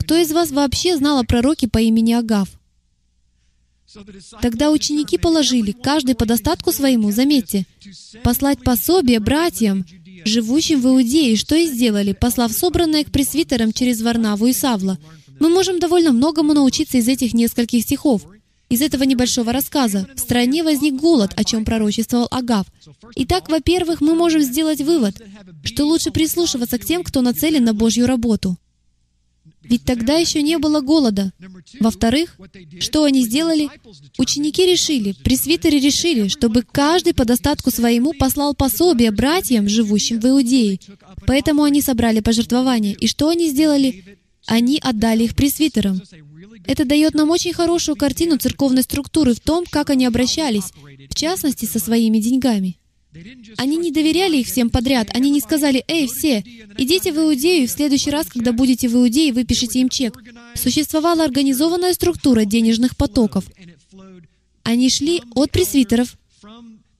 Кто 0.00 0.16
из 0.16 0.32
вас 0.32 0.50
вообще 0.50 0.96
знал 0.96 1.18
о 1.18 1.24
пророке 1.24 1.68
по 1.68 1.78
имени 1.78 2.12
Агав? 2.12 2.48
Тогда 4.40 4.70
ученики 4.70 5.18
положили, 5.18 5.72
каждый 5.72 6.14
по 6.14 6.24
достатку 6.24 6.70
своему, 6.70 7.10
заметьте, 7.10 7.66
послать 8.22 8.62
пособие 8.62 9.18
братьям, 9.18 9.84
живущим 10.24 10.80
в 10.80 10.86
Иудее, 10.86 11.36
что 11.36 11.54
и 11.54 11.66
сделали, 11.66 12.12
послав 12.12 12.52
собранное 12.52 13.04
к 13.04 13.10
пресвитерам 13.10 13.72
через 13.72 14.02
Варнаву 14.02 14.46
и 14.46 14.52
Савла. 14.52 14.98
Мы 15.38 15.48
можем 15.48 15.78
довольно 15.78 16.12
многому 16.12 16.54
научиться 16.54 16.98
из 16.98 17.08
этих 17.08 17.34
нескольких 17.34 17.82
стихов. 17.82 18.22
из 18.68 18.82
этого 18.82 19.02
небольшого 19.02 19.52
рассказа. 19.52 20.06
В 20.14 20.20
стране 20.20 20.62
возник 20.62 20.94
голод, 20.94 21.32
о 21.36 21.42
чем 21.42 21.64
пророчествовал 21.64 22.28
Агав. 22.30 22.66
Итак, 23.16 23.48
во-первых, 23.50 24.00
мы 24.00 24.14
можем 24.14 24.42
сделать 24.42 24.80
вывод, 24.80 25.20
что 25.64 25.86
лучше 25.86 26.12
прислушиваться 26.12 26.78
к 26.78 26.84
тем, 26.84 27.02
кто 27.02 27.20
нацелен 27.20 27.64
на 27.64 27.74
Божью 27.74 28.06
работу. 28.06 28.56
Ведь 29.70 29.84
тогда 29.84 30.16
еще 30.16 30.42
не 30.42 30.58
было 30.58 30.80
голода. 30.80 31.32
Во-вторых, 31.78 32.36
что 32.80 33.04
они 33.04 33.22
сделали? 33.22 33.68
Ученики 34.18 34.66
решили, 34.66 35.12
пресвитеры 35.12 35.78
решили, 35.78 36.26
чтобы 36.26 36.62
каждый 36.62 37.14
по 37.14 37.24
достатку 37.24 37.70
своему 37.70 38.12
послал 38.12 38.54
пособие 38.54 39.12
братьям, 39.12 39.68
живущим 39.68 40.18
в 40.18 40.26
Иудее. 40.26 40.80
Поэтому 41.24 41.62
они 41.62 41.80
собрали 41.80 42.18
пожертвования. 42.18 42.94
И 42.94 43.06
что 43.06 43.28
они 43.28 43.48
сделали? 43.48 44.18
Они 44.46 44.80
отдали 44.82 45.24
их 45.24 45.36
пресвитерам. 45.36 46.02
Это 46.66 46.84
дает 46.84 47.14
нам 47.14 47.30
очень 47.30 47.52
хорошую 47.52 47.94
картину 47.94 48.38
церковной 48.38 48.82
структуры 48.82 49.34
в 49.34 49.40
том, 49.40 49.64
как 49.70 49.90
они 49.90 50.04
обращались, 50.04 50.72
в 51.08 51.14
частности, 51.14 51.64
со 51.64 51.78
своими 51.78 52.18
деньгами. 52.18 52.79
Они 53.56 53.76
не 53.76 53.90
доверяли 53.90 54.38
их 54.38 54.46
всем 54.46 54.70
подряд. 54.70 55.08
Они 55.14 55.30
не 55.30 55.40
сказали, 55.40 55.84
«Эй, 55.88 56.06
все, 56.06 56.44
идите 56.78 57.12
в 57.12 57.16
Иудею, 57.18 57.64
и 57.64 57.66
в 57.66 57.70
следующий 57.70 58.10
раз, 58.10 58.26
когда 58.26 58.52
будете 58.52 58.88
в 58.88 58.94
Иудее, 58.94 59.32
выпишите 59.32 59.80
им 59.80 59.88
чек». 59.88 60.16
Существовала 60.54 61.24
организованная 61.24 61.92
структура 61.94 62.44
денежных 62.44 62.96
потоков. 62.96 63.44
Они 64.62 64.88
шли 64.88 65.22
от 65.34 65.50
пресвитеров, 65.50 66.16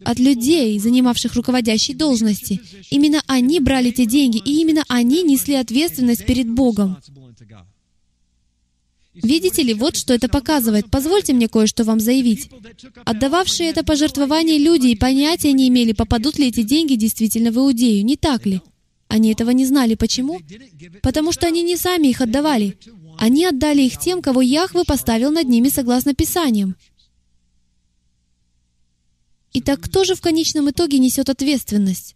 от 0.04 0.18
людей, 0.18 0.78
занимавших 0.78 1.34
руководящие 1.34 1.96
должности. 1.96 2.60
Именно 2.90 3.22
они 3.26 3.60
брали 3.60 3.90
те 3.90 4.06
деньги, 4.06 4.38
и 4.38 4.60
именно 4.60 4.84
они 4.88 5.22
несли 5.22 5.54
ответственность 5.54 6.26
перед 6.26 6.50
Богом. 6.50 6.96
Видите 9.22 9.62
ли, 9.62 9.74
вот 9.74 9.96
что 9.96 10.14
это 10.14 10.28
показывает. 10.28 10.86
Позвольте 10.90 11.32
мне 11.32 11.48
кое-что 11.48 11.84
вам 11.84 12.00
заявить. 12.00 12.50
Отдававшие 13.04 13.70
это 13.70 13.84
пожертвование 13.84 14.58
люди 14.58 14.88
и 14.88 14.96
понятия 14.96 15.52
не 15.52 15.68
имели, 15.68 15.92
попадут 15.92 16.38
ли 16.38 16.48
эти 16.48 16.62
деньги 16.62 16.94
действительно 16.94 17.50
в 17.50 17.56
Иудею, 17.56 18.04
не 18.04 18.16
так 18.16 18.46
ли? 18.46 18.60
Они 19.08 19.32
этого 19.32 19.50
не 19.50 19.66
знали. 19.66 19.94
Почему? 19.94 20.40
Потому 21.02 21.32
что 21.32 21.46
они 21.46 21.62
не 21.62 21.76
сами 21.76 22.08
их 22.08 22.20
отдавали. 22.20 22.78
Они 23.18 23.44
отдали 23.44 23.82
их 23.82 23.98
тем, 23.98 24.22
кого 24.22 24.40
Яхве 24.40 24.84
поставил 24.84 25.30
над 25.30 25.48
ними 25.48 25.68
согласно 25.68 26.14
Писаниям. 26.14 26.76
Итак, 29.52 29.80
кто 29.80 30.04
же 30.04 30.14
в 30.14 30.20
конечном 30.20 30.70
итоге 30.70 30.98
несет 30.98 31.28
ответственность? 31.28 32.14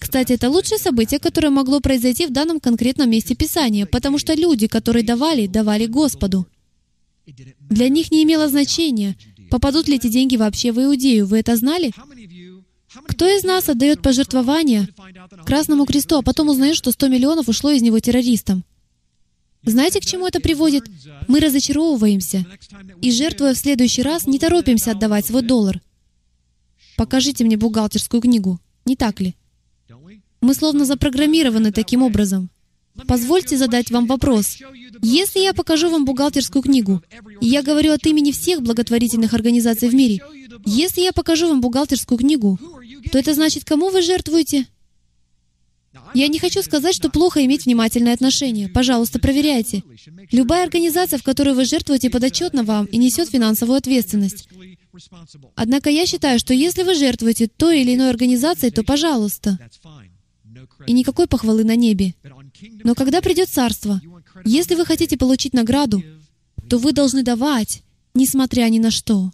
Кстати, 0.00 0.32
это 0.32 0.50
лучшее 0.50 0.78
событие, 0.78 1.20
которое 1.20 1.50
могло 1.50 1.80
произойти 1.80 2.26
в 2.26 2.32
данном 2.32 2.58
конкретном 2.58 3.08
месте 3.08 3.36
Писания, 3.36 3.86
потому 3.86 4.18
что 4.18 4.34
люди, 4.34 4.66
которые 4.66 5.04
давали, 5.04 5.46
давали 5.46 5.86
Господу. 5.86 6.46
Для 7.70 7.88
них 7.88 8.10
не 8.10 8.24
имело 8.24 8.48
значения, 8.48 9.16
попадут 9.48 9.86
ли 9.86 9.96
эти 9.96 10.08
деньги 10.08 10.36
вообще 10.36 10.72
в 10.72 10.82
Иудею. 10.82 11.26
Вы 11.26 11.38
это 11.38 11.56
знали? 11.56 11.92
Кто 13.06 13.28
из 13.28 13.44
нас 13.44 13.68
отдает 13.68 14.02
пожертвования 14.02 14.88
Красному 15.46 15.86
Кресту, 15.86 16.16
а 16.18 16.22
потом 16.22 16.48
узнает, 16.48 16.76
что 16.76 16.90
100 16.90 17.08
миллионов 17.08 17.48
ушло 17.48 17.70
из 17.70 17.80
него 17.80 18.00
террористам? 18.00 18.64
Знаете, 19.64 20.00
к 20.00 20.04
чему 20.04 20.26
это 20.26 20.40
приводит? 20.40 20.84
Мы 21.28 21.38
разочаровываемся. 21.38 22.44
И, 23.00 23.12
жертвуя 23.12 23.54
в 23.54 23.58
следующий 23.58 24.02
раз, 24.02 24.26
не 24.26 24.40
торопимся 24.40 24.90
отдавать 24.90 25.26
свой 25.26 25.42
доллар. 25.42 25.80
Покажите 26.96 27.44
мне 27.44 27.56
бухгалтерскую 27.56 28.20
книгу. 28.20 28.60
Не 28.84 28.96
так 28.96 29.20
ли? 29.20 29.34
Мы 30.40 30.54
словно 30.54 30.84
запрограммированы 30.84 31.72
таким 31.72 32.02
образом. 32.02 32.50
Позвольте 33.06 33.56
задать 33.56 33.90
вам 33.90 34.06
вопрос. 34.06 34.58
Если 35.00 35.40
я 35.40 35.54
покажу 35.54 35.90
вам 35.90 36.04
бухгалтерскую 36.04 36.62
книгу, 36.62 37.02
и 37.40 37.46
я 37.46 37.62
говорю 37.62 37.92
от 37.92 38.06
имени 38.06 38.32
всех 38.32 38.62
благотворительных 38.62 39.32
организаций 39.34 39.88
в 39.88 39.94
мире, 39.94 40.20
если 40.66 41.00
я 41.00 41.12
покажу 41.12 41.48
вам 41.48 41.60
бухгалтерскую 41.60 42.18
книгу, 42.18 42.58
то 43.10 43.18
это 43.18 43.34
значит, 43.34 43.64
кому 43.64 43.90
вы 43.90 44.02
жертвуете? 44.02 44.66
Я 46.14 46.28
не 46.28 46.38
хочу 46.38 46.62
сказать, 46.62 46.94
что 46.94 47.10
плохо 47.10 47.44
иметь 47.44 47.64
внимательное 47.64 48.14
отношение. 48.14 48.68
Пожалуйста, 48.68 49.18
проверяйте. 49.18 49.82
Любая 50.30 50.64
организация, 50.64 51.18
в 51.18 51.22
которой 51.22 51.54
вы 51.54 51.64
жертвуете, 51.64 52.10
подотчетна 52.10 52.62
вам 52.64 52.86
и 52.86 52.98
несет 52.98 53.28
финансовую 53.28 53.76
ответственность. 53.76 54.48
Однако 55.54 55.90
я 55.90 56.06
считаю, 56.06 56.38
что 56.38 56.54
если 56.54 56.82
вы 56.82 56.94
жертвуете 56.94 57.48
той 57.48 57.82
или 57.82 57.94
иной 57.94 58.10
организацией, 58.10 58.70
то 58.72 58.82
пожалуйста. 58.82 59.58
И 60.86 60.92
никакой 60.92 61.26
похвалы 61.26 61.64
на 61.64 61.76
небе. 61.76 62.14
Но 62.84 62.94
когда 62.94 63.20
придет 63.20 63.48
царство, 63.48 64.00
если 64.44 64.74
вы 64.74 64.84
хотите 64.84 65.16
получить 65.16 65.54
награду, 65.54 66.02
то 66.68 66.78
вы 66.78 66.92
должны 66.92 67.22
давать, 67.22 67.82
несмотря 68.14 68.68
ни 68.68 68.78
на 68.78 68.90
что. 68.90 69.32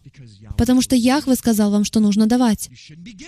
Потому 0.56 0.82
что 0.82 0.96
Яхве 0.96 1.34
сказал 1.34 1.70
вам, 1.70 1.84
что 1.84 2.00
нужно 2.00 2.26
давать. 2.26 2.70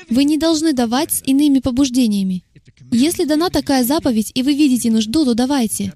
Вы 0.09 0.24
не 0.24 0.39
должны 0.39 0.72
давать 0.72 1.12
с 1.12 1.22
иными 1.22 1.59
побуждениями. 1.59 2.45
Если 2.93 3.24
дана 3.24 3.51
такая 3.51 3.85
заповедь, 3.85 4.33
и 4.35 4.43
вы 4.43 4.55
видите 4.55 4.91
нужду, 4.91 5.24
то 5.24 5.35
давайте. 5.35 5.93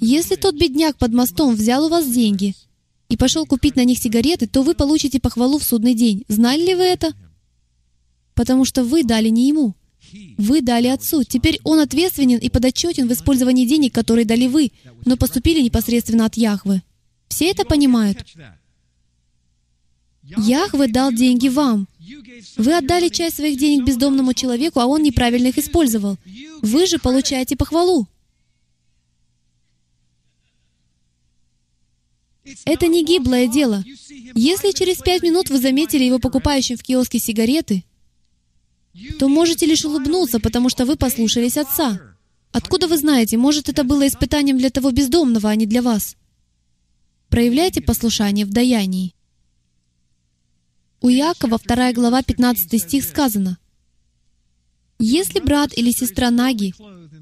Если 0.00 0.36
тот 0.36 0.54
бедняк 0.54 0.96
под 0.96 1.12
мостом 1.12 1.54
взял 1.54 1.86
у 1.86 1.88
вас 1.88 2.08
деньги, 2.10 2.54
и 3.10 3.16
пошел 3.16 3.44
купить 3.44 3.76
на 3.76 3.84
них 3.84 3.98
сигареты, 3.98 4.46
то 4.46 4.62
вы 4.62 4.74
получите 4.74 5.20
похвалу 5.20 5.58
в 5.58 5.64
судный 5.64 5.94
день. 5.94 6.24
Знали 6.28 6.62
ли 6.62 6.74
вы 6.74 6.84
это? 6.84 7.12
Потому 8.34 8.64
что 8.64 8.84
вы 8.84 9.02
дали 9.02 9.28
не 9.28 9.48
ему. 9.48 9.74
Вы 10.38 10.62
дали 10.62 10.86
отцу. 10.86 11.24
Теперь 11.24 11.60
он 11.64 11.80
ответственен 11.80 12.38
и 12.38 12.48
подотчетен 12.48 13.08
в 13.08 13.12
использовании 13.12 13.66
денег, 13.66 13.92
которые 13.92 14.24
дали 14.24 14.46
вы, 14.46 14.72
но 15.04 15.16
поступили 15.16 15.60
непосредственно 15.60 16.24
от 16.24 16.36
Яхвы. 16.36 16.82
Все 17.28 17.50
это 17.50 17.64
понимают? 17.64 18.24
Яхве 20.22 20.86
дал 20.86 21.12
деньги 21.12 21.48
вам. 21.48 21.88
Вы 22.56 22.76
отдали 22.76 23.08
часть 23.08 23.36
своих 23.36 23.58
денег 23.58 23.84
бездомному 23.84 24.34
человеку, 24.34 24.78
а 24.78 24.86
он 24.86 25.02
неправильно 25.02 25.48
их 25.48 25.58
использовал. 25.58 26.16
Вы 26.62 26.86
же 26.86 26.98
получаете 26.98 27.56
похвалу. 27.56 28.06
Это 32.64 32.86
не 32.86 33.04
гиблое 33.04 33.46
дело. 33.46 33.84
Если 34.34 34.72
через 34.72 34.98
пять 34.98 35.22
минут 35.22 35.50
вы 35.50 35.58
заметили 35.58 36.04
его 36.04 36.18
покупающим 36.18 36.76
в 36.76 36.82
киоске 36.82 37.18
сигареты, 37.18 37.84
то 39.18 39.28
можете 39.28 39.66
лишь 39.66 39.84
улыбнуться, 39.84 40.40
потому 40.40 40.68
что 40.68 40.84
вы 40.86 40.96
послушались 40.96 41.56
отца. 41.56 42.00
Откуда 42.52 42.88
вы 42.88 42.96
знаете, 42.96 43.36
может, 43.36 43.68
это 43.68 43.84
было 43.84 44.06
испытанием 44.06 44.58
для 44.58 44.70
того 44.70 44.90
бездомного, 44.90 45.50
а 45.50 45.54
не 45.54 45.66
для 45.66 45.82
вас? 45.82 46.16
Проявляйте 47.28 47.80
послушание 47.80 48.44
в 48.44 48.50
даянии. 48.50 49.14
У 51.00 51.08
Иакова, 51.08 51.58
2 51.64 51.92
глава, 51.92 52.22
15 52.22 52.82
стих 52.82 53.04
сказано, 53.04 53.58
«Если 54.98 55.40
брат 55.40 55.76
или 55.78 55.92
сестра 55.92 56.30
наги 56.30 56.74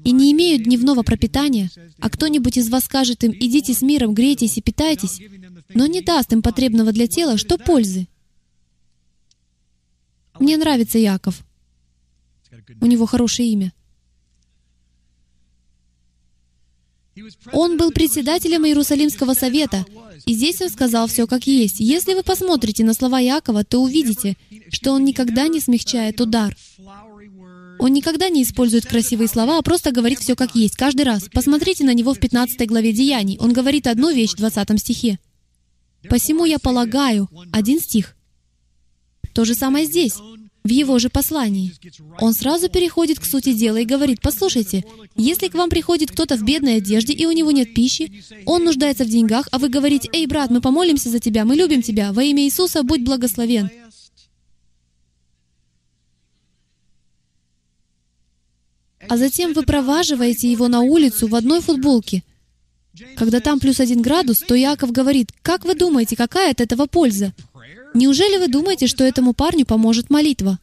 и 0.03 0.11
не 0.11 0.31
имеют 0.31 0.63
дневного 0.63 1.03
пропитания, 1.03 1.69
а 1.99 2.09
кто-нибудь 2.09 2.57
из 2.57 2.69
вас 2.69 2.85
скажет 2.85 3.23
им, 3.23 3.31
идите 3.31 3.73
с 3.73 3.81
миром, 3.81 4.13
грейтесь 4.13 4.57
и 4.57 4.61
питайтесь, 4.61 5.21
но 5.73 5.85
не 5.85 6.01
даст 6.01 6.31
им 6.33 6.41
потребного 6.41 6.91
для 6.91 7.07
тела, 7.07 7.37
что 7.37 7.57
пользы? 7.57 8.07
Мне 10.39 10.57
нравится 10.57 10.97
Яков. 10.97 11.43
У 12.81 12.85
него 12.85 13.05
хорошее 13.05 13.51
имя. 13.51 13.73
Он 17.51 17.77
был 17.77 17.91
председателем 17.91 18.65
Иерусалимского 18.65 19.33
совета, 19.33 19.85
и 20.25 20.33
здесь 20.33 20.61
он 20.61 20.69
сказал 20.69 21.07
все 21.07 21.27
как 21.27 21.47
есть. 21.47 21.79
Если 21.79 22.13
вы 22.13 22.23
посмотрите 22.23 22.83
на 22.83 22.93
слова 22.93 23.19
Якова, 23.19 23.63
то 23.63 23.79
увидите, 23.79 24.37
что 24.69 24.93
он 24.93 25.03
никогда 25.03 25.47
не 25.47 25.59
смягчает 25.59 26.21
удар. 26.21 26.55
Он 27.79 27.93
никогда 27.93 28.29
не 28.29 28.43
использует 28.43 28.85
красивые 28.85 29.29
слова, 29.29 29.57
а 29.57 29.61
просто 29.61 29.91
говорит 29.91 30.19
все 30.19 30.35
как 30.35 30.53
есть, 30.53 30.75
каждый 30.75 31.03
раз. 31.03 31.29
Посмотрите 31.33 31.85
на 31.85 31.93
него 31.93 32.13
в 32.13 32.19
15 32.19 32.67
главе 32.67 32.91
Деяний. 32.91 33.37
Он 33.39 33.53
говорит 33.53 33.87
одну 33.87 34.11
вещь 34.11 34.33
в 34.33 34.37
20 34.37 34.79
стихе. 34.79 35.17
«Посему 36.09 36.45
я 36.45 36.59
полагаю...» 36.59 37.29
Один 37.51 37.79
стих. 37.79 38.15
То 39.33 39.45
же 39.45 39.53
самое 39.53 39.85
здесь, 39.85 40.15
в 40.63 40.69
его 40.69 40.99
же 40.99 41.09
послании. 41.09 41.73
Он 42.19 42.33
сразу 42.33 42.69
переходит 42.69 43.19
к 43.19 43.25
сути 43.25 43.53
дела 43.53 43.77
и 43.77 43.85
говорит, 43.85 44.19
«Послушайте, 44.21 44.83
если 45.15 45.47
к 45.47 45.55
вам 45.55 45.69
приходит 45.69 46.11
кто-то 46.11 46.35
в 46.35 46.43
бедной 46.43 46.77
одежде, 46.77 47.13
и 47.13 47.25
у 47.25 47.31
него 47.31 47.51
нет 47.51 47.73
пищи, 47.73 48.23
он 48.45 48.65
нуждается 48.65 49.05
в 49.05 49.09
деньгах, 49.09 49.47
а 49.51 49.57
вы 49.57 49.69
говорите, 49.69 50.09
«Эй, 50.11 50.25
брат, 50.27 50.51
мы 50.51 50.61
помолимся 50.61 51.09
за 51.09 51.19
тебя, 51.19 51.45
мы 51.45 51.55
любим 51.55 51.81
тебя, 51.81 52.11
во 52.11 52.23
имя 52.23 52.43
Иисуса 52.43 52.83
будь 52.83 53.03
благословен». 53.03 53.69
А 59.09 59.17
затем 59.17 59.53
вы 59.53 59.63
проваживаете 59.63 60.51
его 60.51 60.67
на 60.67 60.81
улицу 60.81 61.27
в 61.27 61.35
одной 61.35 61.61
футболке. 61.61 62.23
Когда 63.15 63.39
там 63.39 63.59
плюс 63.59 63.79
один 63.79 64.01
градус, 64.01 64.39
то 64.39 64.55
Яков 64.55 64.91
говорит, 64.91 65.31
«Как 65.41 65.65
вы 65.65 65.75
думаете, 65.75 66.15
какая 66.15 66.51
от 66.51 66.61
этого 66.61 66.85
польза? 66.85 67.33
Неужели 67.93 68.37
вы 68.37 68.47
думаете, 68.47 68.87
что 68.87 69.03
этому 69.03 69.33
парню 69.33 69.65
поможет 69.65 70.09
молитва? 70.09 70.59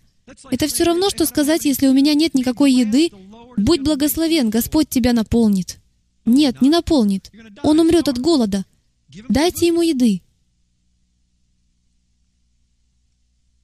Это 0.50 0.66
все 0.66 0.84
равно, 0.84 1.10
что 1.10 1.26
сказать, 1.26 1.64
если 1.64 1.86
у 1.86 1.92
меня 1.92 2.14
нет 2.14 2.34
никакой 2.34 2.72
еды, 2.72 3.10
будь 3.56 3.82
благословен, 3.82 4.50
Господь 4.50 4.88
тебя 4.88 5.12
наполнит». 5.12 5.78
Нет, 6.26 6.60
не 6.60 6.70
наполнит. 6.70 7.30
Он 7.62 7.78
умрет 7.80 8.08
от 8.08 8.18
голода. 8.18 8.64
Дайте 9.28 9.68
ему 9.68 9.80
еды. 9.80 10.22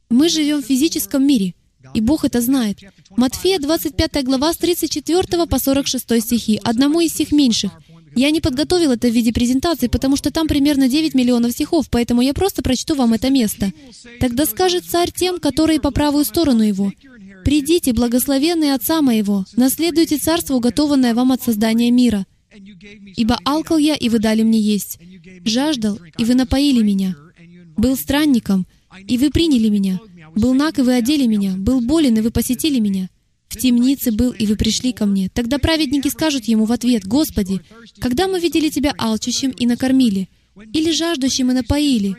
Мы 0.08 0.28
живем 0.28 0.62
в 0.62 0.66
физическом 0.66 1.26
мире, 1.26 1.54
и 1.94 2.00
Бог 2.00 2.24
это 2.24 2.40
знает. 2.40 2.78
Матфея 3.16 3.58
25 3.58 4.24
глава 4.24 4.52
с 4.52 4.56
34 4.56 5.46
по 5.46 5.58
46 5.58 6.22
стихи, 6.22 6.60
одному 6.62 7.00
из 7.00 7.12
стих 7.12 7.32
меньших. 7.32 7.72
Я 8.14 8.30
не 8.30 8.40
подготовил 8.40 8.92
это 8.92 9.08
в 9.08 9.12
виде 9.12 9.32
презентации, 9.32 9.86
потому 9.86 10.16
что 10.16 10.30
там 10.30 10.46
примерно 10.46 10.88
9 10.88 11.14
миллионов 11.14 11.52
стихов, 11.52 11.88
поэтому 11.90 12.20
я 12.20 12.34
просто 12.34 12.62
прочту 12.62 12.94
вам 12.94 13.14
это 13.14 13.30
место. 13.30 13.72
«Тогда 14.20 14.44
скажет 14.46 14.84
царь 14.84 15.10
тем, 15.10 15.38
которые 15.38 15.80
по 15.80 15.90
правую 15.90 16.24
сторону 16.24 16.62
его, 16.62 16.92
«Придите, 17.44 17.92
благословенные 17.92 18.74
Отца 18.74 19.02
моего, 19.02 19.44
наследуйте 19.56 20.18
царство, 20.18 20.54
уготованное 20.54 21.14
вам 21.14 21.32
от 21.32 21.42
создания 21.42 21.90
мира. 21.90 22.26
Ибо 23.16 23.38
алкал 23.44 23.78
я, 23.78 23.94
и 23.94 24.08
вы 24.08 24.18
дали 24.18 24.42
мне 24.42 24.60
есть, 24.60 24.98
жаждал, 25.44 25.98
и 26.18 26.24
вы 26.24 26.34
напоили 26.34 26.82
меня, 26.82 27.16
был 27.76 27.96
странником, 27.96 28.66
и 29.06 29.16
вы 29.16 29.30
приняли 29.30 29.68
меня, 29.68 29.98
был 30.34 30.54
наг, 30.54 30.78
и 30.78 30.82
вы 30.82 30.94
одели 30.94 31.26
меня, 31.26 31.54
был 31.56 31.80
болен, 31.80 32.16
и 32.16 32.20
вы 32.20 32.30
посетили 32.30 32.78
меня». 32.78 33.08
В 33.48 33.58
темнице 33.58 34.12
был, 34.12 34.30
и 34.30 34.46
вы 34.46 34.56
пришли 34.56 34.92
ко 34.92 35.04
мне. 35.04 35.28
Тогда 35.28 35.58
праведники 35.58 36.08
скажут 36.08 36.46
ему 36.46 36.64
в 36.64 36.72
ответ, 36.72 37.04
«Господи, 37.04 37.60
когда 37.98 38.26
мы 38.26 38.40
видели 38.40 38.70
Тебя 38.70 38.94
алчущим 38.96 39.50
и 39.50 39.66
накормили, 39.66 40.30
или 40.72 40.90
жаждущим 40.90 41.50
и 41.50 41.54
напоили?» 41.54 42.16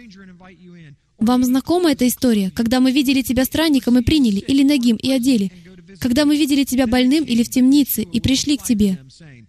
Вам 1.18 1.44
знакома 1.44 1.92
эта 1.92 2.08
история, 2.08 2.52
когда 2.52 2.80
мы 2.80 2.92
видели 2.92 3.22
Тебя 3.22 3.46
странником 3.46 3.98
и 3.98 4.04
приняли, 4.04 4.40
или 4.40 4.62
нагим 4.62 4.98
и 4.98 5.10
одели? 5.10 5.52
Когда 6.00 6.26
мы 6.26 6.36
видели 6.36 6.66
Тебя 6.66 6.86
больным 6.86 7.24
или 7.24 7.44
в 7.44 7.50
темнице 7.50 8.04
и 8.04 8.20
пришли 8.20 8.58
к 8.58 8.64
Тебе? 8.64 9.00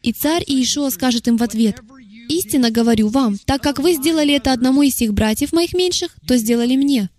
И 0.02 0.12
царь 0.12 0.44
Иешуа 0.46 0.90
скажет 0.90 1.28
им 1.28 1.36
в 1.36 1.42
ответ, 1.42 1.80
«Истинно 2.28 2.70
говорю 2.70 3.08
вам, 3.08 3.36
так 3.44 3.62
как 3.62 3.78
вы 3.78 3.94
сделали 3.94 4.34
это 4.34 4.52
одному 4.52 4.82
из 4.82 4.94
всех 4.94 5.12
братьев 5.12 5.52
моих 5.52 5.74
меньших, 5.74 6.16
то 6.26 6.36
сделали 6.38 6.76
мне». 6.76 7.10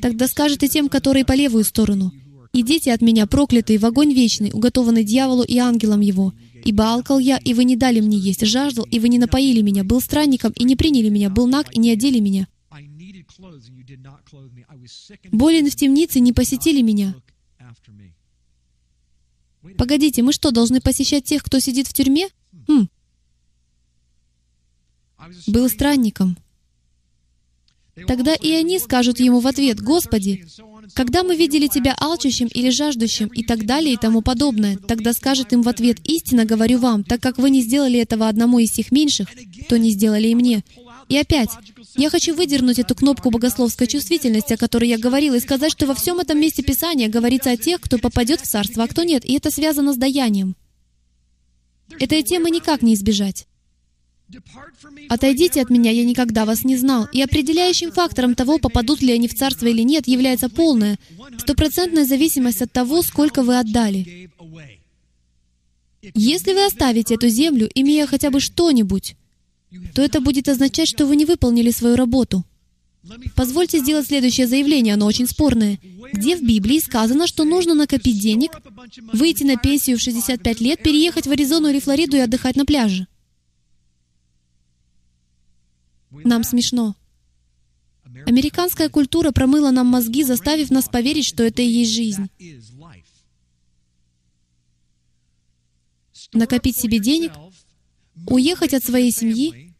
Тогда 0.00 0.28
скажет 0.28 0.60
тем, 0.60 0.88
которые 0.88 1.24
по 1.24 1.32
левую 1.32 1.64
сторону, 1.64 2.12
«Идите 2.52 2.92
от 2.92 3.00
меня, 3.00 3.26
проклятые, 3.26 3.78
в 3.78 3.86
огонь 3.86 4.12
вечный, 4.12 4.50
уготованный 4.52 5.04
дьяволу 5.04 5.44
и 5.44 5.56
ангелам 5.58 6.00
его. 6.00 6.32
Ибо 6.64 6.92
алкал 6.92 7.18
я, 7.18 7.38
и 7.38 7.54
вы 7.54 7.64
не 7.64 7.76
дали 7.76 8.00
мне 8.00 8.18
есть, 8.18 8.44
жаждал, 8.44 8.84
и 8.90 8.98
вы 8.98 9.08
не 9.08 9.18
напоили 9.18 9.62
меня, 9.62 9.84
был 9.84 10.00
странником, 10.00 10.52
и 10.52 10.64
не 10.64 10.76
приняли 10.76 11.08
меня, 11.08 11.30
был 11.30 11.46
наг, 11.46 11.74
и 11.74 11.78
не 11.78 11.90
одели 11.90 12.18
меня. 12.18 12.48
Болен 15.30 15.70
в 15.70 15.76
темнице, 15.76 16.20
не 16.20 16.32
посетили 16.32 16.82
меня. 16.82 17.14
Погодите, 19.78 20.22
мы 20.22 20.32
что, 20.32 20.50
должны 20.50 20.80
посещать 20.80 21.24
тех, 21.24 21.42
кто 21.42 21.60
сидит 21.60 21.86
в 21.86 21.92
тюрьме? 21.92 22.28
Хм. 22.66 22.88
Был 25.46 25.68
странником. 25.68 26.36
Тогда 28.06 28.34
и 28.34 28.52
они 28.52 28.78
скажут 28.78 29.20
ему 29.20 29.40
в 29.40 29.46
ответ, 29.46 29.80
«Господи, 29.80 30.46
когда 30.94 31.22
мы 31.22 31.36
видели 31.36 31.66
Тебя 31.66 31.94
алчущим 31.98 32.46
или 32.46 32.70
жаждущим 32.70 33.28
и 33.28 33.44
так 33.44 33.66
далее 33.66 33.94
и 33.94 33.96
тому 33.96 34.22
подобное, 34.22 34.76
тогда 34.76 35.12
скажет 35.12 35.52
им 35.52 35.62
в 35.62 35.68
ответ, 35.68 35.98
«Истинно 36.04 36.44
говорю 36.44 36.78
вам, 36.78 37.04
так 37.04 37.20
как 37.20 37.38
вы 37.38 37.50
не 37.50 37.62
сделали 37.62 37.98
этого 37.98 38.28
одному 38.28 38.58
из 38.58 38.70
тех 38.70 38.92
меньших, 38.92 39.28
то 39.68 39.78
не 39.78 39.90
сделали 39.90 40.28
и 40.28 40.34
мне». 40.34 40.64
И 41.08 41.16
опять, 41.16 41.50
я 41.96 42.08
хочу 42.08 42.36
выдернуть 42.36 42.78
эту 42.78 42.94
кнопку 42.94 43.30
богословской 43.30 43.88
чувствительности, 43.88 44.52
о 44.52 44.56
которой 44.56 44.88
я 44.88 44.96
говорила, 44.96 45.34
и 45.34 45.40
сказать, 45.40 45.72
что 45.72 45.86
во 45.86 45.94
всем 45.94 46.20
этом 46.20 46.38
месте 46.38 46.62
Писания 46.62 47.08
говорится 47.08 47.50
о 47.50 47.56
тех, 47.56 47.80
кто 47.80 47.98
попадет 47.98 48.40
в 48.40 48.46
Царство, 48.46 48.84
а 48.84 48.88
кто 48.88 49.02
нет, 49.02 49.24
и 49.24 49.34
это 49.34 49.50
связано 49.50 49.92
с 49.92 49.96
даянием. 49.96 50.54
Этой 51.98 52.22
темы 52.22 52.50
никак 52.50 52.82
не 52.82 52.94
избежать. 52.94 53.48
«Отойдите 55.08 55.60
от 55.62 55.70
меня, 55.70 55.90
я 55.90 56.04
никогда 56.04 56.44
вас 56.44 56.64
не 56.64 56.76
знал». 56.76 57.08
И 57.12 57.20
определяющим 57.22 57.92
фактором 57.92 58.34
того, 58.34 58.58
попадут 58.58 59.02
ли 59.02 59.12
они 59.12 59.28
в 59.28 59.34
Царство 59.34 59.66
или 59.66 59.82
нет, 59.82 60.06
является 60.06 60.48
полная, 60.48 60.98
стопроцентная 61.38 62.04
зависимость 62.04 62.62
от 62.62 62.72
того, 62.72 63.02
сколько 63.02 63.42
вы 63.42 63.58
отдали. 63.58 64.30
Если 66.14 66.52
вы 66.52 66.64
оставите 66.64 67.14
эту 67.14 67.28
землю, 67.28 67.68
имея 67.74 68.06
хотя 68.06 68.30
бы 68.30 68.40
что-нибудь, 68.40 69.16
то 69.94 70.02
это 70.02 70.20
будет 70.20 70.48
означать, 70.48 70.88
что 70.88 71.06
вы 71.06 71.16
не 71.16 71.26
выполнили 71.26 71.70
свою 71.70 71.96
работу. 71.96 72.44
Позвольте 73.34 73.78
сделать 73.78 74.06
следующее 74.06 74.46
заявление, 74.46 74.94
оно 74.94 75.06
очень 75.06 75.26
спорное. 75.26 75.78
Где 76.12 76.36
в 76.36 76.42
Библии 76.42 76.78
сказано, 76.78 77.26
что 77.26 77.44
нужно 77.44 77.74
накопить 77.74 78.20
денег, 78.20 78.50
выйти 79.12 79.44
на 79.44 79.56
пенсию 79.56 79.96
в 79.98 80.02
65 80.02 80.60
лет, 80.60 80.82
переехать 80.82 81.26
в 81.26 81.30
Аризону 81.30 81.68
или 81.68 81.80
Флориду 81.80 82.16
и 82.16 82.20
отдыхать 82.20 82.56
на 82.56 82.66
пляже? 82.66 83.06
Нам 86.10 86.44
смешно. 86.44 86.96
Американская 88.26 88.88
культура 88.88 89.30
промыла 89.30 89.70
нам 89.70 89.86
мозги, 89.86 90.24
заставив 90.24 90.70
нас 90.70 90.88
поверить, 90.88 91.24
что 91.26 91.42
это 91.42 91.62
и 91.62 91.66
есть 91.66 91.92
жизнь. 91.92 92.28
Накопить 96.32 96.76
себе 96.76 96.98
денег, 96.98 97.32
уехать 98.26 98.74
от 98.74 98.84
своей 98.84 99.10
семьи 99.10 99.74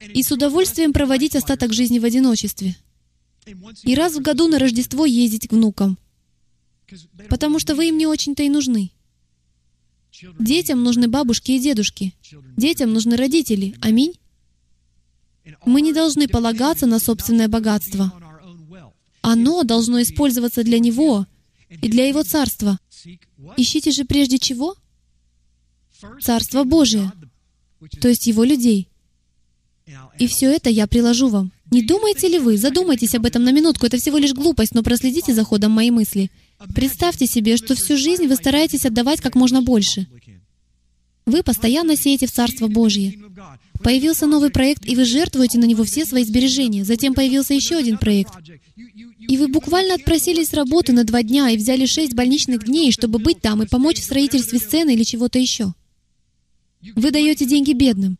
и 0.00 0.22
с 0.22 0.30
удовольствием 0.30 0.92
проводить 0.92 1.36
остаток 1.36 1.72
жизни 1.72 1.98
в 1.98 2.04
одиночестве. 2.04 2.76
И 3.84 3.94
раз 3.94 4.16
в 4.16 4.22
году 4.22 4.48
на 4.48 4.58
Рождество 4.58 5.06
ездить 5.06 5.48
к 5.48 5.52
внукам, 5.52 5.98
потому 7.28 7.58
что 7.58 7.74
вы 7.74 7.88
им 7.88 7.98
не 7.98 8.06
очень-то 8.06 8.42
и 8.42 8.48
нужны. 8.48 8.90
Детям 10.38 10.82
нужны 10.82 11.08
бабушки 11.08 11.52
и 11.52 11.60
дедушки. 11.60 12.14
Детям 12.56 12.92
нужны 12.92 13.16
родители. 13.16 13.74
Аминь. 13.80 14.14
Мы 15.64 15.80
не 15.80 15.92
должны 15.92 16.28
полагаться 16.28 16.86
на 16.86 16.98
собственное 16.98 17.48
богатство. 17.48 18.12
Оно 19.20 19.62
должно 19.64 20.02
использоваться 20.02 20.62
для 20.62 20.78
Него 20.78 21.26
и 21.70 21.88
для 21.88 22.06
Его 22.08 22.22
Царства. 22.22 22.78
Ищите 23.56 23.90
же 23.90 24.04
прежде 24.04 24.38
чего? 24.38 24.76
Царство 26.20 26.64
Божие, 26.64 27.12
то 28.00 28.08
есть 28.08 28.26
Его 28.26 28.44
людей. 28.44 28.88
И 30.18 30.26
все 30.26 30.50
это 30.52 30.68
я 30.68 30.86
приложу 30.86 31.28
вам. 31.28 31.52
Не 31.70 31.82
думаете 31.82 32.28
ли 32.28 32.38
вы, 32.38 32.56
задумайтесь 32.58 33.14
об 33.14 33.26
этом 33.26 33.44
на 33.44 33.52
минутку, 33.52 33.86
это 33.86 33.98
всего 33.98 34.18
лишь 34.18 34.34
глупость, 34.34 34.74
но 34.74 34.82
проследите 34.82 35.34
за 35.34 35.44
ходом 35.44 35.72
моей 35.72 35.90
мысли. 35.90 36.30
Представьте 36.74 37.26
себе, 37.26 37.56
что 37.56 37.74
всю 37.74 37.96
жизнь 37.96 38.26
вы 38.26 38.36
стараетесь 38.36 38.86
отдавать 38.86 39.20
как 39.20 39.34
можно 39.34 39.62
больше. 39.62 40.06
Вы 41.26 41.42
постоянно 41.42 41.96
сеете 41.96 42.26
в 42.26 42.32
Царство 42.32 42.68
Божье. 42.68 43.14
Появился 43.82 44.26
новый 44.26 44.50
проект, 44.50 44.86
и 44.86 44.96
вы 44.96 45.04
жертвуете 45.04 45.58
на 45.58 45.64
него 45.64 45.84
все 45.84 46.04
свои 46.04 46.24
сбережения. 46.24 46.84
Затем 46.84 47.14
появился 47.14 47.54
еще 47.54 47.76
один 47.76 47.98
проект. 47.98 48.32
И 49.28 49.36
вы 49.36 49.48
буквально 49.48 49.94
отпросились 49.94 50.48
с 50.48 50.54
работы 50.54 50.92
на 50.92 51.04
два 51.04 51.22
дня 51.22 51.50
и 51.50 51.56
взяли 51.56 51.86
шесть 51.86 52.14
больничных 52.14 52.64
дней, 52.64 52.92
чтобы 52.92 53.18
быть 53.18 53.40
там 53.40 53.62
и 53.62 53.66
помочь 53.66 54.00
в 54.00 54.04
строительстве 54.04 54.58
сцены 54.58 54.94
или 54.94 55.02
чего-то 55.02 55.38
еще. 55.38 55.74
Вы 56.94 57.10
даете 57.10 57.46
деньги 57.46 57.72
бедным. 57.72 58.18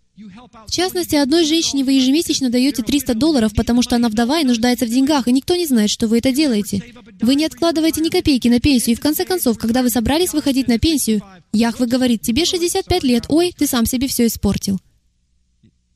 В 0.67 0.71
частности, 0.71 1.15
одной 1.15 1.45
женщине 1.45 1.85
вы 1.85 1.93
ежемесячно 1.93 2.49
даете 2.49 2.83
300 2.83 3.15
долларов, 3.15 3.53
потому 3.55 3.83
что 3.83 3.97
она 3.97 4.09
вдова 4.09 4.41
и 4.41 4.45
нуждается 4.45 4.87
в 4.87 4.89
деньгах, 4.89 5.29
и 5.29 5.33
никто 5.33 5.55
не 5.57 5.67
знает, 5.67 5.91
что 5.91 6.09
вы 6.09 6.19
это 6.19 6.33
делаете. 6.33 6.83
Вы 7.21 7.35
не 7.35 7.45
откладываете 7.45 8.01
ни 8.01 8.09
копейки 8.09 8.49
на 8.49 8.59
пенсию, 8.59 8.95
и 8.95 8.97
в 8.97 9.03
конце 9.03 9.27
концов, 9.27 9.59
когда 9.59 9.83
вы 9.83 9.91
собрались 9.91 10.33
выходить 10.33 10.69
на 10.69 10.79
пенсию, 10.79 11.23
Яхве 11.53 11.87
говорит, 11.87 12.23
тебе 12.23 12.47
65 12.47 13.03
лет, 13.05 13.27
ой, 13.29 13.55
ты 13.57 13.67
сам 13.67 13.85
себе 13.85 14.09
все 14.09 14.27
испортил. 14.27 14.81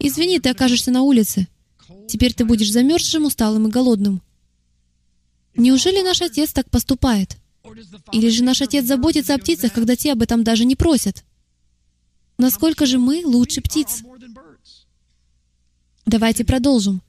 Извини, 0.01 0.41
ты 0.41 0.49
окажешься 0.49 0.91
на 0.91 1.03
улице. 1.03 1.47
Теперь 2.09 2.33
ты 2.33 2.45
будешь 2.45 2.73
замерзшим, 2.73 3.27
усталым 3.27 3.69
и 3.69 3.71
голодным. 3.71 4.23
Неужели 5.55 6.01
наш 6.03 6.23
Отец 6.23 6.53
так 6.53 6.71
поступает? 6.71 7.37
Или 8.13 8.31
же 8.31 8.43
наш 8.43 8.63
Отец 8.63 8.87
заботится 8.87 9.35
о 9.35 9.39
птицах, 9.39 9.73
когда 9.73 9.95
те 9.95 10.13
об 10.13 10.23
этом 10.23 10.43
даже 10.43 10.65
не 10.65 10.75
просят? 10.75 11.23
Насколько 12.39 12.87
же 12.87 12.99
мы 12.99 13.23
лучше 13.27 13.61
птиц? 13.61 14.03
Давайте 16.07 16.45
продолжим. 16.45 17.03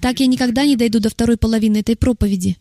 Так 0.00 0.20
я 0.20 0.26
никогда 0.26 0.64
не 0.64 0.76
дойду 0.76 1.00
до 1.00 1.10
второй 1.10 1.36
половины 1.36 1.78
этой 1.78 1.96
проповеди. 1.96 2.56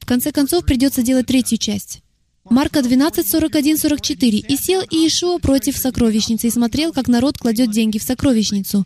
В 0.00 0.06
конце 0.06 0.32
концов, 0.32 0.64
придется 0.64 1.02
делать 1.02 1.26
третью 1.26 1.58
часть. 1.58 2.02
Марка 2.50 2.82
12, 2.82 3.26
41, 3.28 3.78
44. 3.78 4.38
«И 4.38 4.56
сел 4.56 4.82
Иешуа 4.90 5.38
против 5.38 5.76
сокровищницы 5.76 6.46
и 6.46 6.50
смотрел, 6.50 6.92
как 6.92 7.08
народ 7.08 7.38
кладет 7.38 7.70
деньги 7.70 7.98
в 7.98 8.02
сокровищницу. 8.02 8.84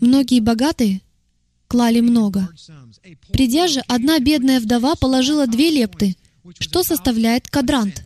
Многие 0.00 0.40
богатые 0.40 1.00
клали 1.68 2.00
много. 2.00 2.48
Придя 3.32 3.68
же, 3.68 3.80
одна 3.86 4.18
бедная 4.18 4.60
вдова 4.60 4.96
положила 4.96 5.46
две 5.46 5.70
лепты, 5.70 6.16
что 6.58 6.82
составляет 6.82 7.48
кадрант. 7.48 8.04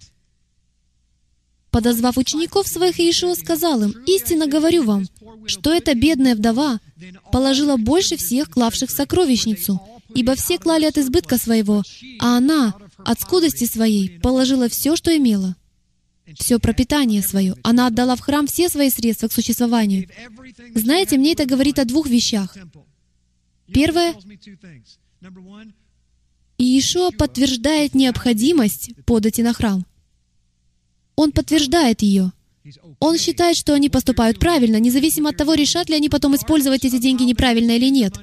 Подозвав 1.71 2.19
учеников 2.19 2.69
своих, 2.69 3.01
Иешуа 3.01 3.35
сказал 3.35 3.83
им, 3.83 3.91
«Истинно 4.07 4.47
говорю 4.47 4.85
вам, 4.85 5.07
что 5.47 5.73
эта 5.73 5.95
бедная 5.95 6.37
вдова 6.37 6.79
положила 7.33 7.77
больше 7.77 8.17
всех 8.17 8.49
клавших 8.51 8.91
в 8.91 8.93
сокровищницу, 8.93 9.81
ибо 10.15 10.37
все 10.37 10.59
клали 10.59 10.85
от 10.85 10.99
избытка 10.99 11.37
своего, 11.37 11.83
а 12.21 12.37
она 12.37 12.75
от 12.99 13.21
скудости 13.21 13.65
своей 13.65 14.19
положила 14.21 14.69
все, 14.69 14.97
что 14.97 15.17
имела, 15.17 15.57
все 16.39 16.59
пропитание 16.59 17.23
свое. 17.23 17.57
Она 17.63 17.87
отдала 17.87 18.17
в 18.17 18.21
храм 18.21 18.47
все 18.47 18.69
свои 18.69 18.91
средства 18.91 19.29
к 19.29 19.33
существованию. 19.33 20.09
Знаете, 20.75 21.19
мне 21.19 21.33
это 21.33 21.47
говорит 21.47 21.79
о 21.79 21.85
двух 21.85 22.07
вещах. 22.07 22.57
Первое, 23.73 24.15
Иешуа 26.59 27.11
подтверждает 27.11 27.95
необходимость 27.95 28.93
подати 29.05 29.43
на 29.43 29.53
храм. 29.53 29.85
Он 31.17 31.33
подтверждает 31.33 32.03
ее. 32.03 32.33
Он 32.99 33.19
считает, 33.19 33.57
что 33.57 33.75
они 33.75 33.91
поступают 33.91 34.39
правильно, 34.39 34.81
независимо 34.81 35.31
от 35.31 35.37
того, 35.37 35.55
решат 35.55 35.91
ли 35.91 35.97
они 35.97 36.09
потом 36.09 36.35
использовать 36.35 36.85
эти 36.85 36.99
деньги 36.99 37.23
неправильно 37.25 37.73
или 37.73 37.91
нет. 37.91 38.15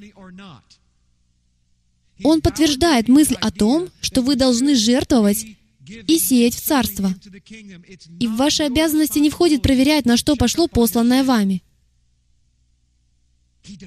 Он 2.23 2.41
подтверждает 2.41 3.07
мысль 3.07 3.35
о 3.41 3.51
том, 3.51 3.89
что 4.01 4.21
вы 4.21 4.35
должны 4.35 4.75
жертвовать 4.75 5.45
и 6.07 6.17
сеять 6.17 6.55
в 6.55 6.61
царство. 6.61 7.13
И 8.19 8.27
в 8.27 8.35
ваши 8.35 8.63
обязанности 8.63 9.19
не 9.19 9.29
входит 9.29 9.61
проверять, 9.61 10.05
на 10.05 10.17
что 10.17 10.35
пошло 10.35 10.67
посланное 10.67 11.23
вами. 11.23 11.63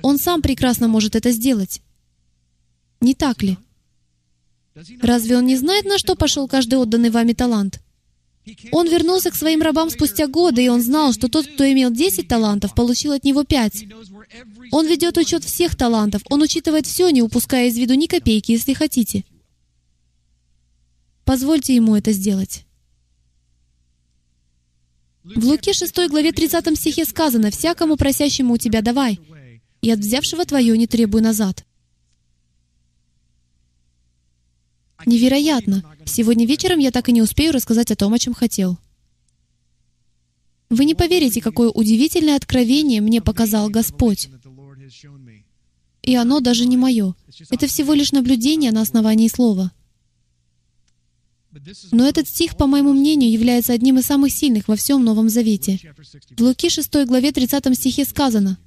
Он 0.02 0.18
сам 0.18 0.42
прекрасно 0.42 0.88
может 0.88 1.16
это 1.16 1.30
сделать. 1.30 1.82
Не 3.00 3.14
так 3.14 3.42
ли? 3.42 3.58
Разве 5.00 5.36
он 5.36 5.46
не 5.46 5.56
знает, 5.56 5.84
на 5.84 5.98
что 5.98 6.16
пошел 6.16 6.48
каждый 6.48 6.78
отданный 6.78 7.10
вами 7.10 7.32
талант? 7.32 7.83
Он 8.72 8.88
вернулся 8.88 9.30
к 9.30 9.34
своим 9.34 9.62
рабам 9.62 9.90
спустя 9.90 10.26
годы, 10.26 10.64
и 10.64 10.68
он 10.68 10.82
знал, 10.82 11.12
что 11.12 11.28
тот, 11.28 11.46
кто 11.46 11.70
имел 11.70 11.90
10 11.90 12.28
талантов, 12.28 12.74
получил 12.74 13.12
от 13.12 13.24
него 13.24 13.44
5. 13.44 13.84
Он 14.70 14.86
ведет 14.86 15.16
учет 15.16 15.44
всех 15.44 15.76
талантов, 15.76 16.22
он 16.28 16.42
учитывает 16.42 16.86
все, 16.86 17.08
не 17.10 17.22
упуская 17.22 17.68
из 17.68 17.78
виду 17.78 17.94
ни 17.94 18.06
копейки, 18.06 18.52
если 18.52 18.74
хотите. 18.74 19.24
Позвольте 21.24 21.74
ему 21.74 21.96
это 21.96 22.12
сделать. 22.12 22.64
В 25.24 25.42
Луке 25.46 25.72
6 25.72 26.08
главе 26.10 26.32
30 26.32 26.78
стихе 26.78 27.06
сказано 27.06 27.50
«Всякому 27.50 27.96
просящему 27.96 28.54
у 28.54 28.58
тебя 28.58 28.82
давай, 28.82 29.18
и 29.80 29.90
от 29.90 30.00
взявшего 30.00 30.44
твое 30.44 30.76
не 30.76 30.86
требуй 30.86 31.22
назад». 31.22 31.64
Невероятно! 35.06 35.84
Сегодня 36.04 36.46
вечером 36.46 36.78
я 36.78 36.90
так 36.90 37.08
и 37.08 37.12
не 37.12 37.22
успею 37.22 37.52
рассказать 37.52 37.90
о 37.90 37.96
том, 37.96 38.12
о 38.14 38.18
чем 38.18 38.34
хотел. 38.34 38.78
Вы 40.70 40.84
не 40.86 40.94
поверите, 40.94 41.40
какое 41.40 41.68
удивительное 41.68 42.36
откровение 42.36 43.00
мне 43.00 43.20
показал 43.20 43.68
Господь. 43.70 44.28
И 46.02 46.14
оно 46.14 46.40
даже 46.40 46.66
не 46.66 46.76
мое. 46.76 47.14
Это 47.50 47.66
всего 47.66 47.94
лишь 47.94 48.12
наблюдение 48.12 48.72
на 48.72 48.82
основании 48.82 49.28
Слова. 49.28 49.72
Но 51.92 52.06
этот 52.06 52.28
стих, 52.28 52.56
по 52.56 52.66
моему 52.66 52.92
мнению, 52.92 53.30
является 53.30 53.72
одним 53.72 53.98
из 53.98 54.06
самых 54.06 54.32
сильных 54.32 54.68
во 54.68 54.76
всем 54.76 55.04
Новом 55.04 55.28
Завете. 55.28 55.80
В 56.36 56.40
Луки 56.42 56.68
6 56.68 57.06
главе 57.06 57.30
30 57.30 57.76
стихе 57.76 58.04
сказано, 58.04 58.58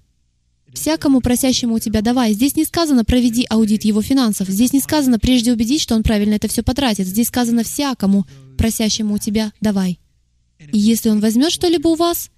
«Всякому 0.77 1.21
просящему 1.21 1.75
у 1.75 1.79
тебя 1.79 2.01
давай». 2.01 2.33
Здесь 2.33 2.55
не 2.55 2.63
сказано 2.63 3.03
«проведи 3.03 3.45
аудит 3.49 3.83
его 3.83 4.03
финансов». 4.03 4.47
Здесь 4.47 4.73
не 4.73 4.79
сказано 4.79 5.17
«прежде 5.17 5.51
убедить, 5.51 5.81
что 5.81 5.95
он 5.95 6.03
правильно 6.03 6.35
это 6.35 6.47
все 6.47 6.61
потратит». 6.61 7.07
Здесь 7.07 7.27
сказано 7.27 7.63
«всякому 7.63 8.27
просящему 8.59 9.15
у 9.15 9.17
тебя 9.17 9.51
давай». 9.59 9.99
И 10.59 10.77
если 10.77 11.09
он 11.09 11.19
возьмет 11.19 11.51
что-либо 11.51 11.87
у 11.87 11.95
вас, 11.95 12.29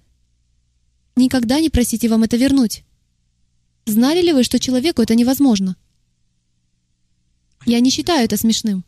никогда 1.16 1.60
не 1.60 1.68
просите 1.68 2.08
вам 2.08 2.22
это 2.22 2.38
вернуть. 2.38 2.82
Знали 3.84 4.22
ли 4.22 4.32
вы, 4.32 4.42
что 4.42 4.58
человеку 4.58 5.02
это 5.02 5.14
невозможно? 5.14 5.76
Я 7.66 7.80
не 7.80 7.90
считаю 7.90 8.24
это 8.24 8.38
смешным. 8.38 8.84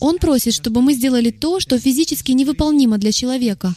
Он 0.00 0.18
просит, 0.18 0.54
чтобы 0.54 0.80
мы 0.80 0.94
сделали 0.94 1.30
то, 1.30 1.60
что 1.60 1.78
физически 1.78 2.32
невыполнимо 2.32 2.96
для 2.96 3.12
человека. 3.12 3.74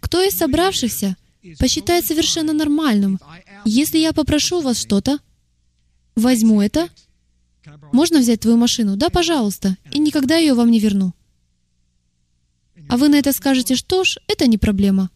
Кто 0.00 0.22
из 0.22 0.36
собравшихся 0.36 1.16
посчитает 1.58 2.04
совершенно 2.06 2.52
нормальным, 2.52 3.20
если 3.64 3.98
я 3.98 4.12
попрошу 4.12 4.60
вас 4.60 4.78
что-то, 4.78 5.18
возьму 6.16 6.60
это, 6.60 6.88
можно 7.92 8.18
взять 8.18 8.40
твою 8.40 8.56
машину? 8.56 8.96
Да, 8.96 9.10
пожалуйста, 9.10 9.76
и 9.90 9.98
никогда 9.98 10.36
ее 10.36 10.54
вам 10.54 10.70
не 10.70 10.80
верну. 10.80 11.12
А 12.88 12.96
вы 12.96 13.08
на 13.08 13.16
это 13.16 13.32
скажете, 13.32 13.76
что 13.76 14.04
ж, 14.04 14.18
это 14.28 14.46
не 14.46 14.58
проблема. 14.58 15.10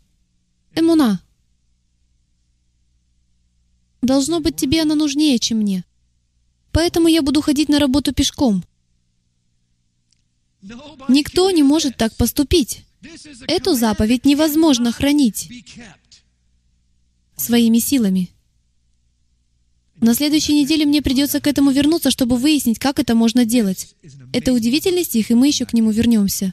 Эмуна. 0.75 1.21
Должно 4.01 4.41
быть, 4.41 4.57
тебе 4.57 4.83
она 4.83 4.95
нужнее, 4.95 5.39
чем 5.39 5.59
мне. 5.59 5.85
Поэтому 6.73 7.09
я 7.09 7.23
буду 7.23 7.43
ходить 7.43 7.69
на 7.69 7.79
работу 7.79 8.15
пешком. 8.15 8.65
Никто 11.09 11.51
не 11.51 11.63
может 11.63 11.97
так 11.97 12.17
поступить. 12.17 12.85
Эту 13.47 13.75
заповедь 13.75 14.25
невозможно 14.25 14.93
хранить 14.93 15.49
своими 17.39 17.79
силами. 17.79 18.31
На 20.01 20.15
следующей 20.15 20.55
неделе 20.55 20.87
мне 20.87 21.03
придется 21.03 21.41
к 21.41 21.47
этому 21.49 21.73
вернуться, 21.73 22.13
чтобы 22.13 22.37
выяснить, 22.37 22.79
как 22.79 23.01
это 23.01 23.17
можно 23.17 23.45
делать. 23.45 23.97
Это 24.33 24.53
удивительный 24.53 25.03
стих, 25.03 25.31
и 25.31 25.35
мы 25.35 25.49
еще 25.49 25.67
к 25.67 25.73
нему 25.73 25.91
вернемся. 25.91 26.53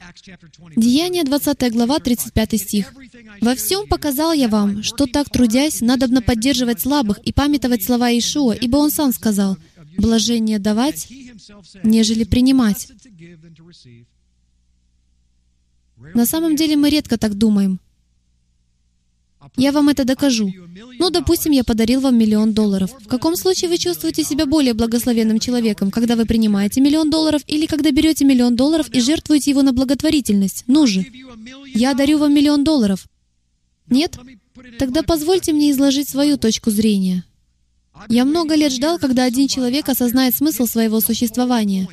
Деяние 0.76 1.24
20 1.24 1.72
глава, 1.72 2.00
35 2.00 2.60
стих. 2.60 2.94
«Во 3.42 3.54
всем 3.54 3.88
показал 3.88 4.34
я 4.34 4.48
вам, 4.48 4.82
что 4.82 5.06
так 5.06 5.30
трудясь, 5.30 5.82
надобно 5.82 6.24
поддерживать 6.24 6.82
слабых 6.82 7.20
и 7.20 7.32
памятовать 7.32 7.84
слова 7.84 8.10
Ишуа, 8.18 8.54
ибо 8.54 8.78
он 8.78 8.90
сам 8.90 9.14
сказал, 9.14 9.58
блажение 9.98 10.58
давать, 10.58 11.08
нежели 11.84 12.24
принимать». 12.24 12.88
На 16.14 16.26
самом 16.26 16.56
деле 16.56 16.76
мы 16.76 16.90
редко 16.90 17.18
так 17.18 17.36
думаем. 17.36 17.80
Я 19.58 19.72
вам 19.72 19.90
это 19.90 20.04
докажу. 20.04 20.52
Ну, 21.00 21.10
допустим, 21.10 21.52
я 21.52 21.64
подарил 21.64 22.02
вам 22.02 22.18
миллион 22.18 22.54
долларов. 22.54 22.92
В 23.00 23.08
каком 23.08 23.36
случае 23.36 23.70
вы 23.70 23.78
чувствуете 23.78 24.24
себя 24.24 24.46
более 24.46 24.74
благословенным 24.74 25.40
человеком, 25.40 25.92
когда 25.92 26.16
вы 26.16 26.26
принимаете 26.26 26.82
миллион 26.82 27.10
долларов 27.10 27.42
или 27.48 27.66
когда 27.66 27.92
берете 27.92 28.26
миллион 28.26 28.56
долларов 28.56 28.90
и 28.90 29.00
жертвуете 29.00 29.52
его 29.52 29.62
на 29.62 29.74
благотворительность? 29.74 30.64
Ну 30.68 30.88
же, 30.88 31.06
я 31.74 31.94
дарю 31.94 32.18
вам 32.18 32.34
миллион 32.34 32.64
долларов. 32.64 33.08
Нет? 33.90 34.18
Тогда 34.80 35.04
позвольте 35.04 35.54
мне 35.54 35.72
изложить 35.72 36.10
свою 36.10 36.38
точку 36.38 36.72
зрения. 36.72 37.24
Я 38.10 38.26
много 38.26 38.56
лет 38.56 38.74
ждал, 38.74 39.00
когда 39.00 39.24
один 39.24 39.48
человек 39.48 39.88
осознает 39.90 40.36
смысл 40.36 40.66
своего 40.66 41.00
существования. 41.00 41.88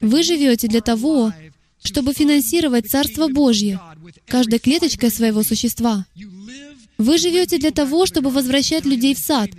Вы 0.00 0.22
живете 0.22 0.68
для 0.68 0.80
того, 0.80 1.32
чтобы 1.82 2.12
финансировать 2.12 2.90
Царство 2.90 3.28
Божье 3.28 3.80
каждой 4.26 4.58
клеточкой 4.58 5.10
своего 5.10 5.42
существа. 5.42 6.06
Вы 6.98 7.18
живете 7.18 7.58
для 7.58 7.72
того, 7.72 8.06
чтобы 8.06 8.30
возвращать 8.30 8.84
людей 8.84 9.14
в 9.14 9.18
сад. 9.18 9.50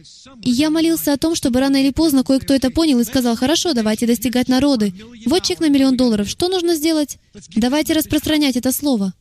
И 0.42 0.50
я 0.50 0.70
молился 0.70 1.12
о 1.12 1.18
том, 1.18 1.36
чтобы 1.36 1.60
рано 1.60 1.78
или 1.78 1.92
поздно 1.92 2.24
кое-кто 2.24 2.54
это 2.54 2.70
понял 2.70 3.00
и 3.00 3.04
сказал, 3.04 3.36
хорошо, 3.36 3.74
давайте 3.74 4.08
достигать 4.08 4.48
народы. 4.48 4.94
Вот 5.26 5.44
чек 5.44 5.60
на 5.60 5.68
миллион 5.68 5.98
долларов. 5.98 6.30
Что 6.30 6.48
нужно 6.48 6.76
сделать? 6.76 7.18
Давайте 7.56 7.94
распространять 7.94 8.56
это 8.56 8.72
слово. 8.72 9.14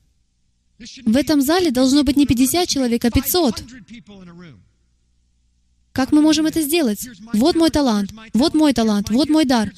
В 1.04 1.16
этом 1.16 1.42
зале 1.42 1.70
должно 1.70 2.04
быть 2.04 2.16
не 2.16 2.26
50 2.26 2.68
человек, 2.68 3.04
а 3.04 3.10
500. 3.10 3.64
Как 5.92 6.10
мы 6.10 6.22
можем 6.22 6.46
это 6.46 6.62
сделать? 6.62 7.06
Вот 7.34 7.54
мой 7.54 7.70
талант, 7.70 8.12
вот 8.32 8.54
мой 8.54 8.72
талант, 8.72 9.10
вот 9.10 9.28
мой 9.28 9.44
дар. 9.44 9.72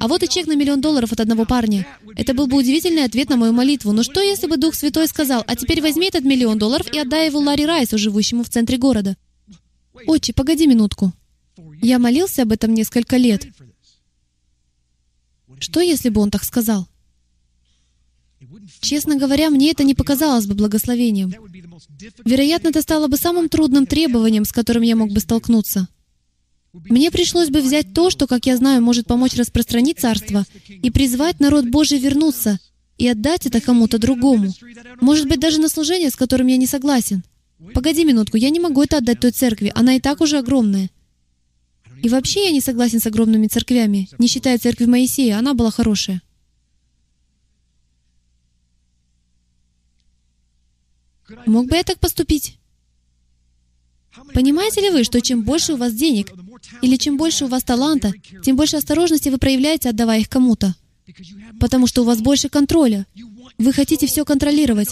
А 0.00 0.08
вот 0.08 0.22
и 0.22 0.28
чек 0.28 0.46
на 0.46 0.56
миллион 0.56 0.80
долларов 0.80 1.12
от 1.12 1.20
одного 1.20 1.44
парня. 1.44 1.86
Это 2.16 2.34
был 2.34 2.48
бы 2.48 2.56
удивительный 2.56 3.04
ответ 3.04 3.28
на 3.28 3.36
мою 3.36 3.52
молитву. 3.52 3.92
Но 3.92 4.02
что, 4.02 4.20
если 4.20 4.48
бы 4.48 4.56
Дух 4.56 4.74
Святой 4.74 5.06
сказал, 5.06 5.44
а 5.46 5.54
теперь 5.54 5.80
возьми 5.80 6.08
этот 6.08 6.24
миллион 6.24 6.58
долларов 6.58 6.92
и 6.92 6.98
отдай 6.98 7.26
его 7.26 7.38
Ларри 7.38 7.66
Райсу, 7.66 7.98
живущему 7.98 8.42
в 8.42 8.48
центре 8.48 8.78
города? 8.78 9.16
Отче, 10.06 10.32
погоди 10.32 10.66
минутку. 10.66 11.12
Я 11.80 11.98
молился 11.98 12.42
об 12.42 12.52
этом 12.52 12.74
несколько 12.74 13.16
лет. 13.16 13.46
Что, 15.60 15.80
если 15.80 16.08
бы 16.08 16.20
он 16.20 16.30
так 16.30 16.42
сказал? 16.42 16.88
Честно 18.80 19.16
говоря, 19.16 19.50
мне 19.50 19.70
это 19.70 19.84
не 19.84 19.94
показалось 19.94 20.46
бы 20.46 20.54
благословением. 20.54 21.32
Вероятно, 22.24 22.68
это 22.68 22.80
стало 22.80 23.06
бы 23.06 23.16
самым 23.16 23.48
трудным 23.48 23.86
требованием, 23.86 24.44
с 24.44 24.52
которым 24.52 24.82
я 24.82 24.96
мог 24.96 25.12
бы 25.12 25.20
столкнуться. 25.20 25.88
Мне 26.72 27.10
пришлось 27.10 27.50
бы 27.50 27.60
взять 27.60 27.92
то, 27.92 28.10
что, 28.10 28.26
как 28.26 28.46
я 28.46 28.56
знаю, 28.56 28.82
может 28.82 29.06
помочь 29.06 29.34
распространить 29.34 29.98
царство, 29.98 30.44
и 30.68 30.90
призвать 30.90 31.40
народ 31.40 31.66
Божий 31.66 31.98
вернуться 31.98 32.58
и 32.96 33.08
отдать 33.08 33.46
это 33.46 33.60
кому-то 33.60 33.98
другому. 33.98 34.52
Может 35.00 35.26
быть, 35.26 35.40
даже 35.40 35.60
на 35.60 35.68
служение, 35.68 36.10
с 36.10 36.16
которым 36.16 36.46
я 36.46 36.56
не 36.56 36.66
согласен. 36.66 37.24
Погоди 37.74 38.04
минутку, 38.04 38.36
я 38.36 38.50
не 38.50 38.60
могу 38.60 38.82
это 38.82 38.98
отдать 38.98 39.20
той 39.20 39.32
церкви, 39.32 39.72
она 39.74 39.94
и 39.94 40.00
так 40.00 40.20
уже 40.20 40.38
огромная. 40.38 40.90
И 42.02 42.08
вообще 42.08 42.44
я 42.44 42.52
не 42.52 42.60
согласен 42.60 43.00
с 43.00 43.06
огромными 43.06 43.48
церквями, 43.48 44.08
не 44.18 44.28
считая 44.28 44.58
церкви 44.58 44.86
Моисея, 44.86 45.38
она 45.38 45.54
была 45.54 45.70
хорошая. 45.70 46.22
Мог 51.46 51.66
бы 51.66 51.76
я 51.76 51.82
так 51.82 51.98
поступить? 51.98 52.58
Понимаете 54.34 54.80
ли 54.80 54.90
вы, 54.90 55.04
что 55.04 55.20
чем 55.20 55.42
больше 55.42 55.74
у 55.74 55.76
вас 55.76 55.94
денег, 55.94 56.32
или 56.82 56.96
чем 56.96 57.16
больше 57.16 57.44
у 57.44 57.48
вас 57.48 57.62
таланта, 57.62 58.12
тем 58.42 58.56
больше 58.56 58.76
осторожности 58.76 59.28
вы 59.28 59.38
проявляете, 59.38 59.88
отдавая 59.88 60.20
их 60.20 60.28
кому-то? 60.28 60.74
Потому 61.58 61.86
что 61.86 62.02
у 62.02 62.04
вас 62.04 62.20
больше 62.20 62.48
контроля. 62.48 63.06
Вы 63.58 63.72
хотите 63.72 64.06
все 64.06 64.24
контролировать. 64.24 64.88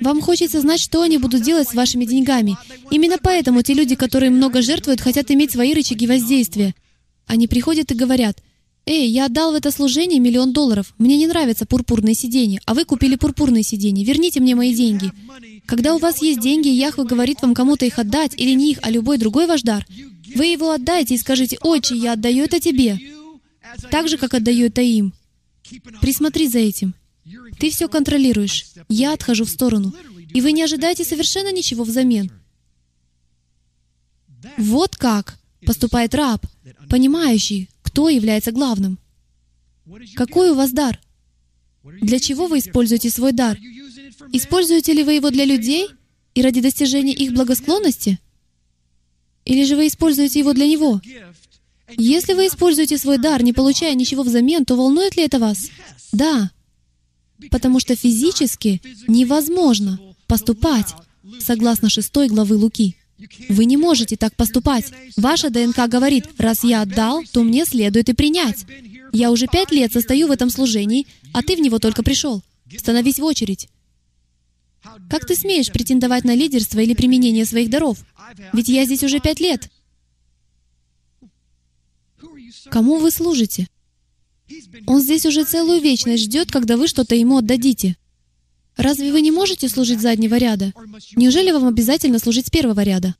Вам 0.00 0.20
хочется 0.20 0.60
знать, 0.60 0.80
что 0.80 1.02
они 1.02 1.18
будут 1.18 1.42
делать 1.42 1.68
с 1.68 1.74
вашими 1.74 2.04
деньгами. 2.04 2.56
Именно 2.90 3.18
поэтому 3.20 3.62
те 3.62 3.74
люди, 3.74 3.94
которые 3.94 4.30
много 4.30 4.62
жертвуют, 4.62 5.00
хотят 5.00 5.30
иметь 5.30 5.52
свои 5.52 5.74
рычаги 5.74 6.06
воздействия. 6.06 6.74
Они 7.26 7.48
приходят 7.48 7.90
и 7.90 7.96
говорят, 7.96 8.42
«Эй, 8.86 9.08
я 9.08 9.26
отдал 9.26 9.52
в 9.52 9.54
это 9.54 9.70
служение 9.70 10.20
миллион 10.20 10.52
долларов. 10.52 10.94
Мне 10.98 11.16
не 11.16 11.26
нравятся 11.26 11.64
пурпурные 11.64 12.14
сиденья, 12.14 12.60
а 12.66 12.74
вы 12.74 12.84
купили 12.84 13.16
пурпурные 13.16 13.62
сиденья. 13.62 14.04
Верните 14.04 14.40
мне 14.40 14.54
мои 14.54 14.74
деньги». 14.74 15.10
Когда 15.66 15.94
у 15.94 15.98
вас 15.98 16.20
есть 16.20 16.40
деньги, 16.40 16.68
и 16.68 16.74
Яхве 16.74 17.04
говорит 17.04 17.40
вам 17.40 17.54
кому-то 17.54 17.86
их 17.86 17.98
отдать, 17.98 18.34
или 18.36 18.52
не 18.52 18.72
их, 18.72 18.78
а 18.82 18.90
любой 18.90 19.16
другой 19.16 19.46
ваш 19.46 19.62
дар, 19.62 19.86
вы 20.34 20.46
его 20.46 20.70
отдайте 20.70 21.14
и 21.14 21.18
скажите, 21.18 21.56
«Отче, 21.62 21.96
я 21.96 22.12
отдаю 22.12 22.44
это 22.44 22.60
тебе», 22.60 22.98
так 23.90 24.08
же, 24.08 24.18
как 24.18 24.34
отдаю 24.34 24.66
это 24.66 24.82
им. 24.82 25.14
Присмотри 26.00 26.48
за 26.48 26.58
этим. 26.58 26.94
Ты 27.58 27.70
все 27.70 27.88
контролируешь. 27.88 28.66
Я 28.88 29.12
отхожу 29.14 29.44
в 29.44 29.50
сторону. 29.50 29.92
И 30.32 30.40
вы 30.40 30.52
не 30.52 30.62
ожидаете 30.62 31.04
совершенно 31.04 31.52
ничего 31.52 31.84
взамен. 31.84 32.30
Вот 34.58 34.96
как 34.96 35.38
поступает 35.64 36.14
раб, 36.14 36.44
понимающий, 36.90 37.70
кто 37.94 38.08
является 38.08 38.50
главным. 38.50 38.98
Какой 40.16 40.50
у 40.50 40.56
вас 40.56 40.72
дар? 40.72 41.00
Для 41.84 42.18
чего 42.18 42.48
вы 42.48 42.58
используете 42.58 43.08
свой 43.08 43.30
дар? 43.30 43.56
Используете 44.32 44.92
ли 44.92 45.04
вы 45.04 45.12
его 45.14 45.30
для 45.30 45.44
людей 45.44 45.86
и 46.34 46.42
ради 46.42 46.60
достижения 46.60 47.14
их 47.14 47.32
благосклонности? 47.34 48.18
Или 49.44 49.64
же 49.64 49.76
вы 49.76 49.86
используете 49.86 50.40
его 50.40 50.54
для 50.54 50.66
него? 50.66 51.00
Если 51.96 52.32
вы 52.32 52.48
используете 52.48 52.98
свой 52.98 53.18
дар, 53.18 53.44
не 53.44 53.52
получая 53.52 53.94
ничего 53.94 54.24
взамен, 54.24 54.64
то 54.64 54.74
волнует 54.74 55.16
ли 55.16 55.22
это 55.22 55.38
вас? 55.38 55.70
Да. 56.10 56.50
Потому 57.52 57.78
что 57.78 57.94
физически 57.94 58.82
невозможно 59.06 60.00
поступать 60.26 60.92
согласно 61.38 61.88
шестой 61.88 62.26
главы 62.26 62.56
Луки. 62.56 62.96
Вы 63.48 63.64
не 63.64 63.76
можете 63.76 64.16
так 64.16 64.34
поступать. 64.34 64.92
Ваша 65.16 65.50
ДНК 65.50 65.88
говорит, 65.88 66.26
раз 66.38 66.64
я 66.64 66.82
отдал, 66.82 67.22
то 67.32 67.42
мне 67.42 67.64
следует 67.64 68.08
и 68.08 68.12
принять. 68.12 68.64
Я 69.12 69.30
уже 69.30 69.46
пять 69.46 69.70
лет 69.70 69.92
состою 69.92 70.26
в 70.28 70.32
этом 70.32 70.50
служении, 70.50 71.06
а 71.32 71.42
ты 71.42 71.56
в 71.56 71.60
него 71.60 71.78
только 71.78 72.02
пришел. 72.02 72.42
Становись 72.76 73.18
в 73.18 73.24
очередь. 73.24 73.68
Как 75.08 75.26
ты 75.26 75.34
смеешь 75.34 75.70
претендовать 75.70 76.24
на 76.24 76.34
лидерство 76.34 76.80
или 76.80 76.94
применение 76.94 77.44
своих 77.44 77.70
даров? 77.70 77.98
Ведь 78.52 78.68
я 78.68 78.84
здесь 78.84 79.04
уже 79.04 79.20
пять 79.20 79.40
лет. 79.40 79.70
Кому 82.70 82.98
вы 82.98 83.10
служите? 83.10 83.68
Он 84.86 85.00
здесь 85.00 85.24
уже 85.26 85.44
целую 85.44 85.80
вечность 85.80 86.24
ждет, 86.24 86.50
когда 86.50 86.76
вы 86.76 86.88
что-то 86.88 87.14
ему 87.14 87.38
отдадите. 87.38 87.96
Разве 88.76 89.12
вы 89.12 89.20
не 89.20 89.30
можете 89.30 89.68
служить 89.68 90.00
заднего 90.00 90.36
ряда? 90.36 90.72
Неужели 91.14 91.50
вам 91.52 91.66
обязательно 91.66 92.18
служить 92.18 92.48
с 92.48 92.50
первого 92.50 92.80
ряда? 92.82 93.14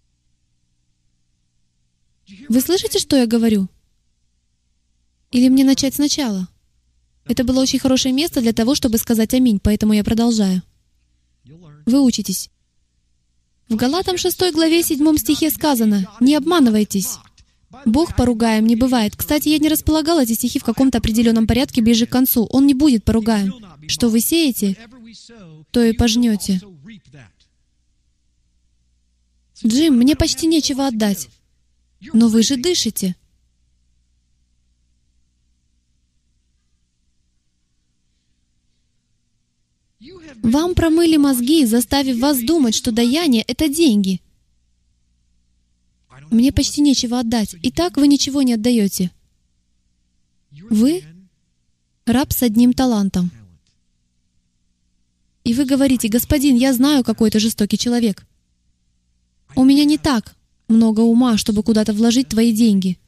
Вы 2.48 2.60
слышите, 2.60 2.98
что 2.98 3.16
я 3.16 3.26
говорю? 3.26 3.68
Или 5.30 5.48
мне 5.48 5.64
начать 5.64 5.94
сначала? 5.94 6.48
Это 7.26 7.44
было 7.44 7.60
очень 7.60 7.78
хорошее 7.78 8.14
место 8.14 8.40
для 8.40 8.52
того, 8.52 8.74
чтобы 8.74 8.98
сказать 8.98 9.32
«Аминь», 9.34 9.60
поэтому 9.62 9.92
я 9.92 10.04
продолжаю. 10.04 10.62
Вы 11.86 12.02
учитесь. 12.02 12.50
В 13.68 13.76
Галатам 13.76 14.18
6 14.18 14.52
главе 14.52 14.82
7 14.82 15.16
стихе 15.16 15.50
сказано 15.50 16.06
«Не 16.20 16.34
обманывайтесь». 16.34 17.18
Бог 17.84 18.14
поругаем 18.14 18.66
не 18.66 18.76
бывает. 18.76 19.16
Кстати, 19.16 19.48
я 19.48 19.58
не 19.58 19.68
располагал 19.68 20.20
эти 20.20 20.32
стихи 20.32 20.58
в 20.58 20.64
каком-то 20.64 20.98
определенном 20.98 21.46
порядке 21.46 21.82
ближе 21.82 22.06
к 22.06 22.10
концу. 22.10 22.46
Он 22.50 22.66
не 22.66 22.74
будет 22.74 23.04
поругаем. 23.04 23.54
Что 23.88 24.08
вы 24.08 24.20
сеете, 24.20 24.76
то 25.70 25.82
и 25.82 25.92
пожнете. 25.92 26.60
Джим, 29.64 29.94
мне 29.96 30.16
почти 30.16 30.46
нечего 30.46 30.86
отдать. 30.86 31.28
Но 32.12 32.28
вы 32.28 32.42
же 32.42 32.56
дышите. 32.56 33.16
Вам 40.42 40.74
промыли 40.74 41.16
мозги, 41.16 41.64
заставив 41.64 42.18
вас 42.18 42.40
думать, 42.40 42.74
что 42.74 42.92
даяние— 42.92 43.42
это 43.46 43.68
деньги. 43.68 44.20
Мне 46.30 46.52
почти 46.52 46.80
нечего 46.80 47.20
отдать. 47.20 47.54
И 47.62 47.70
так 47.70 47.96
вы 47.96 48.08
ничего 48.08 48.42
не 48.42 48.54
отдаете. 48.54 49.10
Вы— 50.50 51.04
раб 52.06 52.32
с 52.32 52.42
одним 52.42 52.72
талантом. 52.72 53.30
И 55.44 55.52
вы 55.52 55.66
говорите, 55.66 56.08
«Господин, 56.08 56.56
я 56.56 56.72
знаю, 56.72 57.04
какой 57.04 57.30
ты 57.30 57.38
жестокий 57.38 57.76
человек. 57.76 58.26
У 59.54 59.64
меня 59.64 59.84
не 59.84 59.98
так 59.98 60.34
много 60.68 61.00
ума, 61.00 61.36
чтобы 61.36 61.62
куда-то 61.62 61.92
вложить 61.92 62.28
твои 62.28 62.52
деньги. 62.52 62.98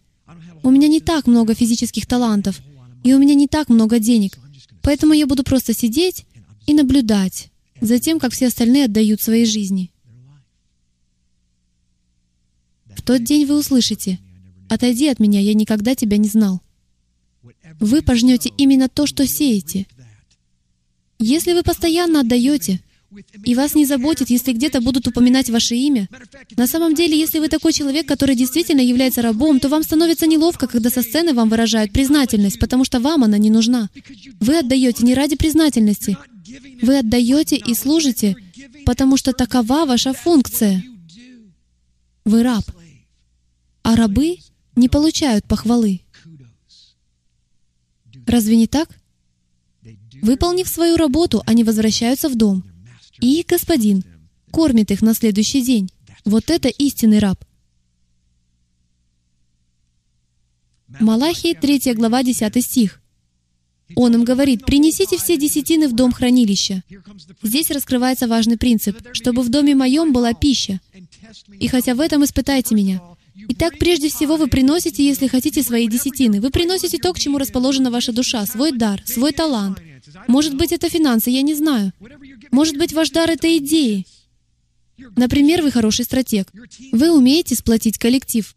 У 0.63 0.71
меня 0.71 0.89
не 0.89 1.01
так 1.01 1.27
много 1.27 1.55
физических 1.55 2.07
талантов, 2.07 2.61
и 3.03 3.15
у 3.15 3.19
меня 3.19 3.35
не 3.35 3.49
так 3.49 3.71
много 3.71 3.99
денег. 3.99 4.39
Поэтому 4.83 5.15
я 5.15 5.27
буду 5.27 5.45
просто 5.45 5.73
сидеть 5.73 6.27
и 6.67 6.75
наблюдать 6.75 7.49
за 7.81 7.99
тем, 7.99 8.19
как 8.19 8.33
все 8.33 8.49
остальные 8.49 8.85
отдают 8.85 9.23
свои 9.23 9.47
жизни. 9.47 9.91
В 12.95 13.03
тот 13.03 13.25
день 13.25 13.47
вы 13.47 13.59
услышите, 13.59 14.19
«Отойди 14.69 15.09
от 15.09 15.21
меня, 15.21 15.41
я 15.41 15.55
никогда 15.55 15.95
тебя 15.95 16.19
не 16.19 16.29
знал». 16.29 16.61
Вы 17.81 18.03
пожнете 18.03 18.51
именно 18.57 18.89
то, 18.89 19.07
что 19.07 19.27
сеете. 19.27 19.87
Если 21.19 21.53
вы 21.53 21.63
постоянно 21.63 22.21
отдаете, 22.21 22.81
и 23.45 23.55
вас 23.55 23.75
не 23.75 23.87
заботит, 23.87 24.31
если 24.31 24.53
где-то 24.53 24.81
будут 24.81 25.07
упоминать 25.07 25.49
ваше 25.49 25.75
имя. 25.77 26.09
На 26.57 26.67
самом 26.67 26.95
деле, 26.95 27.19
если 27.19 27.39
вы 27.39 27.49
такой 27.49 27.73
человек, 27.73 28.07
который 28.07 28.37
действительно 28.37 28.81
является 28.81 29.23
рабом, 29.23 29.61
то 29.61 29.69
вам 29.69 29.83
становится 29.83 30.27
неловко, 30.27 30.67
когда 30.67 30.91
со 30.91 31.03
сцены 31.03 31.33
вам 31.33 31.49
выражают 31.49 31.93
признательность, 31.93 32.59
потому 32.59 32.85
что 32.85 33.01
вам 33.01 33.25
она 33.25 33.39
не 33.39 33.49
нужна. 33.49 33.89
Вы 34.41 34.59
отдаете 34.59 35.05
не 35.05 35.15
ради 35.15 35.37
признательности. 35.37 36.19
Вы 36.83 36.99
отдаете 36.99 37.57
и 37.57 37.75
служите, 37.75 38.37
потому 38.85 39.17
что 39.17 39.33
такова 39.33 39.87
ваша 39.87 40.13
функция. 40.13 40.83
Вы 42.25 42.43
раб. 42.43 42.65
А 43.83 43.95
рабы 43.95 44.39
не 44.75 44.89
получают 44.89 45.47
похвалы. 45.47 46.01
Разве 48.27 48.57
не 48.57 48.67
так? 48.67 48.89
Выполнив 50.23 50.69
свою 50.69 50.97
работу, 50.97 51.43
они 51.47 51.65
возвращаются 51.65 52.29
в 52.29 52.35
дом. 52.35 52.65
И 53.21 53.41
их 53.41 53.47
господин 53.47 54.05
кормит 54.51 54.91
их 54.91 55.03
на 55.03 55.15
следующий 55.15 55.63
день. 55.63 55.91
Вот 56.25 56.51
это 56.51 56.69
истинный 56.69 57.19
раб. 57.19 57.45
Малахии 61.01 61.55
3 61.55 61.95
глава 61.95 62.23
10 62.23 62.65
стих. 62.65 63.01
Он 63.95 64.15
им 64.15 64.25
говорит, 64.25 64.65
принесите 64.65 65.17
все 65.17 65.37
десятины 65.37 65.89
в 65.89 65.95
дом 65.95 66.13
хранилища. 66.13 66.83
Здесь 67.43 67.71
раскрывается 67.71 68.27
важный 68.27 68.57
принцип, 68.57 68.99
чтобы 69.13 69.43
в 69.43 69.49
доме 69.49 69.75
моем 69.75 70.13
была 70.13 70.35
пища. 70.35 70.81
И 71.61 71.69
хотя 71.69 71.95
в 71.95 72.01
этом 72.01 72.25
испытайте 72.25 72.75
меня. 72.75 73.01
Итак, 73.49 73.79
прежде 73.79 74.09
всего 74.09 74.37
вы 74.37 74.49
приносите, 74.49 75.07
если 75.07 75.27
хотите, 75.27 75.63
свои 75.63 75.89
десятины. 75.89 76.41
Вы 76.41 76.51
приносите 76.51 76.99
то, 76.99 77.13
к 77.13 77.19
чему 77.19 77.39
расположена 77.39 77.91
ваша 77.91 78.13
душа, 78.13 78.45
свой 78.47 78.73
дар, 78.73 79.03
свой 79.07 79.33
талант, 79.33 79.79
может 80.29 80.57
быть, 80.57 80.73
это 80.73 80.89
финансы, 80.89 81.31
я 81.31 81.43
не 81.43 81.55
знаю. 81.55 81.93
Может 82.51 82.77
быть, 82.77 82.93
ваш 82.93 83.11
дар— 83.11 83.31
это 83.31 83.57
идеи. 83.59 84.07
Например, 85.17 85.63
вы 85.63 85.71
хороший 85.71 86.05
стратег. 86.05 86.49
Вы 86.93 87.11
умеете 87.11 87.55
сплотить 87.55 87.99
коллектив. 87.99 88.57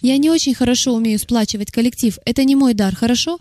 Я 0.00 0.18
не 0.18 0.30
очень 0.30 0.54
хорошо 0.54 0.94
умею 0.94 1.18
сплачивать 1.18 1.70
коллектив. 1.70 2.18
Это 2.24 2.44
не 2.44 2.56
мой 2.56 2.74
дар, 2.74 2.94
хорошо? 2.94 3.38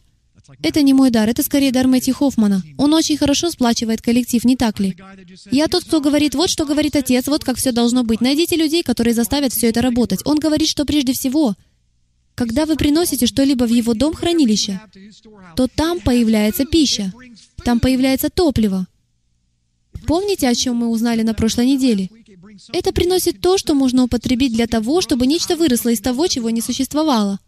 Это 0.62 0.82
не 0.82 0.94
мой 0.94 1.10
дар, 1.10 1.30
это 1.30 1.44
скорее 1.44 1.72
дар 1.72 1.88
Мэтти 1.88 2.12
Хоффмана. 2.12 2.64
Он 2.78 2.94
очень 2.94 3.18
хорошо 3.18 3.50
сплачивает 3.52 4.02
коллектив, 4.02 4.44
не 4.44 4.56
так 4.56 4.80
ли? 4.80 4.96
Я 5.52 5.68
тот, 5.68 5.84
кто 5.84 6.02
говорит, 6.02 6.36
вот 6.36 6.50
что 6.50 6.66
говорит 6.66 6.96
отец, 6.96 7.28
вот 7.28 7.44
как 7.44 7.58
все 7.58 7.72
должно 7.72 8.04
быть. 8.04 8.22
Найдите 8.22 8.56
людей, 8.56 8.84
которые 8.84 9.14
заставят 9.14 9.54
все 9.54 9.68
это 9.68 9.82
работать. 9.82 10.22
Он 10.26 10.38
говорит, 10.38 10.70
что 10.70 10.86
прежде 10.86 11.14
всего 11.14 11.56
когда 12.36 12.66
вы 12.66 12.76
приносите 12.76 13.28
что-либо 13.28 13.66
в 13.66 13.70
его 13.70 13.94
дом 13.94 14.14
хранилище, 14.14 14.80
то 15.56 15.68
там 15.68 16.00
появляется 16.00 16.66
пища, 16.66 17.14
там 17.64 17.80
появляется 17.80 18.30
топливо. 18.30 18.88
Помните, 20.08 20.48
о 20.48 20.56
чем 20.56 20.78
мы 20.78 20.88
узнали 20.88 21.22
на 21.22 21.34
прошлой 21.34 21.68
неделе? 21.68 22.10
Это 22.74 22.92
приносит 22.92 23.42
то, 23.42 23.58
что 23.58 23.76
можно 23.76 24.04
употребить 24.04 24.54
для 24.54 24.68
того, 24.68 25.02
чтобы 25.02 25.28
нечто 25.28 25.56
выросло 25.56 25.90
из 25.90 26.02
того, 26.02 26.28
чего 26.28 26.50
не 26.50 26.62
существовало. 26.62 27.40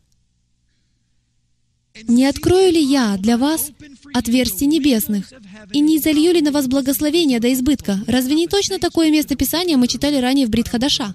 Не 2.01 2.25
открою 2.25 2.71
ли 2.71 2.81
я 2.83 3.17
для 3.17 3.37
вас 3.37 3.71
отверстий 4.13 4.65
небесных? 4.65 5.31
И 5.71 5.79
не 5.79 5.97
изолью 5.97 6.33
ли 6.33 6.41
на 6.41 6.51
вас 6.51 6.67
благословение 6.67 7.39
до 7.39 7.53
избытка? 7.53 8.03
Разве 8.07 8.33
не 8.33 8.47
точно 8.47 8.79
такое 8.79 9.11
место 9.11 9.35
Писания 9.35 9.77
мы 9.77 9.87
читали 9.87 10.17
ранее 10.17 10.47
в 10.47 10.49
Бритхадаша? 10.49 11.13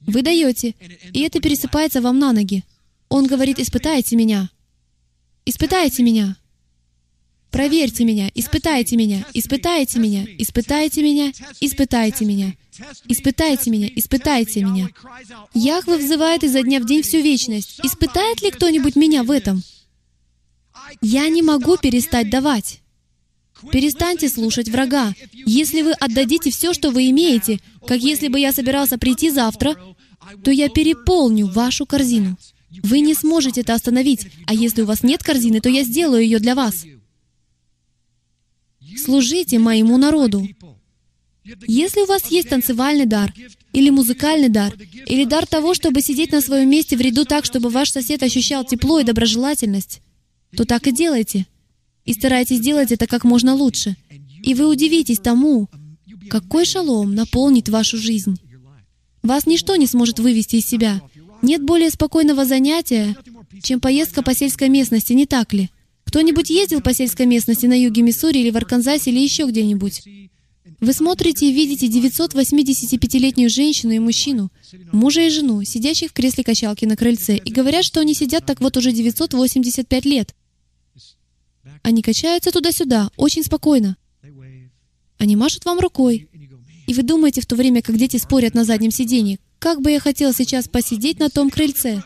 Вы 0.00 0.22
даете, 0.22 0.74
и 1.12 1.20
это 1.20 1.40
пересыпается 1.40 2.00
вам 2.02 2.18
на 2.18 2.32
ноги. 2.32 2.62
Он 3.08 3.26
говорит, 3.26 3.58
испытайте 3.58 4.16
меня. 4.16 4.50
испытайте 5.46 6.02
меня. 6.02 6.36
Проверьте 7.50 8.04
меня, 8.04 8.30
испытайте 8.34 8.96
меня, 8.96 9.24
испытайте 9.32 9.98
меня, 9.98 10.26
испытайте 10.38 11.02
меня, 11.02 11.02
испытайте 11.02 11.02
меня, 11.02 11.32
испытайте 11.60 12.24
меня, 12.26 12.54
испытайте 13.06 14.64
меня. 14.64 14.88
Яхве 15.54 15.96
взывает 15.96 16.44
изо 16.44 16.62
дня 16.62 16.80
в 16.80 16.86
день 16.86 17.02
всю 17.02 17.20
вечность. 17.20 17.80
Испытает 17.82 18.42
ли 18.42 18.50
кто-нибудь 18.50 18.96
меня 18.96 19.22
в 19.22 19.30
этом? 19.30 19.62
Я 21.00 21.28
не 21.28 21.42
могу 21.42 21.76
перестать 21.76 22.30
давать. 22.30 22.80
Перестаньте 23.72 24.28
слушать 24.28 24.68
врага. 24.68 25.14
Если 25.32 25.82
вы 25.82 25.92
отдадите 25.92 26.50
все, 26.50 26.72
что 26.72 26.90
вы 26.90 27.10
имеете, 27.10 27.60
как 27.86 28.00
если 28.00 28.28
бы 28.28 28.38
я 28.38 28.52
собирался 28.52 28.98
прийти 28.98 29.30
завтра, 29.30 29.76
то 30.44 30.50
я 30.50 30.68
переполню 30.68 31.46
вашу 31.46 31.86
корзину. 31.86 32.36
Вы 32.82 33.00
не 33.00 33.14
сможете 33.14 33.62
это 33.62 33.74
остановить, 33.74 34.28
а 34.46 34.54
если 34.54 34.82
у 34.82 34.86
вас 34.86 35.02
нет 35.02 35.22
корзины, 35.22 35.60
то 35.60 35.68
я 35.68 35.82
сделаю 35.84 36.22
ее 36.22 36.38
для 36.38 36.54
вас. 36.54 36.84
Служите 38.96 39.58
моему 39.58 39.96
народу. 39.96 40.46
Если 41.66 42.00
у 42.00 42.06
вас 42.06 42.30
есть 42.30 42.48
танцевальный 42.48 43.06
дар, 43.06 43.32
или 43.72 43.90
музыкальный 43.90 44.48
дар, 44.48 44.74
или 45.06 45.24
дар 45.24 45.46
того, 45.46 45.74
чтобы 45.74 46.00
сидеть 46.00 46.32
на 46.32 46.40
своем 46.40 46.68
месте 46.70 46.96
в 46.96 47.00
ряду 47.00 47.24
так, 47.24 47.44
чтобы 47.44 47.70
ваш 47.70 47.90
сосед 47.90 48.22
ощущал 48.22 48.64
тепло 48.64 49.00
и 49.00 49.04
доброжелательность, 49.04 50.00
то 50.56 50.64
так 50.64 50.86
и 50.86 50.92
делайте. 50.92 51.46
И 52.04 52.12
старайтесь 52.12 52.60
делать 52.60 52.92
это 52.92 53.06
как 53.06 53.24
можно 53.24 53.54
лучше. 53.54 53.96
И 54.42 54.54
вы 54.54 54.66
удивитесь 54.66 55.18
тому, 55.18 55.68
какой 56.30 56.64
шалом 56.64 57.14
наполнит 57.14 57.68
вашу 57.68 57.98
жизнь. 57.98 58.38
Вас 59.22 59.46
ничто 59.46 59.76
не 59.76 59.86
сможет 59.86 60.18
вывести 60.18 60.56
из 60.56 60.66
себя. 60.66 61.02
Нет 61.42 61.62
более 61.62 61.90
спокойного 61.90 62.44
занятия, 62.44 63.16
чем 63.62 63.80
поездка 63.80 64.22
по 64.22 64.34
сельской 64.34 64.68
местности, 64.68 65.12
не 65.12 65.26
так 65.26 65.52
ли? 65.52 65.70
Кто-нибудь 66.04 66.50
ездил 66.50 66.80
по 66.80 66.94
сельской 66.94 67.26
местности 67.26 67.66
на 67.66 67.78
юге 67.78 68.02
Миссури 68.02 68.38
или 68.38 68.50
в 68.50 68.56
Арканзасе 68.56 69.10
или 69.10 69.20
еще 69.20 69.46
где-нибудь? 69.46 70.02
Вы 70.80 70.92
смотрите 70.92 71.48
и 71.48 71.52
видите 71.52 71.86
985-летнюю 71.86 73.50
женщину 73.50 73.92
и 73.92 73.98
мужчину, 73.98 74.50
мужа 74.92 75.22
и 75.22 75.30
жену, 75.30 75.62
сидящих 75.64 76.10
в 76.10 76.12
кресле 76.12 76.44
качалки 76.44 76.84
на 76.84 76.96
крыльце, 76.96 77.36
и 77.36 77.50
говорят, 77.50 77.84
что 77.84 78.00
они 78.00 78.14
сидят 78.14 78.46
так 78.46 78.60
вот 78.60 78.76
уже 78.76 78.92
985 78.92 80.04
лет. 80.04 80.34
Они 81.82 82.02
качаются 82.02 82.50
туда-сюда, 82.50 83.10
очень 83.16 83.44
спокойно. 83.44 83.96
Они 85.18 85.36
машут 85.36 85.64
вам 85.64 85.80
рукой. 85.80 86.28
И 86.86 86.94
вы 86.94 87.02
думаете 87.02 87.40
в 87.40 87.46
то 87.46 87.56
время, 87.56 87.82
как 87.82 87.96
дети 87.98 88.16
спорят 88.16 88.54
на 88.54 88.64
заднем 88.64 88.90
сиденье, 88.90 89.38
как 89.58 89.82
бы 89.82 89.90
я 89.90 90.00
хотел 90.00 90.32
сейчас 90.32 90.68
посидеть 90.68 91.18
на 91.18 91.28
том 91.28 91.50
крыльце. 91.50 92.02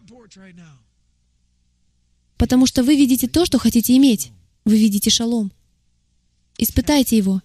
Потому 2.37 2.67
что 2.67 2.83
вы 2.83 2.97
видите 2.97 3.29
то, 3.29 3.45
что 3.45 3.59
хотите 3.59 3.97
иметь. 3.97 4.33
Вы 4.65 4.79
видите 4.79 5.11
шалом. 5.11 5.53
Испытайте 6.59 7.17
его. 7.17 7.43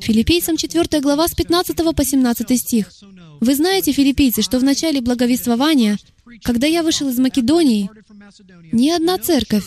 Филиппийцам 0.00 0.56
4 0.56 1.00
глава 1.00 1.28
с 1.28 1.34
15 1.34 1.76
по 1.94 2.04
17 2.04 2.58
стих. 2.58 2.90
Вы 3.40 3.54
знаете, 3.54 3.92
филиппийцы, 3.92 4.40
что 4.40 4.58
в 4.58 4.64
начале 4.64 5.00
благовествования, 5.00 5.98
когда 6.42 6.66
я 6.66 6.82
вышел 6.82 7.08
из 7.08 7.18
Македонии, 7.18 7.90
ни 8.72 8.88
одна 8.88 9.18
церковь 9.18 9.64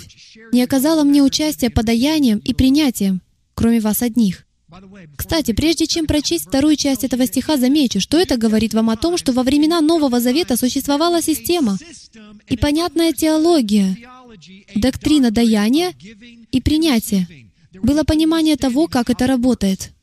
не 0.52 0.64
оказала 0.64 1.04
мне 1.04 1.22
участия 1.22 1.70
подаянием 1.70 2.40
и 2.40 2.54
принятием, 2.54 3.22
кроме 3.54 3.80
вас 3.80 4.02
одних. 4.02 4.46
Кстати, 5.16 5.54
прежде 5.54 5.86
чем 5.86 6.08
прочесть 6.08 6.48
вторую 6.48 6.76
часть 6.76 7.04
этого 7.04 7.28
стиха, 7.28 7.58
замечу, 7.58 8.02
что 8.02 8.18
это 8.20 8.36
говорит 8.36 8.74
вам 8.74 8.90
о 8.90 8.98
том, 8.98 9.18
что 9.18 9.32
во 9.32 9.44
времена 9.44 9.80
Нового 9.80 10.20
Завета 10.20 10.58
существовала 10.58 11.22
система 11.22 11.78
и 12.50 12.58
понятная 12.58 13.14
теология, 13.14 13.96
доктрина 14.76 15.30
даяния 15.32 15.94
и 16.52 16.62
принятия. 16.62 17.28
Было 17.74 18.04
понимание 18.04 18.56
того, 18.56 18.88
как 18.88 19.10
это 19.10 19.28
работает. 19.28 19.95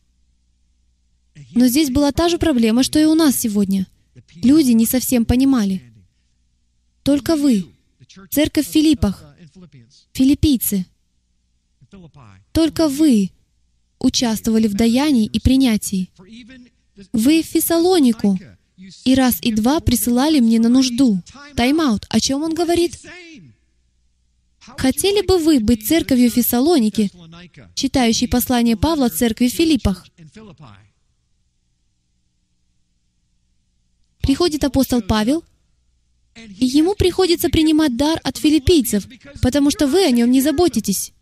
Но 1.55 1.67
здесь 1.67 1.91
была 1.91 2.13
та 2.13 2.29
же 2.29 2.39
проблема, 2.39 2.83
что 2.83 2.99
и 2.99 3.05
у 3.05 3.15
нас 3.15 3.37
сегодня. 3.37 3.87
Люди 4.35 4.73
не 4.73 4.87
совсем 4.87 5.25
понимали. 5.25 5.83
Только 7.03 7.37
вы, 7.37 7.67
церковь 8.31 8.67
в 8.67 8.71
Филиппах, 8.71 9.25
филиппийцы, 10.13 10.87
только 12.53 12.89
вы 12.89 13.31
участвовали 13.99 14.67
в 14.67 14.75
даянии 14.75 15.27
и 15.27 15.41
принятии. 15.41 16.11
Вы 17.13 17.43
в 17.43 17.47
Фессалонику 17.47 18.39
и 19.05 19.15
раз 19.15 19.39
и 19.43 19.53
два 19.53 19.81
присылали 19.81 20.41
мне 20.41 20.59
на 20.59 20.69
нужду. 20.69 21.21
Тайм-аут. 21.57 22.07
О 22.09 22.21
чем 22.21 22.43
он 22.43 22.55
говорит? 22.55 22.99
Хотели 24.61 25.27
бы 25.27 25.39
вы 25.39 25.61
быть 25.61 25.87
церковью 25.87 26.31
Фессалоники, 26.31 27.11
читающей 27.75 28.29
послание 28.29 28.77
Павла 28.77 29.09
церкви 29.09 29.49
в 29.49 29.53
Филиппах? 29.53 30.07
Приходит 34.23 34.65
апостол 34.65 35.03
Павел, 35.03 35.45
и 36.37 36.65
ему 36.65 36.95
приходится 36.95 37.49
принимать 37.51 37.97
дар 37.97 38.21
от 38.23 38.39
филиппийцев, 38.39 39.07
потому 39.43 39.71
что 39.71 39.87
вы 39.87 40.05
о 40.05 40.11
нем 40.11 40.31
не 40.31 40.41
заботитесь. 40.41 41.13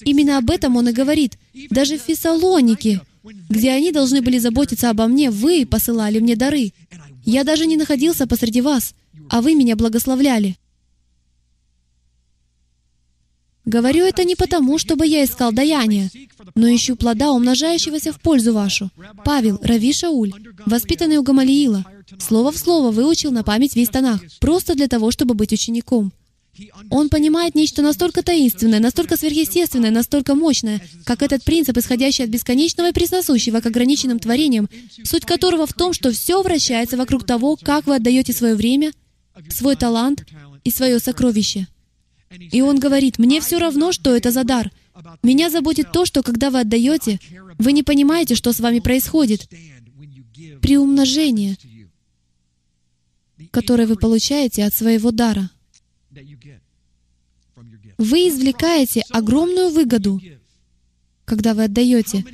Именно 0.00 0.38
об 0.38 0.50
этом 0.50 0.76
он 0.76 0.88
и 0.88 0.92
говорит. 0.92 1.38
Даже 1.70 1.98
в 1.98 2.02
Фессалонике, 2.02 3.00
где 3.48 3.70
они 3.70 3.92
должны 3.92 4.20
были 4.20 4.38
заботиться 4.38 4.90
обо 4.90 5.06
мне, 5.06 5.30
вы 5.30 5.64
посылали 5.64 6.18
мне 6.18 6.36
дары. 6.36 6.72
Я 7.24 7.44
даже 7.44 7.66
не 7.66 7.76
находился 7.76 8.26
посреди 8.26 8.60
вас, 8.60 8.94
а 9.30 9.40
вы 9.40 9.54
меня 9.54 9.76
благословляли. 9.76 10.56
Говорю 13.64 14.04
это 14.04 14.22
не 14.22 14.36
потому, 14.36 14.78
чтобы 14.78 15.06
я 15.06 15.24
искал 15.24 15.52
даяние, 15.52 16.08
но 16.54 16.68
ищу 16.68 16.94
плода, 16.94 17.32
умножающегося 17.32 18.12
в 18.12 18.20
пользу 18.20 18.52
вашу. 18.52 18.90
Павел, 19.24 19.58
Рави 19.60 19.92
Шауль, 19.92 20.32
воспитанный 20.66 21.16
у 21.16 21.24
Гамалиила, 21.24 21.84
слово 22.18 22.52
в 22.52 22.58
слово 22.58 22.90
выучил 22.90 23.30
на 23.30 23.42
память 23.42 23.76
весь 23.76 23.88
Танах, 23.88 24.20
просто 24.40 24.74
для 24.74 24.88
того, 24.88 25.10
чтобы 25.10 25.34
быть 25.34 25.52
учеником. 25.52 26.12
Он 26.90 27.08
понимает 27.08 27.54
нечто 27.54 27.82
настолько 27.82 28.22
таинственное, 28.22 28.80
настолько 28.80 29.16
сверхъестественное, 29.16 29.90
настолько 29.90 30.34
мощное, 30.34 30.80
как 31.04 31.22
этот 31.22 31.44
принцип, 31.44 31.76
исходящий 31.76 32.24
от 32.24 32.30
бесконечного 32.30 32.88
и 32.88 32.92
пресносущего 32.92 33.60
к 33.60 33.66
ограниченным 33.66 34.18
творениям, 34.18 34.68
суть 35.04 35.26
которого 35.26 35.66
в 35.66 35.74
том, 35.74 35.92
что 35.92 36.12
все 36.12 36.42
вращается 36.42 36.96
вокруг 36.96 37.24
того, 37.24 37.56
как 37.60 37.86
вы 37.86 37.96
отдаете 37.96 38.32
свое 38.32 38.54
время, 38.54 38.92
свой 39.50 39.76
талант 39.76 40.24
и 40.64 40.70
свое 40.70 40.98
сокровище. 40.98 41.66
И 42.50 42.62
он 42.62 42.78
говорит, 42.78 43.18
«Мне 43.18 43.40
все 43.40 43.58
равно, 43.58 43.92
что 43.92 44.14
это 44.16 44.30
за 44.30 44.44
дар. 44.44 44.70
Меня 45.22 45.50
заботит 45.50 45.92
то, 45.92 46.06
что 46.06 46.22
когда 46.22 46.50
вы 46.50 46.60
отдаете, 46.60 47.20
вы 47.58 47.72
не 47.72 47.82
понимаете, 47.82 48.34
что 48.34 48.52
с 48.52 48.60
вами 48.60 48.80
происходит. 48.80 49.48
Приумножение, 50.62 51.56
которое 53.50 53.86
вы 53.86 53.96
получаете 53.96 54.64
от 54.64 54.74
своего 54.74 55.10
дара. 55.10 55.50
Вы 57.98 58.28
извлекаете 58.28 59.02
огромную 59.10 59.70
выгоду, 59.70 60.20
когда 61.24 61.54
вы 61.54 61.64
отдаете. 61.64 62.24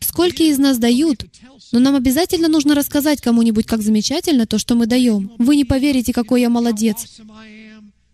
Сколько 0.00 0.44
из 0.44 0.58
нас 0.58 0.78
дают, 0.78 1.24
но 1.72 1.80
нам 1.80 1.94
обязательно 1.94 2.48
нужно 2.48 2.74
рассказать 2.74 3.20
кому-нибудь, 3.20 3.66
как 3.66 3.82
замечательно 3.82 4.46
то, 4.46 4.58
что 4.58 4.74
мы 4.74 4.86
даем. 4.86 5.32
Вы 5.38 5.56
не 5.56 5.64
поверите, 5.64 6.12
какой 6.12 6.40
я 6.40 6.48
молодец. 6.48 7.20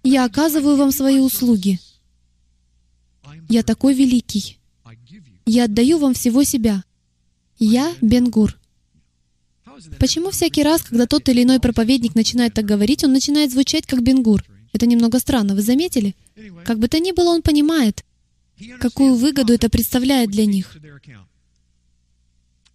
Я 0.03 0.25
оказываю 0.25 0.77
вам 0.77 0.93
свои 0.93 1.19
услуги. 1.19 1.79
Я 3.49 3.63
такой 3.63 3.95
великий. 3.95 4.59
Я 5.47 5.65
отдаю 5.65 5.99
вам 5.99 6.15
всего 6.15 6.43
себя. 6.45 6.85
Я 7.59 7.95
Бенгур. 8.01 8.59
Почему 9.99 10.31
всякий 10.31 10.63
раз, 10.63 10.83
когда 10.83 11.07
тот 11.07 11.29
или 11.29 11.43
иной 11.43 11.61
проповедник 11.61 12.15
начинает 12.15 12.55
так 12.55 12.65
говорить, 12.65 13.05
он 13.05 13.13
начинает 13.13 13.53
звучать 13.53 13.87
как 13.87 14.03
Бенгур? 14.03 14.45
Это 14.73 14.87
немного 14.87 15.19
странно, 15.19 15.55
вы 15.55 15.63
заметили? 15.63 16.15
Как 16.65 16.79
бы 16.79 16.89
то 16.89 16.99
ни 16.99 17.13
было, 17.13 17.31
он 17.31 17.43
понимает, 17.43 18.05
какую 18.81 19.15
выгоду 19.15 19.53
это 19.53 19.69
представляет 19.69 20.31
для 20.31 20.47
них. 20.47 20.77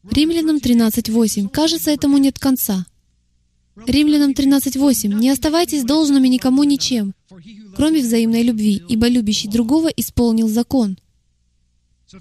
Римлянам 0.10 0.58
13.8. 0.58 1.50
Кажется, 1.50 1.92
этому 1.92 2.18
нет 2.18 2.40
конца. 2.40 2.86
Римлянам 3.86 4.32
13.8. 4.32 5.14
«Не 5.20 5.30
оставайтесь 5.30 5.84
должными 5.84 6.28
никому 6.28 6.64
ничем, 6.64 7.14
кроме 7.76 8.02
взаимной 8.02 8.44
любви, 8.44 8.82
ибо 8.90 9.08
любящий 9.08 9.48
другого 9.48 9.88
исполнил 9.88 10.48
закон». 10.48 10.98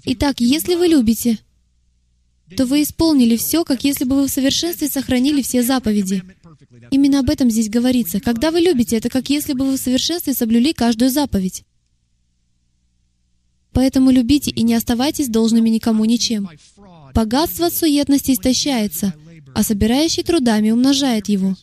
Итак, 0.05 0.39
если 0.39 0.75
вы 0.75 0.87
любите, 0.87 1.39
то 2.55 2.65
вы 2.65 2.81
исполнили 2.81 3.37
все, 3.37 3.63
как 3.63 3.83
если 3.83 4.05
бы 4.05 4.15
вы 4.15 4.27
в 4.27 4.31
совершенстве 4.31 4.87
сохранили 4.87 5.41
все 5.41 5.63
заповеди. 5.63 6.23
Именно 6.91 7.19
об 7.19 7.29
этом 7.29 7.49
здесь 7.49 7.69
говорится. 7.69 8.19
Когда 8.19 8.51
вы 8.51 8.59
любите, 8.59 8.97
это 8.97 9.09
как 9.09 9.29
если 9.29 9.53
бы 9.53 9.65
вы 9.65 9.77
в 9.77 9.81
совершенстве 9.81 10.33
соблюли 10.33 10.73
каждую 10.73 11.11
заповедь. 11.11 11.63
Поэтому 13.71 14.11
любите 14.11 14.51
и 14.51 14.63
не 14.63 14.73
оставайтесь 14.73 15.29
должными 15.29 15.69
никому 15.69 16.05
ничем. 16.05 16.49
Богатство 17.13 17.67
от 17.67 17.73
суетности 17.73 18.31
истощается, 18.31 19.13
а 19.53 19.63
собирающий 19.63 20.23
трудами 20.23 20.71
умножает 20.71 21.29
его. 21.29 21.55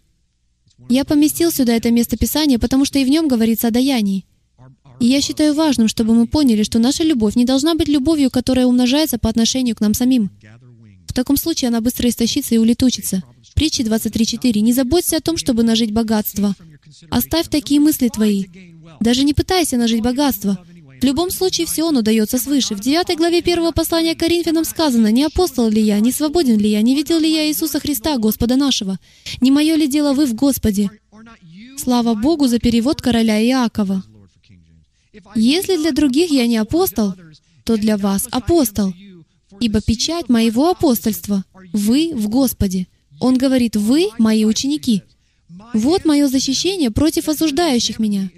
Я 0.88 1.04
поместил 1.04 1.50
сюда 1.50 1.74
это 1.74 1.90
место 1.90 2.16
Писания, 2.16 2.58
потому 2.58 2.84
что 2.84 2.98
и 2.98 3.04
в 3.04 3.08
нем 3.08 3.28
говорится 3.28 3.68
о 3.68 3.72
даянии. 3.72 4.24
И 5.00 5.06
я 5.06 5.20
считаю 5.20 5.54
важным, 5.54 5.88
чтобы 5.88 6.14
мы 6.14 6.26
поняли, 6.26 6.62
что 6.62 6.78
наша 6.78 7.02
любовь 7.02 7.34
не 7.34 7.44
должна 7.44 7.74
быть 7.74 7.88
любовью, 7.88 8.30
которая 8.30 8.66
умножается 8.66 9.18
по 9.18 9.28
отношению 9.28 9.76
к 9.76 9.80
нам 9.80 9.94
самим. 9.94 10.30
Таком 11.16 11.38
случае 11.38 11.68
она 11.68 11.80
быстро 11.80 12.10
истощится 12.10 12.54
и 12.54 12.58
улетучится. 12.58 13.22
Притчи 13.54 13.80
23.4. 13.80 14.60
«Не 14.60 14.74
заботься 14.74 15.16
о 15.16 15.20
том, 15.22 15.38
чтобы 15.38 15.62
нажить 15.62 15.90
богатство. 15.90 16.54
Оставь 17.08 17.48
такие 17.48 17.80
мысли 17.80 18.08
твои. 18.08 18.44
Даже 19.00 19.24
не 19.24 19.32
пытайся 19.32 19.78
нажить 19.78 20.02
богатство. 20.02 20.58
В 21.00 21.04
любом 21.04 21.30
случае, 21.30 21.66
все 21.66 21.88
оно 21.88 22.02
дается 22.02 22.36
свыше. 22.36 22.74
В 22.74 22.80
9 22.80 23.16
главе 23.16 23.40
первого 23.40 23.72
послания 23.72 24.14
к 24.14 24.18
Коринфянам 24.18 24.66
сказано, 24.66 25.10
«Не 25.10 25.24
апостол 25.24 25.70
ли 25.70 25.80
я, 25.80 26.00
не 26.00 26.12
свободен 26.12 26.58
ли 26.58 26.68
я, 26.68 26.82
не 26.82 26.94
видел 26.94 27.18
ли 27.18 27.32
я 27.32 27.48
Иисуса 27.48 27.80
Христа, 27.80 28.18
Господа 28.18 28.56
нашего? 28.56 28.98
Не 29.40 29.50
мое 29.50 29.74
ли 29.76 29.88
дело 29.88 30.12
вы 30.12 30.26
в 30.26 30.34
Господе?» 30.34 30.90
Слава 31.78 32.12
Богу 32.12 32.46
за 32.46 32.58
перевод 32.58 33.00
короля 33.00 33.42
Иакова. 33.42 34.02
Если 35.34 35.78
для 35.78 35.92
других 35.92 36.30
я 36.30 36.46
не 36.46 36.58
апостол, 36.58 37.14
то 37.64 37.78
для 37.78 37.96
вас 37.96 38.28
апостол, 38.30 38.92
ибо 39.60 39.80
печать 39.80 40.28
моего 40.28 40.70
апостольства— 40.70 41.44
вы 41.72 42.12
в 42.14 42.28
Господе. 42.28 42.86
Он 43.20 43.36
говорит, 43.36 43.76
вы 43.76 44.10
мои 44.18 44.44
ученики. 44.44 45.02
Вот 45.72 46.04
мое 46.04 46.28
защищение 46.28 46.90
против 46.90 47.28
осуждающих 47.28 47.98
меня. 47.98 48.30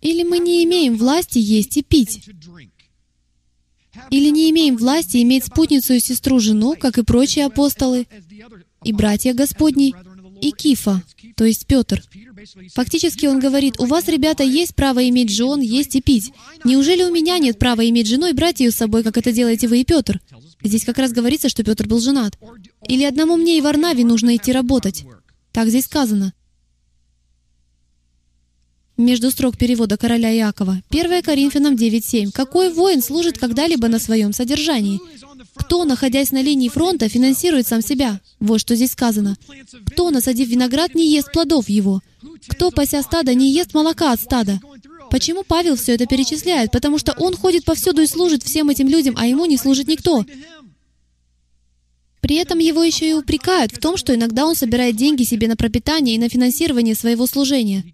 Или 0.00 0.24
мы 0.24 0.38
не 0.38 0.64
имеем 0.64 0.96
власти 0.96 1.38
есть 1.38 1.76
и 1.76 1.82
пить? 1.82 2.28
Или 4.10 4.30
не 4.30 4.50
имеем 4.50 4.76
власти 4.76 5.22
иметь 5.22 5.44
спутницу 5.44 5.94
и 5.94 6.00
сестру-жену, 6.00 6.76
как 6.76 6.98
и 6.98 7.02
прочие 7.02 7.46
апостолы, 7.46 8.06
и 8.84 8.92
братья 8.92 9.34
Господни, 9.34 9.94
и 10.40 10.50
Кифа, 10.50 11.02
то 11.36 11.44
есть 11.44 11.66
Петр. 11.66 12.02
Фактически 12.74 13.26
он 13.26 13.38
говорит, 13.38 13.78
у 13.78 13.86
вас, 13.86 14.08
ребята, 14.08 14.42
есть 14.42 14.74
право 14.74 15.06
иметь 15.08 15.30
жен, 15.30 15.60
есть 15.60 15.96
и 15.96 16.00
пить. 16.00 16.32
Неужели 16.64 17.02
у 17.02 17.12
меня 17.12 17.38
нет 17.38 17.58
права 17.58 17.88
иметь 17.88 18.08
жену 18.08 18.26
и 18.26 18.32
брать 18.32 18.60
ее 18.60 18.70
с 18.70 18.76
собой, 18.76 19.02
как 19.02 19.16
это 19.16 19.32
делаете 19.32 19.68
вы 19.68 19.80
и 19.80 19.84
Петр? 19.84 20.20
Здесь 20.62 20.84
как 20.84 20.98
раз 20.98 21.12
говорится, 21.12 21.48
что 21.48 21.64
Петр 21.64 21.86
был 21.86 22.00
женат. 22.00 22.38
Или 22.88 23.04
одному 23.04 23.36
мне 23.36 23.58
и 23.58 23.60
Варнаве 23.60 24.04
нужно 24.04 24.36
идти 24.36 24.52
работать. 24.52 25.04
Так 25.52 25.68
здесь 25.68 25.84
сказано. 25.84 26.32
Между 28.98 29.30
строк 29.30 29.56
перевода 29.56 29.96
короля 29.96 30.32
Иакова. 30.36 30.82
1 30.90 31.22
Коринфянам 31.22 31.74
9.7. 31.74 32.30
«Какой 32.30 32.72
воин 32.72 33.02
служит 33.02 33.38
когда-либо 33.38 33.88
на 33.88 33.98
своем 33.98 34.32
содержании? 34.32 35.00
Кто, 35.62 35.84
находясь 35.84 36.32
на 36.32 36.42
линии 36.42 36.68
фронта, 36.68 37.08
финансирует 37.08 37.66
сам 37.66 37.82
себя? 37.82 38.20
Вот 38.40 38.60
что 38.60 38.74
здесь 38.74 38.92
сказано. 38.92 39.36
Кто, 39.86 40.10
насадив 40.10 40.48
виноград, 40.48 40.94
не 40.94 41.08
ест 41.08 41.32
плодов 41.32 41.68
его? 41.68 42.00
Кто, 42.48 42.70
пася 42.70 43.02
стада, 43.02 43.34
не 43.34 43.52
ест 43.52 43.72
молока 43.72 44.12
от 44.12 44.20
стада? 44.20 44.60
Почему 45.10 45.44
Павел 45.44 45.76
все 45.76 45.94
это 45.94 46.06
перечисляет? 46.06 46.72
Потому 46.72 46.98
что 46.98 47.12
он 47.12 47.36
ходит 47.36 47.64
повсюду 47.64 48.02
и 48.02 48.06
служит 48.06 48.42
всем 48.42 48.70
этим 48.70 48.88
людям, 48.88 49.14
а 49.16 49.26
ему 49.26 49.46
не 49.46 49.56
служит 49.56 49.86
никто. 49.86 50.24
При 52.20 52.36
этом 52.36 52.58
его 52.58 52.82
еще 52.82 53.08
и 53.08 53.12
упрекают 53.14 53.72
в 53.72 53.78
том, 53.78 53.96
что 53.96 54.14
иногда 54.14 54.46
он 54.46 54.56
собирает 54.56 54.96
деньги 54.96 55.22
себе 55.22 55.48
на 55.48 55.56
пропитание 55.56 56.16
и 56.16 56.18
на 56.18 56.28
финансирование 56.28 56.94
своего 56.94 57.26
служения. 57.26 57.84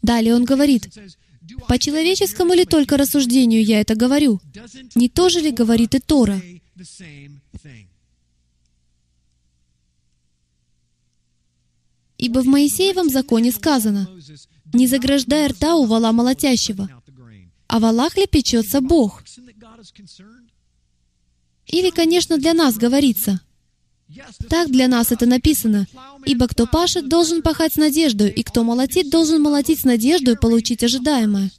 Далее 0.00 0.34
он 0.34 0.44
говорит, 0.44 0.88
«По 1.68 1.78
человеческому 1.78 2.54
ли 2.54 2.64
только 2.64 2.96
рассуждению 2.96 3.64
я 3.64 3.80
это 3.80 3.94
говорю? 3.94 4.40
Не 4.94 5.08
то 5.08 5.28
же 5.28 5.40
ли 5.40 5.50
говорит 5.50 5.94
и 5.94 5.98
Тора?» 5.98 6.40
Ибо 12.18 12.38
в 12.40 12.46
Моисеевом 12.46 13.08
законе 13.08 13.50
сказано, 13.50 14.08
«Не 14.72 14.86
заграждай 14.86 15.48
рта 15.48 15.76
у 15.76 15.86
вала 15.86 16.12
молотящего, 16.12 16.88
а 17.66 17.78
в 17.78 17.82
валах 17.82 18.16
ли 18.16 18.26
печется 18.26 18.80
Бог?» 18.80 19.22
Или, 21.66 21.90
конечно, 21.90 22.38
для 22.38 22.54
нас 22.54 22.76
говорится, 22.76 23.40
так 24.48 24.70
для 24.70 24.88
нас 24.88 25.12
это 25.12 25.26
написано. 25.26 25.86
«Ибо 26.24 26.48
кто 26.48 26.66
пашет, 26.66 27.08
должен 27.08 27.42
пахать 27.42 27.74
с 27.74 27.76
надеждой, 27.76 28.30
и 28.30 28.42
кто 28.42 28.64
молотит, 28.64 29.10
должен 29.10 29.42
молотить 29.42 29.80
с 29.80 29.84
надеждой 29.84 30.36
получить 30.36 30.82
ожидаемое». 30.82 31.50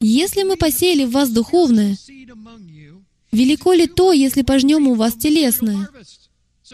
Если 0.00 0.42
мы 0.42 0.56
посеяли 0.56 1.04
в 1.04 1.12
вас 1.12 1.30
духовное, 1.30 1.96
велико 3.32 3.72
ли 3.72 3.86
то, 3.86 4.12
если 4.12 4.42
пожнем 4.42 4.86
у 4.88 4.94
вас 4.94 5.14
телесное? 5.14 5.88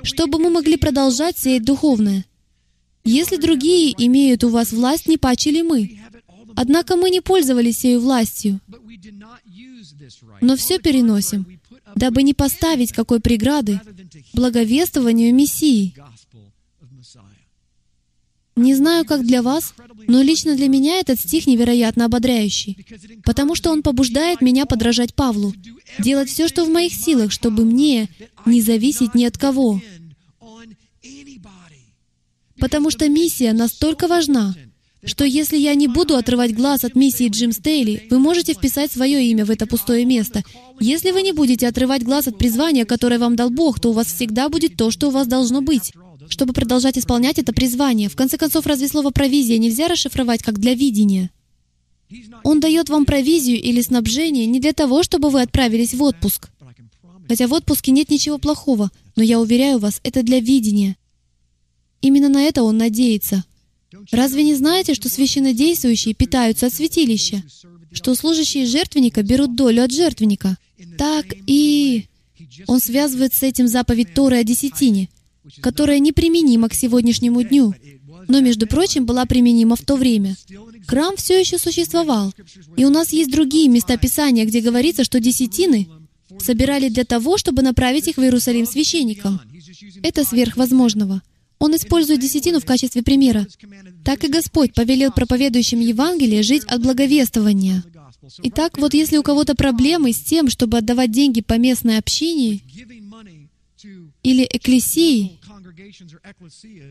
чтобы 0.03 0.39
мы 0.39 0.51
могли 0.51 0.77
продолжать 0.77 1.39
сеять 1.39 1.65
духовное. 1.65 2.25
Если 3.05 3.37
другие 3.37 3.95
имеют 4.07 4.45
у 4.45 4.49
вас 4.49 4.73
власть, 4.73 5.09
не 5.09 5.17
паче 5.17 5.63
мы? 5.63 5.99
Однако 6.57 6.97
мы 6.97 7.11
не 7.11 7.21
пользовались 7.21 7.85
ею 7.85 8.01
властью, 8.01 8.61
но 10.41 10.57
все 10.57 10.79
переносим, 10.79 11.60
дабы 11.95 12.23
не 12.23 12.35
поставить 12.35 12.93
какой 12.93 13.21
преграды 13.21 13.81
благовествованию 14.33 15.35
Мессии. 15.35 15.95
Не 18.57 18.75
знаю, 18.75 19.05
как 19.07 19.25
для 19.25 19.43
вас, 19.43 19.75
но 20.07 20.21
лично 20.21 20.55
для 20.55 20.69
меня 20.69 20.97
этот 20.97 21.19
стих 21.19 21.47
невероятно 21.47 22.05
ободряющий, 22.05 22.85
потому 23.25 23.55
что 23.55 23.71
он 23.71 23.83
побуждает 23.83 24.43
меня 24.43 24.67
подражать 24.67 25.15
Павлу, 25.15 25.55
делать 25.99 26.29
все, 26.29 26.47
что 26.47 26.65
в 26.65 26.69
моих 26.69 26.93
силах, 26.93 27.33
чтобы 27.33 27.65
мне 27.65 28.09
не 28.45 28.61
зависеть 28.61 29.15
ни 29.15 29.25
от 29.25 29.39
кого. 29.39 29.81
Потому 32.59 32.91
что 32.91 33.09
миссия 33.09 33.55
настолько 33.55 34.09
важна, 34.09 34.55
что 35.05 35.25
если 35.25 35.57
я 35.57 35.75
не 35.75 35.89
буду 35.89 36.17
отрывать 36.17 36.55
глаз 36.55 36.85
от 36.85 36.95
миссии 36.95 37.29
Джим 37.29 37.53
Стейли, 37.53 38.07
вы 38.11 38.19
можете 38.19 38.53
вписать 38.53 38.93
свое 38.93 39.25
имя 39.31 39.45
в 39.45 39.51
это 39.51 39.67
пустое 39.67 40.05
место. 40.05 40.43
Если 40.79 41.11
вы 41.11 41.23
не 41.23 41.33
будете 41.33 41.67
отрывать 41.69 42.03
глаз 42.03 42.29
от 42.29 42.39
призвания, 42.39 42.85
которое 42.85 43.19
вам 43.19 43.37
дал 43.37 43.51
Бог, 43.51 43.81
то 43.81 43.91
у 43.91 43.93
вас 43.93 44.09
всегда 44.09 44.49
будет 44.49 44.77
то, 44.77 44.91
что 44.91 45.09
у 45.09 45.11
вас 45.11 45.27
должно 45.27 45.63
быть 45.63 45.93
чтобы 46.29 46.53
продолжать 46.53 46.97
исполнять 46.97 47.39
это 47.39 47.53
призвание. 47.53 48.09
В 48.09 48.15
конце 48.15 48.39
концов, 48.39 48.65
разве 48.67 48.89
слово 48.89 49.11
«провизия» 49.11 49.59
нельзя 49.59 49.89
расшифровать 49.89 50.43
как 50.43 50.59
«для 50.59 50.75
видения»? 50.75 51.31
Он 52.43 52.61
дает 52.61 52.89
вам 52.89 53.05
провизию 53.05 53.61
или 53.61 53.81
снабжение 53.81 54.47
не 54.47 54.61
для 54.61 54.73
того, 54.73 55.03
чтобы 55.03 55.31
вы 55.31 55.43
отправились 55.43 55.95
в 55.95 56.03
отпуск. 56.03 56.49
Хотя 57.29 57.47
в 57.47 57.53
отпуске 57.53 57.93
нет 57.93 58.11
ничего 58.11 58.39
плохого, 58.39 58.91
но 59.15 59.23
я 59.23 59.39
уверяю 59.39 59.79
вас, 59.79 60.01
это 60.03 60.23
для 60.23 60.41
видения. 60.41 60.97
Именно 62.01 62.29
на 62.29 62.43
это 62.43 62.63
он 62.63 62.79
надеется. 62.79 63.45
Разве 64.13 64.43
не 64.45 64.55
знаете, 64.55 64.95
что 64.95 65.09
священнодействующие 65.09 66.15
питаются 66.15 66.67
от 66.67 66.75
святилища? 66.75 67.43
Что 67.93 68.15
служащие 68.15 68.67
жертвенника 68.67 69.23
берут 69.23 69.57
долю 69.57 69.83
от 69.83 69.93
жертвенника? 69.93 70.57
Так 70.97 71.27
и... 71.47 72.07
Он 72.67 72.81
связывает 72.81 73.35
с 73.35 73.43
этим 73.43 73.69
заповедь 73.69 74.15
Торы 74.15 74.39
о 74.39 74.45
десятине— 74.45 75.09
которая 75.61 75.99
неприменима 75.99 76.69
к 76.69 76.75
сегодняшнему 76.75 77.43
дню, 77.43 77.75
но, 78.29 78.41
между 78.41 78.67
прочим, 78.67 79.07
была 79.07 79.25
применима 79.25 79.77
в 79.77 79.83
то 79.83 79.97
время. 79.97 80.37
Храм 80.87 81.17
все 81.17 81.39
еще 81.39 81.59
существовал, 81.59 82.33
и 82.77 82.85
у 82.85 82.91
нас 82.91 83.13
есть 83.13 83.31
другие 83.31 83.69
места 83.69 83.97
Писания, 83.97 84.45
где 84.45 84.61
говорится, 84.61 85.05
что 85.05 85.21
десятины 85.21 85.89
собирали 86.39 86.89
для 86.89 87.05
того, 87.05 87.39
чтобы 87.39 87.63
направить 87.63 88.09
их 88.09 88.17
в 88.17 88.23
Иерусалим 88.23 88.67
священникам. 88.67 89.41
Это 90.03 90.25
сверхвозможного. 90.25 91.23
Он 91.61 91.77
использует 91.77 92.21
десятину 92.21 92.59
в 92.59 92.65
качестве 92.65 93.03
примера. 93.03 93.47
Так 94.03 94.25
и 94.25 94.29
Господь 94.29 94.73
повелел 94.73 95.13
проповедующим 95.13 95.79
Евангелие 95.79 96.43
жить 96.43 96.65
от 96.65 96.83
благовествования. 96.83 97.85
Итак, 98.43 98.79
вот 98.79 98.95
если 98.95 99.19
у 99.19 99.23
кого-то 99.23 99.55
проблемы 99.55 100.13
с 100.13 100.21
тем, 100.21 100.49
чтобы 100.49 100.79
отдавать 100.79 101.13
деньги 101.13 101.43
по 101.43 101.59
местной 101.59 101.99
общине 101.99 102.61
или 104.23 104.49
экклесии, 104.51 105.39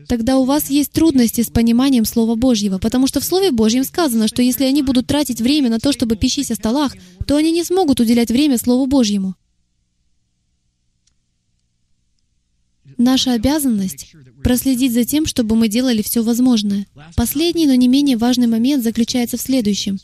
тогда 0.08 0.38
у 0.38 0.44
вас 0.44 0.70
есть 0.70 0.92
трудности 0.92 1.40
с 1.40 1.48
пониманием 1.48 2.04
Слова 2.04 2.36
Божьего, 2.36 2.78
потому 2.78 3.08
что 3.08 3.18
в 3.18 3.24
Слове 3.24 3.50
Божьем 3.50 3.82
сказано, 3.82 4.28
что 4.28 4.40
если 4.40 4.64
они 4.64 4.82
будут 4.82 5.08
тратить 5.08 5.40
время 5.40 5.68
на 5.68 5.80
то, 5.80 5.90
чтобы 5.92 6.14
пищись 6.14 6.52
о 6.52 6.54
столах, 6.54 6.94
то 7.26 7.36
они 7.36 7.50
не 7.50 7.64
смогут 7.64 7.98
уделять 7.98 8.30
время 8.30 8.56
Слову 8.56 8.86
Божьему. 8.86 9.34
Наша 12.98 13.32
обязанность— 13.32 14.14
проследить 14.42 14.92
за 14.92 15.04
тем, 15.04 15.26
чтобы 15.26 15.56
мы 15.56 15.68
делали 15.68 16.02
все 16.02 16.22
возможное. 16.22 16.86
Последний, 17.16 17.66
но 17.66 17.74
не 17.74 17.88
менее 17.88 18.16
важный 18.16 18.46
момент 18.46 18.82
заключается 18.82 19.36
в 19.36 19.40
следующем. 19.40 19.98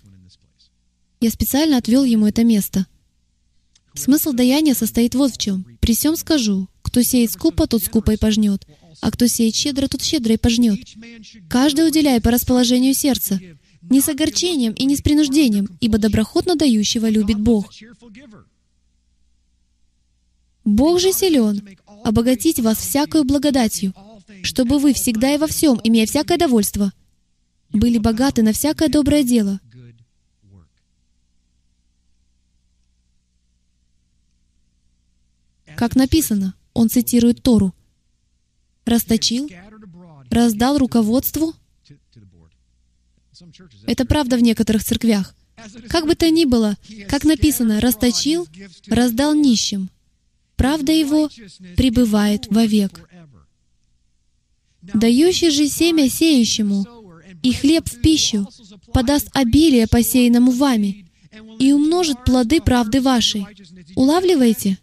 Я 1.21 1.31
специально 1.31 1.79
отвел 1.79 2.05
ему 2.05 2.27
это 2.27 2.45
место. 2.45 2.87
Смысл 3.95 4.33
даяния 4.33 4.75
состоит 4.75 5.15
вот 5.15 5.33
в 5.33 5.39
чем. 5.39 5.65
«При 5.81 5.95
всем 5.95 6.17
скажу, 6.17 6.69
кто 6.83 7.03
сеет 7.03 7.33
скупо, 7.33 7.67
тот 7.67 7.83
скупо 7.83 8.13
и 8.13 8.17
пожнет, 8.17 8.67
а 9.01 9.11
кто 9.11 9.27
сеет 9.27 9.55
щедро, 9.55 9.89
тот 9.89 10.03
щедро 10.03 10.35
и 10.35 10.37
пожнет. 10.37 10.79
Каждый 11.49 11.89
уделяй 11.89 12.21
по 12.21 12.31
расположению 12.31 12.95
сердца, 12.95 13.41
не 13.83 14.01
с 14.01 14.09
огорчением 14.09 14.73
и 14.73 14.85
не 14.85 14.97
с 14.97 15.01
принуждением, 15.01 15.69
ибо 15.81 15.99
доброхотно 15.99 16.57
дающего 16.57 17.09
любит 17.09 17.41
Бог. 17.41 17.73
Бог 20.65 21.01
же 21.01 21.13
силен 21.13 21.63
обогатить 22.05 22.61
вас 22.61 22.79
всякою 22.79 23.25
благодатью, 23.25 23.95
чтобы 24.47 24.79
вы 24.79 24.95
всегда 24.95 25.35
и 25.35 25.39
во 25.39 25.47
всем, 25.47 25.81
имея 25.83 26.07
всякое 26.07 26.39
довольство, 26.39 26.93
были 27.71 27.99
богаты 27.99 28.43
на 28.43 28.53
всякое 28.53 28.89
доброе 28.89 29.25
дело. 29.25 29.61
Как 35.77 35.95
написано, 35.95 36.55
он 36.73 36.89
цитирует 36.89 37.43
Тору. 37.43 37.75
Расточил, 38.87 39.51
раздал 40.31 40.79
руководству. 40.79 41.53
Это 43.87 44.07
правда 44.07 44.37
в 44.37 44.43
некоторых 44.43 44.85
церквях. 44.85 45.35
Как 45.89 46.07
бы 46.07 46.15
то 46.15 46.31
ни 46.31 46.45
было, 46.45 46.77
как 47.09 47.25
написано, 47.25 47.81
расточил, 47.81 48.47
раздал 48.89 49.35
нищим. 49.35 49.91
Правда 50.55 50.93
его 50.93 51.29
пребывает 51.77 52.47
вовек. 52.47 53.07
Дающий 54.95 55.51
же 55.51 55.69
семя 55.69 56.09
сеющему 56.09 56.87
и 57.43 57.53
хлеб 57.53 57.89
в 57.89 58.01
пищу 58.01 58.47
подаст 58.93 59.29
обилие 59.33 59.87
посеянному 59.87 60.51
вами 60.51 61.07
и 61.59 61.73
умножит 61.73 62.25
плоды 62.25 62.61
правды 62.61 63.01
вашей. 63.01 63.47
Улавливаете? 63.95 64.79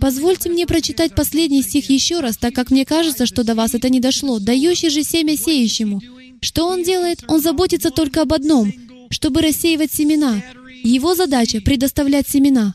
Позвольте 0.00 0.48
мне 0.48 0.66
прочитать 0.66 1.14
последний 1.14 1.62
стих 1.62 1.90
еще 1.90 2.20
раз, 2.20 2.36
так 2.38 2.54
как 2.54 2.70
мне 2.70 2.84
кажется, 2.84 3.26
что 3.26 3.44
до 3.44 3.54
вас 3.54 3.74
это 3.74 3.90
не 3.90 4.00
дошло. 4.00 4.38
«Дающий 4.38 4.88
же 4.88 5.02
семя 5.02 5.36
сеющему». 5.36 6.00
Что 6.40 6.66
он 6.66 6.82
делает? 6.82 7.22
Он 7.28 7.40
заботится 7.40 7.90
только 7.90 8.22
об 8.22 8.32
одном, 8.32 8.72
чтобы 9.10 9.42
рассеивать 9.42 9.92
семена. 9.92 10.42
Его 10.82 11.14
задача— 11.14 11.60
предоставлять 11.64 12.28
семена. 12.28 12.74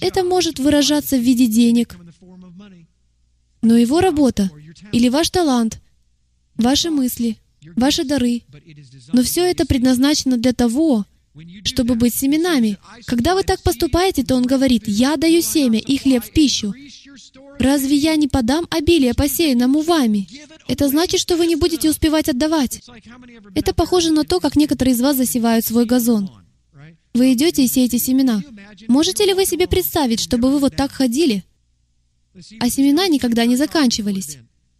Это 0.00 0.22
может 0.22 0.58
выражаться 0.58 1.16
в 1.16 1.20
виде 1.20 1.46
денег, 1.46 1.96
но 3.62 3.78
его 3.78 4.00
работа 4.00 4.50
или 4.90 5.08
ваш 5.08 5.30
талант, 5.30 5.80
ваши 6.56 6.90
мысли, 6.90 7.38
ваши 7.76 8.04
дары, 8.04 8.42
но 9.12 9.22
все 9.22 9.48
это 9.50 9.66
предназначено 9.66 10.36
для 10.36 10.52
того, 10.52 11.06
чтобы 11.64 11.94
быть 11.94 12.14
семенами. 12.14 12.78
Когда 13.06 13.34
вы 13.34 13.42
так 13.42 13.62
поступаете, 13.62 14.22
то 14.22 14.34
он 14.34 14.44
говорит, 14.44 14.84
«Я 14.86 15.16
даю 15.16 15.40
семя 15.40 15.78
и 15.78 15.96
хлеб 15.96 16.24
в 16.24 16.32
пищу». 16.32 16.74
Разве 17.58 17.96
я 17.96 18.16
не 18.16 18.28
подам 18.28 18.66
обилие 18.70 19.14
посеянному 19.14 19.82
вами? 19.82 20.28
Это 20.68 20.88
значит, 20.88 21.20
что 21.20 21.36
вы 21.36 21.46
не 21.46 21.56
будете 21.56 21.90
успевать 21.90 22.28
отдавать. 22.28 22.82
Это 23.54 23.72
похоже 23.74 24.10
на 24.10 24.24
то, 24.24 24.40
как 24.40 24.56
некоторые 24.56 24.94
из 24.94 25.00
вас 25.00 25.16
засевают 25.16 25.64
свой 25.64 25.86
газон. 25.86 26.30
Вы 27.14 27.34
идете 27.34 27.64
и 27.64 27.68
сеете 27.68 27.98
семена. 27.98 28.42
Можете 28.88 29.26
ли 29.26 29.34
вы 29.34 29.44
себе 29.44 29.66
представить, 29.68 30.20
чтобы 30.20 30.50
вы 30.50 30.58
вот 30.58 30.74
так 30.76 30.90
ходили, 30.92 31.44
а 32.58 32.70
семена 32.70 33.06
никогда 33.08 33.44
не 33.44 33.56
заканчивались? 33.56 34.38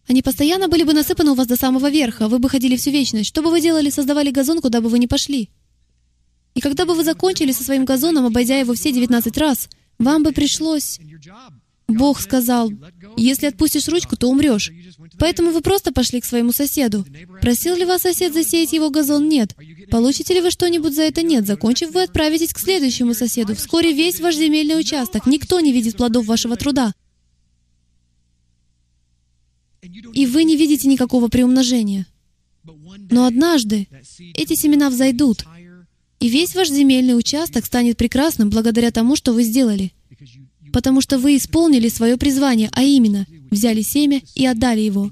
Они 0.08 0.22
постоянно 0.22 0.68
были 0.68 0.82
бы 0.82 0.92
насыпаны 0.92 1.30
у 1.30 1.34
вас 1.34 1.46
до 1.46 1.56
самого 1.56 1.90
верха, 1.90 2.28
вы 2.28 2.38
бы 2.38 2.48
ходили 2.48 2.76
всю 2.76 2.90
вечность. 2.90 3.28
Что 3.28 3.42
бы 3.42 3.50
вы 3.50 3.60
делали, 3.60 3.90
создавали 3.90 4.30
газон, 4.30 4.60
куда 4.60 4.80
бы 4.80 4.88
вы 4.88 4.98
ни 4.98 5.06
пошли? 5.06 5.48
И 6.54 6.60
когда 6.60 6.84
бы 6.84 6.94
вы 6.94 7.04
закончили 7.04 7.52
со 7.52 7.64
своим 7.64 7.84
газоном, 7.84 8.26
обойдя 8.26 8.58
его 8.58 8.74
все 8.74 8.92
19 8.92 9.38
раз, 9.38 9.68
вам 9.98 10.22
бы 10.22 10.32
пришлось... 10.32 10.98
Бог 11.88 12.20
сказал, 12.20 12.70
если 13.18 13.46
отпустишь 13.46 13.88
ручку, 13.88 14.16
то 14.16 14.28
умрешь. 14.28 14.70
Поэтому 15.18 15.50
вы 15.50 15.60
просто 15.60 15.92
пошли 15.92 16.20
к 16.20 16.24
своему 16.24 16.52
соседу. 16.52 17.04
Просил 17.42 17.76
ли 17.76 17.84
вас 17.84 18.02
сосед 18.02 18.32
засеять 18.32 18.72
его 18.72 18.88
газон? 18.88 19.28
Нет. 19.28 19.54
Получите 19.90 20.32
ли 20.32 20.40
вы 20.40 20.50
что-нибудь 20.50 20.94
за 20.94 21.02
это? 21.02 21.22
Нет. 21.22 21.46
Закончив, 21.46 21.90
вы 21.90 22.04
отправитесь 22.04 22.54
к 22.54 22.58
следующему 22.58 23.12
соседу. 23.12 23.54
Вскоре 23.54 23.92
весь 23.92 24.20
ваш 24.20 24.36
земельный 24.36 24.78
участок. 24.78 25.26
Никто 25.26 25.60
не 25.60 25.72
видит 25.72 25.96
плодов 25.96 26.24
вашего 26.24 26.56
труда. 26.56 26.94
И 30.12 30.26
вы 30.26 30.44
не 30.44 30.56
видите 30.56 30.88
никакого 30.88 31.28
приумножения. 31.28 32.06
Но 33.10 33.24
однажды 33.26 33.88
эти 34.34 34.54
семена 34.54 34.90
взойдут, 34.90 35.44
и 36.20 36.28
весь 36.28 36.54
ваш 36.54 36.68
земельный 36.68 37.18
участок 37.18 37.66
станет 37.66 37.96
прекрасным 37.96 38.50
благодаря 38.50 38.90
тому, 38.90 39.16
что 39.16 39.32
вы 39.32 39.42
сделали. 39.42 39.92
Потому 40.72 41.00
что 41.00 41.18
вы 41.18 41.36
исполнили 41.36 41.88
свое 41.88 42.16
призвание, 42.16 42.70
а 42.72 42.82
именно, 42.82 43.26
взяли 43.50 43.82
семя 43.82 44.22
и 44.34 44.46
отдали 44.46 44.80
его. 44.80 45.10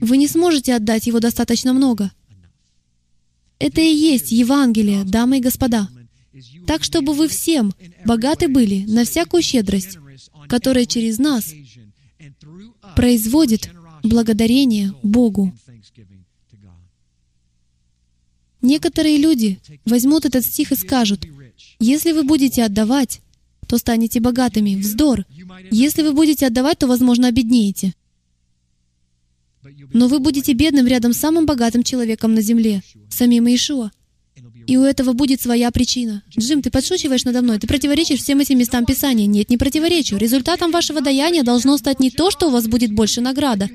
Вы 0.00 0.16
не 0.16 0.26
сможете 0.26 0.74
отдать 0.74 1.06
его 1.06 1.20
достаточно 1.20 1.72
много. 1.72 2.10
Это 3.58 3.80
и 3.80 3.94
есть 3.94 4.32
Евангелие, 4.32 5.04
дамы 5.04 5.38
и 5.38 5.40
господа. 5.40 5.88
Так, 6.66 6.84
чтобы 6.84 7.12
вы 7.12 7.28
всем 7.28 7.74
богаты 8.04 8.48
были 8.48 8.84
на 8.86 9.04
всякую 9.04 9.42
щедрость, 9.42 9.98
которая 10.48 10.86
через 10.86 11.18
нас 11.18 11.52
производит 12.98 13.70
благодарение 14.02 14.92
Богу. 15.04 15.54
Некоторые 18.60 19.18
люди 19.18 19.60
возьмут 19.84 20.24
этот 20.24 20.44
стих 20.44 20.72
и 20.72 20.74
скажут, 20.74 21.24
«Если 21.78 22.10
вы 22.10 22.24
будете 22.24 22.64
отдавать, 22.64 23.20
то 23.68 23.78
станете 23.78 24.18
богатыми. 24.18 24.74
Вздор! 24.74 25.24
Если 25.70 26.02
вы 26.02 26.12
будете 26.12 26.48
отдавать, 26.48 26.78
то, 26.78 26.88
возможно, 26.88 27.28
обеднеете. 27.28 27.94
Но 29.94 30.08
вы 30.08 30.18
будете 30.18 30.52
бедным 30.54 30.88
рядом 30.88 31.12
с 31.12 31.18
самым 31.18 31.46
богатым 31.46 31.84
человеком 31.84 32.34
на 32.34 32.40
земле, 32.40 32.82
самим 33.10 33.46
Иешуа. 33.46 33.92
И 34.68 34.76
у 34.76 34.82
этого 34.84 35.14
будет 35.14 35.40
своя 35.40 35.70
причина. 35.70 36.22
Джим, 36.38 36.60
ты 36.60 36.70
подшучиваешь 36.70 37.24
надо 37.24 37.40
мной, 37.40 37.58
ты 37.58 37.66
противоречишь 37.66 38.20
всем 38.20 38.40
этим 38.40 38.58
местам 38.58 38.84
Писания. 38.84 39.24
Нет, 39.24 39.48
не 39.48 39.56
противоречу. 39.56 40.18
Результатом 40.18 40.72
вашего 40.72 41.00
даяния 41.00 41.42
должно 41.42 41.78
стать 41.78 42.00
не 42.00 42.10
то, 42.10 42.30
что 42.30 42.48
у 42.48 42.50
вас 42.50 42.66
будет 42.66 42.92
больше 42.92 43.22
награда. 43.22 43.70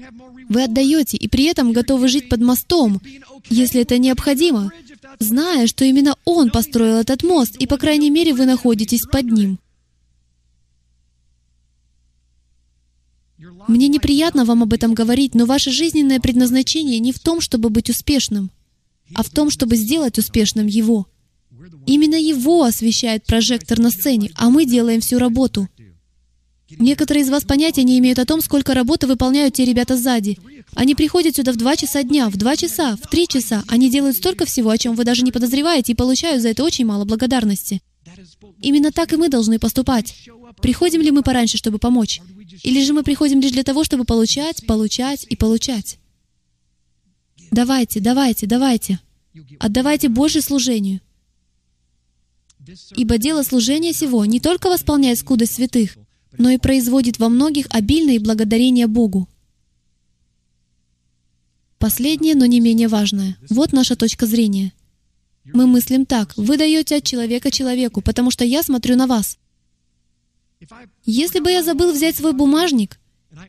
Вы 0.50 0.66
отдаете 0.66 1.18
и 1.18 1.28
при 1.28 1.46
этом 1.46 1.74
готовы 1.74 2.08
жить 2.10 2.30
под 2.30 2.42
мостом, 2.42 3.02
если 3.50 3.82
это 3.82 3.98
необходимо, 3.98 4.72
зная, 5.18 5.66
что 5.66 5.84
именно 5.84 6.16
Он 6.26 6.52
построил 6.52 6.98
этот 6.98 7.24
мост, 7.24 7.56
и, 7.56 7.66
по 7.66 7.78
крайней 7.78 8.12
мере, 8.12 8.36
вы 8.36 8.46
находитесь 8.46 9.08
под 9.12 9.26
ним. 9.32 9.58
Мне 13.68 13.88
неприятно 13.88 14.46
вам 14.46 14.62
об 14.62 14.74
этом 14.74 14.94
говорить, 14.94 15.34
но 15.34 15.46
ваше 15.46 15.72
жизненное 15.72 16.20
предназначение 16.20 17.00
не 17.00 17.12
в 17.12 17.18
том, 17.18 17.42
чтобы 17.42 17.72
быть 17.72 17.90
успешным, 17.90 18.52
а 19.16 19.24
в 19.24 19.30
том, 19.30 19.50
чтобы 19.50 19.76
сделать 19.76 20.18
успешным 20.18 20.68
Его. 20.68 21.08
Именно 21.86 22.16
Его 22.16 22.64
освещает 22.64 23.26
прожектор 23.26 23.80
на 23.80 23.90
сцене, 23.90 24.32
а 24.36 24.50
мы 24.50 24.66
делаем 24.66 25.02
всю 25.02 25.20
работу. 25.20 25.68
Некоторые 26.80 27.24
из 27.24 27.30
вас 27.30 27.44
понятия 27.44 27.84
не 27.84 28.00
имеют 28.00 28.20
о 28.20 28.26
том, 28.26 28.42
сколько 28.42 28.74
работы 28.74 29.06
выполняют 29.08 29.54
те 29.56 29.66
ребята 29.66 29.98
сзади. 29.98 30.38
Они 30.76 30.96
приходят 30.96 31.36
сюда 31.36 31.52
в 31.52 31.58
два 31.58 31.76
часа 31.76 32.04
дня, 32.04 32.30
в 32.30 32.38
два 32.38 32.56
часа, 32.56 32.96
в 32.96 33.08
три 33.08 33.28
часа. 33.28 33.64
Они 33.68 33.90
делают 33.90 34.18
столько 34.18 34.46
всего, 34.46 34.70
о 34.70 34.78
чем 34.78 34.96
вы 34.96 35.04
даже 35.04 35.22
не 35.22 35.32
подозреваете, 35.32 35.92
и 35.92 35.96
получают 35.96 36.42
за 36.42 36.50
это 36.50 36.64
очень 36.64 36.86
мало 36.86 37.06
благодарности. 37.06 37.82
Именно 38.60 38.92
так 38.92 39.14
и 39.14 39.18
мы 39.18 39.30
должны 39.30 39.60
поступать. 39.60 40.16
Приходим 40.62 41.02
ли 41.02 41.12
мы 41.12 41.22
пораньше, 41.22 41.58
чтобы 41.58 41.80
помочь? 41.80 42.22
Или 42.64 42.84
же 42.84 42.94
мы 42.94 43.04
приходим 43.04 43.40
лишь 43.40 43.52
для 43.52 43.64
того, 43.64 43.84
чтобы 43.84 44.06
получать, 44.06 44.66
получать 44.66 45.26
и 45.30 45.36
получать? 45.36 46.00
Давайте, 47.54 48.00
давайте, 48.00 48.48
давайте. 48.48 49.00
Отдавайте 49.60 50.10
больше 50.10 50.42
служению. 50.42 51.02
Ибо 52.96 53.18
дело 53.18 53.44
служения 53.44 53.94
сего 53.94 54.26
не 54.26 54.40
только 54.40 54.70
восполняет 54.70 55.20
скудость 55.20 55.56
святых, 55.56 55.98
но 56.38 56.50
и 56.50 56.58
производит 56.58 57.20
во 57.20 57.30
многих 57.30 57.68
обильное 57.70 58.20
благодарение 58.20 58.88
Богу. 58.88 59.30
Последнее, 61.78 62.34
но 62.34 62.46
не 62.46 62.60
менее 62.60 62.88
важное. 62.88 63.38
Вот 63.50 63.72
наша 63.72 63.96
точка 63.96 64.26
зрения. 64.26 64.74
Мы 65.44 65.68
мыслим 65.68 66.06
так. 66.06 66.34
Вы 66.38 66.58
даете 66.58 66.96
от 66.96 67.04
человека 67.04 67.52
человеку, 67.52 68.02
потому 68.02 68.32
что 68.32 68.46
я 68.46 68.64
смотрю 68.64 68.96
на 68.96 69.06
вас. 69.06 69.38
Если 71.04 71.40
бы 71.40 71.52
я 71.52 71.62
забыл 71.62 71.92
взять 71.92 72.16
свой 72.16 72.34
бумажник, 72.34 72.98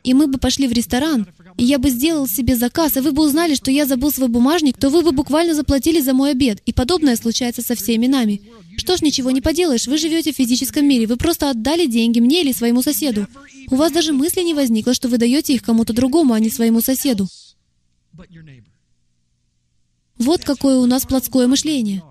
и 0.03 0.13
мы 0.13 0.27
бы 0.27 0.37
пошли 0.37 0.67
в 0.67 0.71
ресторан, 0.71 1.27
и 1.57 1.63
я 1.63 1.77
бы 1.77 1.89
сделал 1.89 2.27
себе 2.27 2.55
заказ, 2.55 2.97
и 2.97 2.99
вы 2.99 3.11
бы 3.11 3.23
узнали, 3.23 3.55
что 3.55 3.71
я 3.71 3.85
забыл 3.85 4.11
свой 4.11 4.27
бумажник, 4.27 4.77
то 4.77 4.89
вы 4.89 5.01
бы 5.01 5.11
буквально 5.11 5.53
заплатили 5.53 5.99
за 6.01 6.13
мой 6.13 6.31
обед. 6.31 6.61
И 6.65 6.73
подобное 6.73 7.15
случается 7.15 7.61
со 7.61 7.75
всеми 7.75 8.07
нами. 8.07 8.41
Что 8.77 8.97
ж, 8.97 9.01
ничего 9.01 9.31
не 9.31 9.41
поделаешь, 9.41 9.87
вы 9.87 9.97
живете 9.97 10.33
в 10.33 10.35
физическом 10.35 10.87
мире, 10.87 11.07
вы 11.07 11.17
просто 11.17 11.49
отдали 11.49 11.85
деньги 11.85 12.19
мне 12.19 12.41
или 12.41 12.51
своему 12.51 12.81
соседу. 12.81 13.27
У 13.69 13.75
вас 13.75 13.91
даже 13.91 14.11
мысли 14.11 14.41
не 14.41 14.53
возникло, 14.53 14.93
что 14.93 15.07
вы 15.07 15.17
даете 15.17 15.53
их 15.53 15.63
кому-то 15.63 15.93
другому, 15.93 16.33
а 16.33 16.39
не 16.39 16.49
своему 16.49 16.81
соседу. 16.81 17.27
Вот 20.17 20.43
какое 20.43 20.77
у 20.77 20.85
нас 20.85 21.05
плотское 21.05 21.47
мышление. 21.47 22.03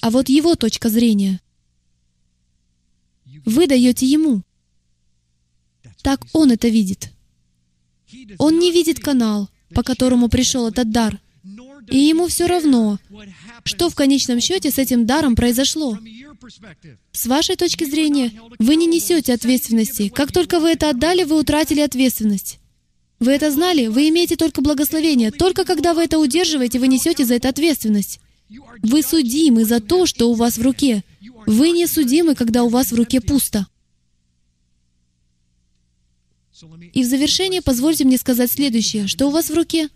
А 0.00 0.10
вот 0.10 0.28
его 0.28 0.54
точка 0.54 0.88
зрения. 0.88 1.40
Вы 3.44 3.66
даете 3.66 4.06
ему. 4.06 4.42
Так 6.02 6.20
он 6.32 6.52
это 6.52 6.68
видит. 6.68 7.10
Он 8.38 8.58
не 8.58 8.72
видит 8.72 9.00
канал, 9.00 9.48
по 9.74 9.82
которому 9.82 10.28
пришел 10.28 10.68
этот 10.68 10.90
дар, 10.90 11.20
И 11.90 11.98
ему 11.98 12.28
все 12.28 12.46
равно, 12.46 12.98
что 13.64 13.88
в 13.88 13.94
конечном 13.94 14.40
счете 14.40 14.70
с 14.70 14.78
этим 14.78 15.06
даром 15.06 15.34
произошло. 15.34 15.98
С 17.12 17.26
вашей 17.26 17.56
точки 17.56 17.84
зрения, 17.84 18.32
вы 18.58 18.76
не 18.76 18.86
несете 18.86 19.32
ответственности. 19.32 20.08
Как 20.08 20.32
только 20.32 20.60
вы 20.60 20.70
это 20.70 20.90
отдали, 20.90 21.24
вы 21.24 21.38
утратили 21.38 21.80
ответственность. 21.80 22.58
Вы 23.20 23.32
это 23.32 23.50
знали? 23.50 23.88
Вы 23.88 24.08
имеете 24.10 24.36
только 24.36 24.60
благословение. 24.60 25.30
Только 25.30 25.64
когда 25.64 25.94
вы 25.94 26.04
это 26.04 26.18
удерживаете, 26.18 26.78
вы 26.78 26.88
несете 26.88 27.24
за 27.24 27.34
это 27.34 27.48
ответственность. 27.48 28.20
Вы 28.82 29.02
судимы 29.02 29.64
за 29.64 29.80
то, 29.80 30.06
что 30.06 30.30
у 30.30 30.34
вас 30.34 30.58
в 30.58 30.62
руке. 30.62 31.02
Вы 31.46 31.70
не 31.70 31.86
судимы, 31.86 32.34
когда 32.34 32.62
у 32.62 32.68
вас 32.68 32.92
в 32.92 32.94
руке 32.94 33.20
пусто. 33.20 33.66
И 36.92 37.02
в 37.02 37.06
завершение 37.06 37.62
позвольте 37.62 38.04
мне 38.04 38.18
сказать 38.18 38.50
следующее. 38.50 39.06
Что 39.06 39.26
у 39.26 39.30
вас 39.30 39.50
в 39.50 39.54
руке? 39.54 39.88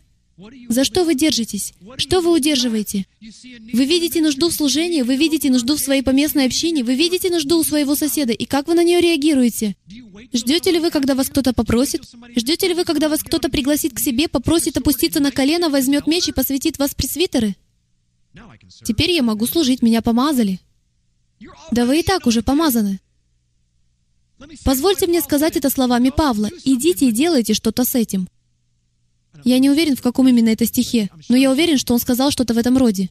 За 0.69 0.85
что 0.85 1.05
вы 1.05 1.15
держитесь? 1.15 1.75
Что 1.99 2.21
вы 2.21 2.33
удерживаете? 2.33 3.07
Вы 3.21 3.85
видите 3.85 4.23
нужду 4.23 4.49
в 4.49 4.55
служении, 4.55 5.03
вы 5.03 5.17
видите 5.17 5.51
нужду 5.51 5.77
в 5.77 5.81
своей 5.81 6.03
поместной 6.03 6.47
общине, 6.47 6.83
вы 6.85 6.95
видите 6.95 7.31
нужду 7.31 7.59
у 7.59 7.65
своего 7.65 7.95
соседа, 7.95 8.33
и 8.33 8.45
как 8.47 8.67
вы 8.67 8.75
на 8.75 8.83
нее 8.83 9.01
реагируете? 9.01 9.77
Ждете 10.33 10.71
ли 10.71 10.79
вы, 10.79 10.91
когда 10.91 11.15
вас 11.15 11.29
кто-то 11.29 11.53
попросит? 11.53 12.03
Ждете 12.35 12.69
ли 12.69 12.75
вы, 12.75 12.85
когда 12.85 13.09
вас 13.09 13.23
кто-то 13.23 13.51
пригласит 13.51 13.95
к 13.95 13.99
себе, 13.99 14.27
попросит 14.27 14.77
опуститься 14.77 15.21
на 15.21 15.31
колено, 15.31 15.69
возьмет 15.69 16.07
меч 16.07 16.29
и 16.29 16.33
посвятит 16.33 16.79
вас 16.79 16.95
пресвитеры? 16.95 17.55
Теперь 18.85 19.11
я 19.11 19.23
могу 19.23 19.47
служить, 19.47 19.83
меня 19.83 20.01
помазали. 20.01 20.61
Да 21.71 21.85
вы 21.85 22.01
и 22.01 22.03
так 22.03 22.27
уже 22.27 22.43
помазаны. 22.43 23.01
Позвольте 24.65 25.07
мне 25.07 25.21
сказать 25.21 25.57
это 25.57 25.71
словами 25.71 26.11
Павла. 26.11 26.51
Идите 26.65 27.09
и 27.09 27.13
делайте 27.13 27.55
что-то 27.55 27.85
с 27.85 27.95
этим. 27.95 28.29
Я 29.45 29.59
не 29.59 29.71
уверен, 29.71 29.97
в 29.97 30.03
каком 30.03 30.29
именно 30.29 30.51
это 30.51 30.67
стихе, 30.67 31.11
но 31.29 31.37
я 31.37 31.51
уверен, 31.51 31.79
что 31.79 31.95
он 31.95 32.01
сказал 32.01 32.31
что-то 32.31 32.55
в 32.55 32.59
этом 32.59 32.77
роде. 32.77 33.11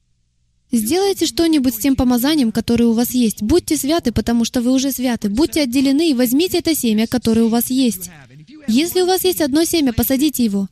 Сделайте 0.71 1.25
что-нибудь 1.25 1.75
с 1.75 1.79
тем 1.79 1.97
помазанием, 1.97 2.51
которое 2.51 2.85
у 2.85 2.93
вас 2.93 3.11
есть. 3.11 3.43
Будьте 3.43 3.75
святы, 3.75 4.13
потому 4.13 4.45
что 4.45 4.61
вы 4.61 4.71
уже 4.71 4.91
святы. 4.91 5.27
Будьте 5.27 5.61
отделены 5.63 6.11
и 6.11 6.13
возьмите 6.13 6.59
это 6.59 6.73
семя, 6.73 7.07
которое 7.07 7.43
у 7.43 7.49
вас 7.49 7.69
есть. 7.69 8.09
Если 8.67 9.01
у 9.01 9.05
вас 9.05 9.25
есть 9.25 9.41
одно 9.41 9.65
семя, 9.65 9.91
посадите 9.91 10.45
его. 10.45 10.69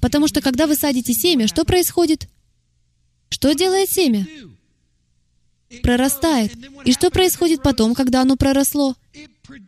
Потому 0.00 0.28
что 0.28 0.40
когда 0.40 0.68
вы 0.68 0.76
садите 0.76 1.14
семя, 1.14 1.48
что 1.48 1.64
происходит? 1.64 2.28
Что 3.28 3.52
делает 3.54 3.90
семя? 3.90 4.26
Прорастает. 5.82 6.52
И 6.84 6.92
что 6.92 7.10
происходит 7.10 7.62
потом, 7.62 7.94
когда 7.94 8.20
оно 8.20 8.36
проросло? 8.36 8.94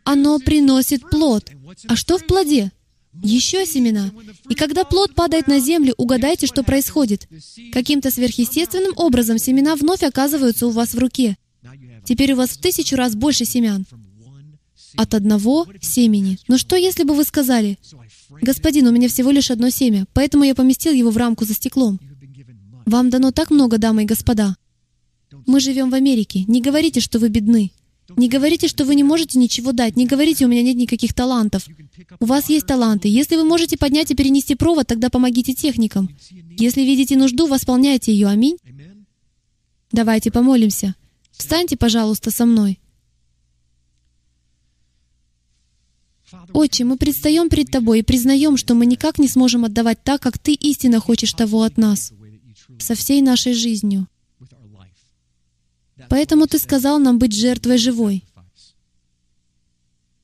Оно 0.03 0.39
приносит 0.39 1.01
плод. 1.09 1.51
А 1.87 1.95
что 1.95 2.17
в 2.17 2.25
плоде? 2.25 2.71
Еще 3.23 3.65
семена. 3.65 4.11
И 4.49 4.55
когда 4.55 4.83
плод 4.83 5.15
падает 5.15 5.47
на 5.47 5.59
землю, 5.59 5.93
угадайте, 5.97 6.47
что 6.47 6.63
происходит. 6.63 7.27
Каким-то 7.71 8.11
сверхъестественным 8.11 8.93
образом 8.97 9.37
семена 9.37 9.75
вновь 9.75 10.03
оказываются 10.03 10.67
у 10.67 10.71
вас 10.71 10.93
в 10.93 10.99
руке. 10.99 11.37
Теперь 12.03 12.33
у 12.33 12.35
вас 12.35 12.51
в 12.51 12.57
тысячу 12.61 12.95
раз 12.95 13.15
больше 13.15 13.45
семян. 13.45 13.85
От 14.97 15.13
одного 15.13 15.67
семени. 15.81 16.37
Но 16.47 16.57
что, 16.57 16.75
если 16.75 17.03
бы 17.03 17.13
вы 17.13 17.23
сказали, 17.25 17.77
«Господин, 18.41 18.87
у 18.87 18.91
меня 18.91 19.09
всего 19.09 19.31
лишь 19.31 19.51
одно 19.51 19.69
семя, 19.69 20.05
поэтому 20.13 20.43
я 20.43 20.55
поместил 20.55 20.93
его 20.93 21.09
в 21.09 21.17
рамку 21.17 21.45
за 21.45 21.53
стеклом». 21.53 21.99
Вам 22.85 23.09
дано 23.09 23.31
так 23.31 23.49
много, 23.49 23.77
дамы 23.77 24.03
и 24.03 24.05
господа. 24.05 24.55
Мы 25.47 25.59
живем 25.59 25.89
в 25.89 25.95
Америке. 25.95 26.45
Не 26.47 26.61
говорите, 26.61 26.99
что 27.01 27.19
вы 27.19 27.29
бедны. 27.29 27.71
Не 28.09 28.29
говорите, 28.29 28.67
что 28.67 28.85
вы 28.85 28.95
не 28.95 29.03
можете 29.03 29.39
ничего 29.39 29.71
дать. 29.71 29.95
Не 29.95 30.05
говорите, 30.05 30.45
у 30.45 30.47
меня 30.47 30.61
нет 30.61 30.75
никаких 30.75 31.13
талантов. 31.13 31.67
У 32.19 32.25
вас 32.25 32.49
есть 32.49 32.67
таланты. 32.67 33.07
Если 33.07 33.35
вы 33.35 33.43
можете 33.43 33.77
поднять 33.77 34.11
и 34.11 34.15
перенести 34.15 34.55
провод, 34.55 34.87
тогда 34.87 35.09
помогите 35.09 35.53
техникам. 35.53 36.09
Если 36.57 36.81
видите 36.81 37.15
нужду, 37.15 37.47
восполняйте 37.47 38.13
ее. 38.13 38.27
Аминь. 38.27 38.57
Давайте 39.91 40.31
помолимся. 40.31 40.95
Встаньте, 41.31 41.77
пожалуйста, 41.77 42.31
со 42.31 42.45
мной. 42.45 42.79
Отче, 46.53 46.83
мы 46.83 46.97
предстаем 46.97 47.49
перед 47.49 47.71
Тобой 47.71 47.99
и 47.99 48.03
признаем, 48.03 48.57
что 48.57 48.73
мы 48.75 48.85
никак 48.85 49.19
не 49.19 49.27
сможем 49.27 49.65
отдавать 49.65 50.03
так, 50.03 50.21
как 50.21 50.37
Ты 50.37 50.53
истинно 50.53 50.99
хочешь 50.99 51.33
того 51.33 51.63
от 51.63 51.77
нас, 51.77 52.13
со 52.79 52.95
всей 52.95 53.21
нашей 53.21 53.53
жизнью. 53.53 54.07
Поэтому 56.09 56.47
Ты 56.47 56.59
сказал 56.59 56.99
нам 56.99 57.19
быть 57.19 57.35
жертвой 57.35 57.77
живой. 57.77 58.23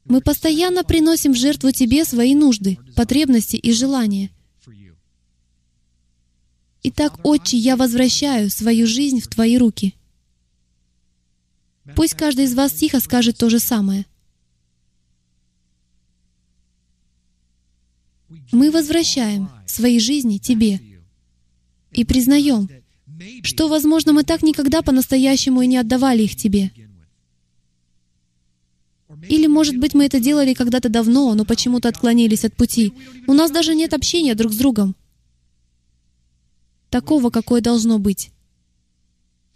Мы 0.06 0.22
постоянно 0.22 0.84
приносим 0.84 1.34
в 1.34 1.38
жертву 1.38 1.72
Тебе 1.72 2.04
свои 2.06 2.36
нужды, 2.36 2.78
потребности 2.96 3.56
и 3.56 3.72
желания. 3.72 4.32
Итак, 6.84 7.20
Отче, 7.24 7.58
я 7.58 7.76
возвращаю 7.76 8.50
свою 8.50 8.88
жизнь 8.88 9.22
в 9.22 9.28
Твои 9.28 9.58
руки. 9.58 9.96
Пусть 11.96 12.16
каждый 12.16 12.46
из 12.46 12.56
вас 12.56 12.74
тихо 12.74 13.00
скажет 13.00 13.38
то 13.38 13.50
же 13.50 13.60
самое. 13.60 14.06
Мы 18.52 18.72
возвращаем 18.72 19.50
свои 19.68 20.00
жизни 20.00 20.38
Тебе 20.38 20.80
и 21.92 22.04
признаем, 22.04 22.68
что, 23.44 23.68
возможно, 23.68 24.14
мы 24.14 24.24
так 24.24 24.44
никогда 24.44 24.82
по-настоящему 24.82 25.62
и 25.62 25.68
не 25.68 25.78
отдавали 25.78 26.24
их 26.24 26.36
Тебе. 26.36 26.72
Или, 29.28 29.48
может 29.48 29.78
быть, 29.78 29.94
мы 29.94 30.06
это 30.06 30.20
делали 30.20 30.54
когда-то 30.54 30.90
давно, 30.90 31.34
но 31.36 31.46
почему-то 31.46 31.90
отклонились 31.90 32.46
от 32.46 32.56
пути. 32.56 32.94
У 33.28 33.34
нас 33.34 33.52
даже 33.52 33.76
нет 33.76 33.94
общения 33.94 34.36
друг 34.36 34.54
с 34.54 34.58
другом. 34.58 34.96
Такого, 36.90 37.30
какое 37.30 37.62
должно 37.62 38.00
быть. 38.00 38.32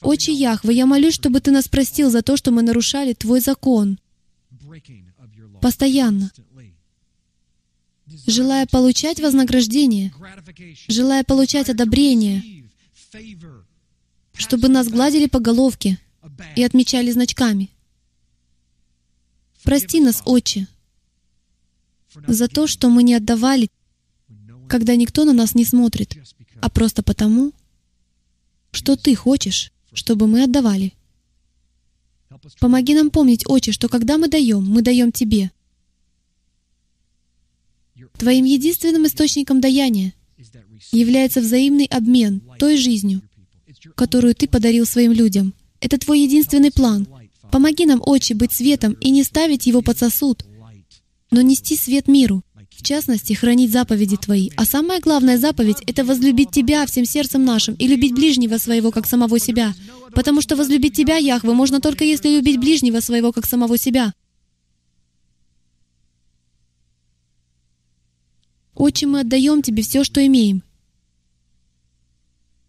Отче 0.02 0.34
Яхве, 0.34 0.76
я 0.76 0.86
молюсь, 0.86 1.16
чтобы 1.16 1.40
Ты 1.42 1.52
нас 1.52 1.68
простил 1.68 2.10
за 2.10 2.22
то, 2.22 2.38
что 2.38 2.52
мы 2.52 2.62
нарушали 2.62 3.14
Твой 3.14 3.40
закон. 3.40 3.98
Постоянно. 5.62 6.32
Желая 8.28 8.68
получать 8.68 9.20
вознаграждение, 9.20 10.14
желая 10.88 11.24
получать 11.24 11.70
одобрение, 11.70 12.55
чтобы 14.34 14.70
нас 14.70 14.88
гладили 14.88 15.28
по 15.28 15.40
головке 15.40 16.00
и 16.56 16.64
отмечали 16.64 17.12
значками. 17.12 17.70
Прости 19.64 20.00
нас, 20.00 20.22
Отче, 20.26 20.68
за 22.28 22.48
то, 22.48 22.68
что 22.68 22.90
мы 22.90 23.04
не 23.04 23.16
отдавали, 23.16 23.70
когда 24.68 24.96
никто 24.96 25.26
на 25.26 25.34
нас 25.34 25.56
не 25.56 25.66
смотрит, 25.66 26.16
а 26.62 26.70
просто 26.70 27.04
потому, 27.04 27.54
что 28.72 28.96
Ты 28.96 29.16
хочешь, 29.16 29.72
чтобы 29.94 30.28
мы 30.28 30.44
отдавали. 30.44 30.94
Помоги 32.60 32.94
нам 32.94 33.10
помнить, 33.10 33.48
Отче, 33.48 33.72
что 33.72 33.90
когда 33.90 34.18
мы 34.18 34.28
даем, 34.28 34.64
мы 34.64 34.82
даем 34.82 35.12
Тебе. 35.12 35.52
Твоим 38.18 38.46
единственным 38.46 39.08
источником 39.08 39.62
даяния 39.62 40.14
является 40.92 41.42
взаимный 41.42 41.86
обмен 41.86 42.42
той 42.60 42.78
жизнью, 42.78 43.22
которую 43.96 44.36
Ты 44.36 44.48
подарил 44.48 44.86
своим 44.86 45.12
людям. 45.12 45.54
Это 45.80 45.98
Твой 45.98 46.22
единственный 46.22 46.72
план. 46.72 47.08
Помоги 47.52 47.86
нам, 47.86 48.02
Отче, 48.06 48.34
быть 48.34 48.52
светом 48.52 48.94
и 48.94 49.10
не 49.12 49.24
ставить 49.24 49.66
его 49.66 49.82
под 49.82 49.98
сосуд, 49.98 50.46
но 51.32 51.42
нести 51.42 51.76
свет 51.76 52.08
миру, 52.08 52.44
в 52.76 52.84
частности, 52.84 53.34
хранить 53.34 53.72
заповеди 53.72 54.18
Твои. 54.18 54.50
А 54.58 54.66
самая 54.66 55.00
главная 55.00 55.38
заповедь— 55.38 55.78
это 55.88 56.04
возлюбить 56.04 56.52
Тебя 56.52 56.86
всем 56.86 57.06
сердцем 57.06 57.46
нашим 57.46 57.76
и 57.76 57.88
любить 57.88 58.14
ближнего 58.14 58.58
своего, 58.58 58.92
как 58.92 59.08
самого 59.08 59.40
себя. 59.40 59.74
Потому 60.14 60.42
что 60.42 60.56
возлюбить 60.56 60.96
Тебя, 60.96 61.18
Яхве, 61.18 61.54
можно 61.54 61.80
только 61.80 62.04
если 62.04 62.30
любить 62.30 62.60
ближнего 62.60 63.00
своего, 63.00 63.32
как 63.32 63.46
самого 63.46 63.78
себя. 63.78 64.14
Отче, 68.76 69.08
мы 69.08 69.22
отдаем 69.22 69.62
Тебе 69.62 69.82
все, 69.82 70.04
что 70.04 70.26
имеем. 70.26 70.64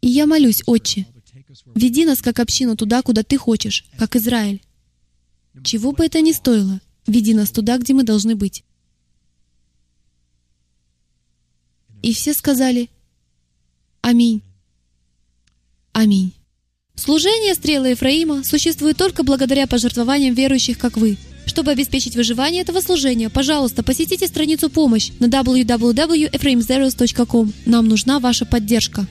И 0.00 0.08
я 0.08 0.26
молюсь, 0.26 0.62
Отче, 0.66 1.06
веди 1.74 2.04
нас 2.04 2.22
как 2.22 2.38
общину 2.38 2.76
туда, 2.76 3.02
куда 3.02 3.22
Ты 3.22 3.36
хочешь, 3.36 3.84
как 3.98 4.16
Израиль. 4.16 4.62
Чего 5.64 5.92
бы 5.92 6.04
это 6.04 6.20
ни 6.20 6.32
стоило, 6.32 6.80
веди 7.06 7.34
нас 7.34 7.50
туда, 7.50 7.78
где 7.78 7.92
мы 7.92 8.04
должны 8.04 8.36
быть. 8.36 8.64
И 12.02 12.12
все 12.12 12.34
сказали 12.34 12.88
«Аминь». 14.00 14.42
Аминь. 15.92 16.34
Служение 16.94 17.54
стрелы 17.54 17.88
Ефраима 17.88 18.44
существует 18.44 18.96
только 18.96 19.22
благодаря 19.22 19.66
пожертвованиям 19.66 20.34
верующих, 20.34 20.78
как 20.78 20.96
вы. 20.96 21.16
Чтобы 21.46 21.70
обеспечить 21.70 22.16
выживание 22.16 22.60
этого 22.62 22.80
служения, 22.80 23.30
пожалуйста, 23.30 23.82
посетите 23.82 24.26
страницу 24.26 24.68
«Помощь» 24.68 25.12
на 25.20 25.26
www.ephraimzeros.com. 25.26 27.52
Нам 27.64 27.88
нужна 27.88 28.18
ваша 28.18 28.44
поддержка. 28.44 29.06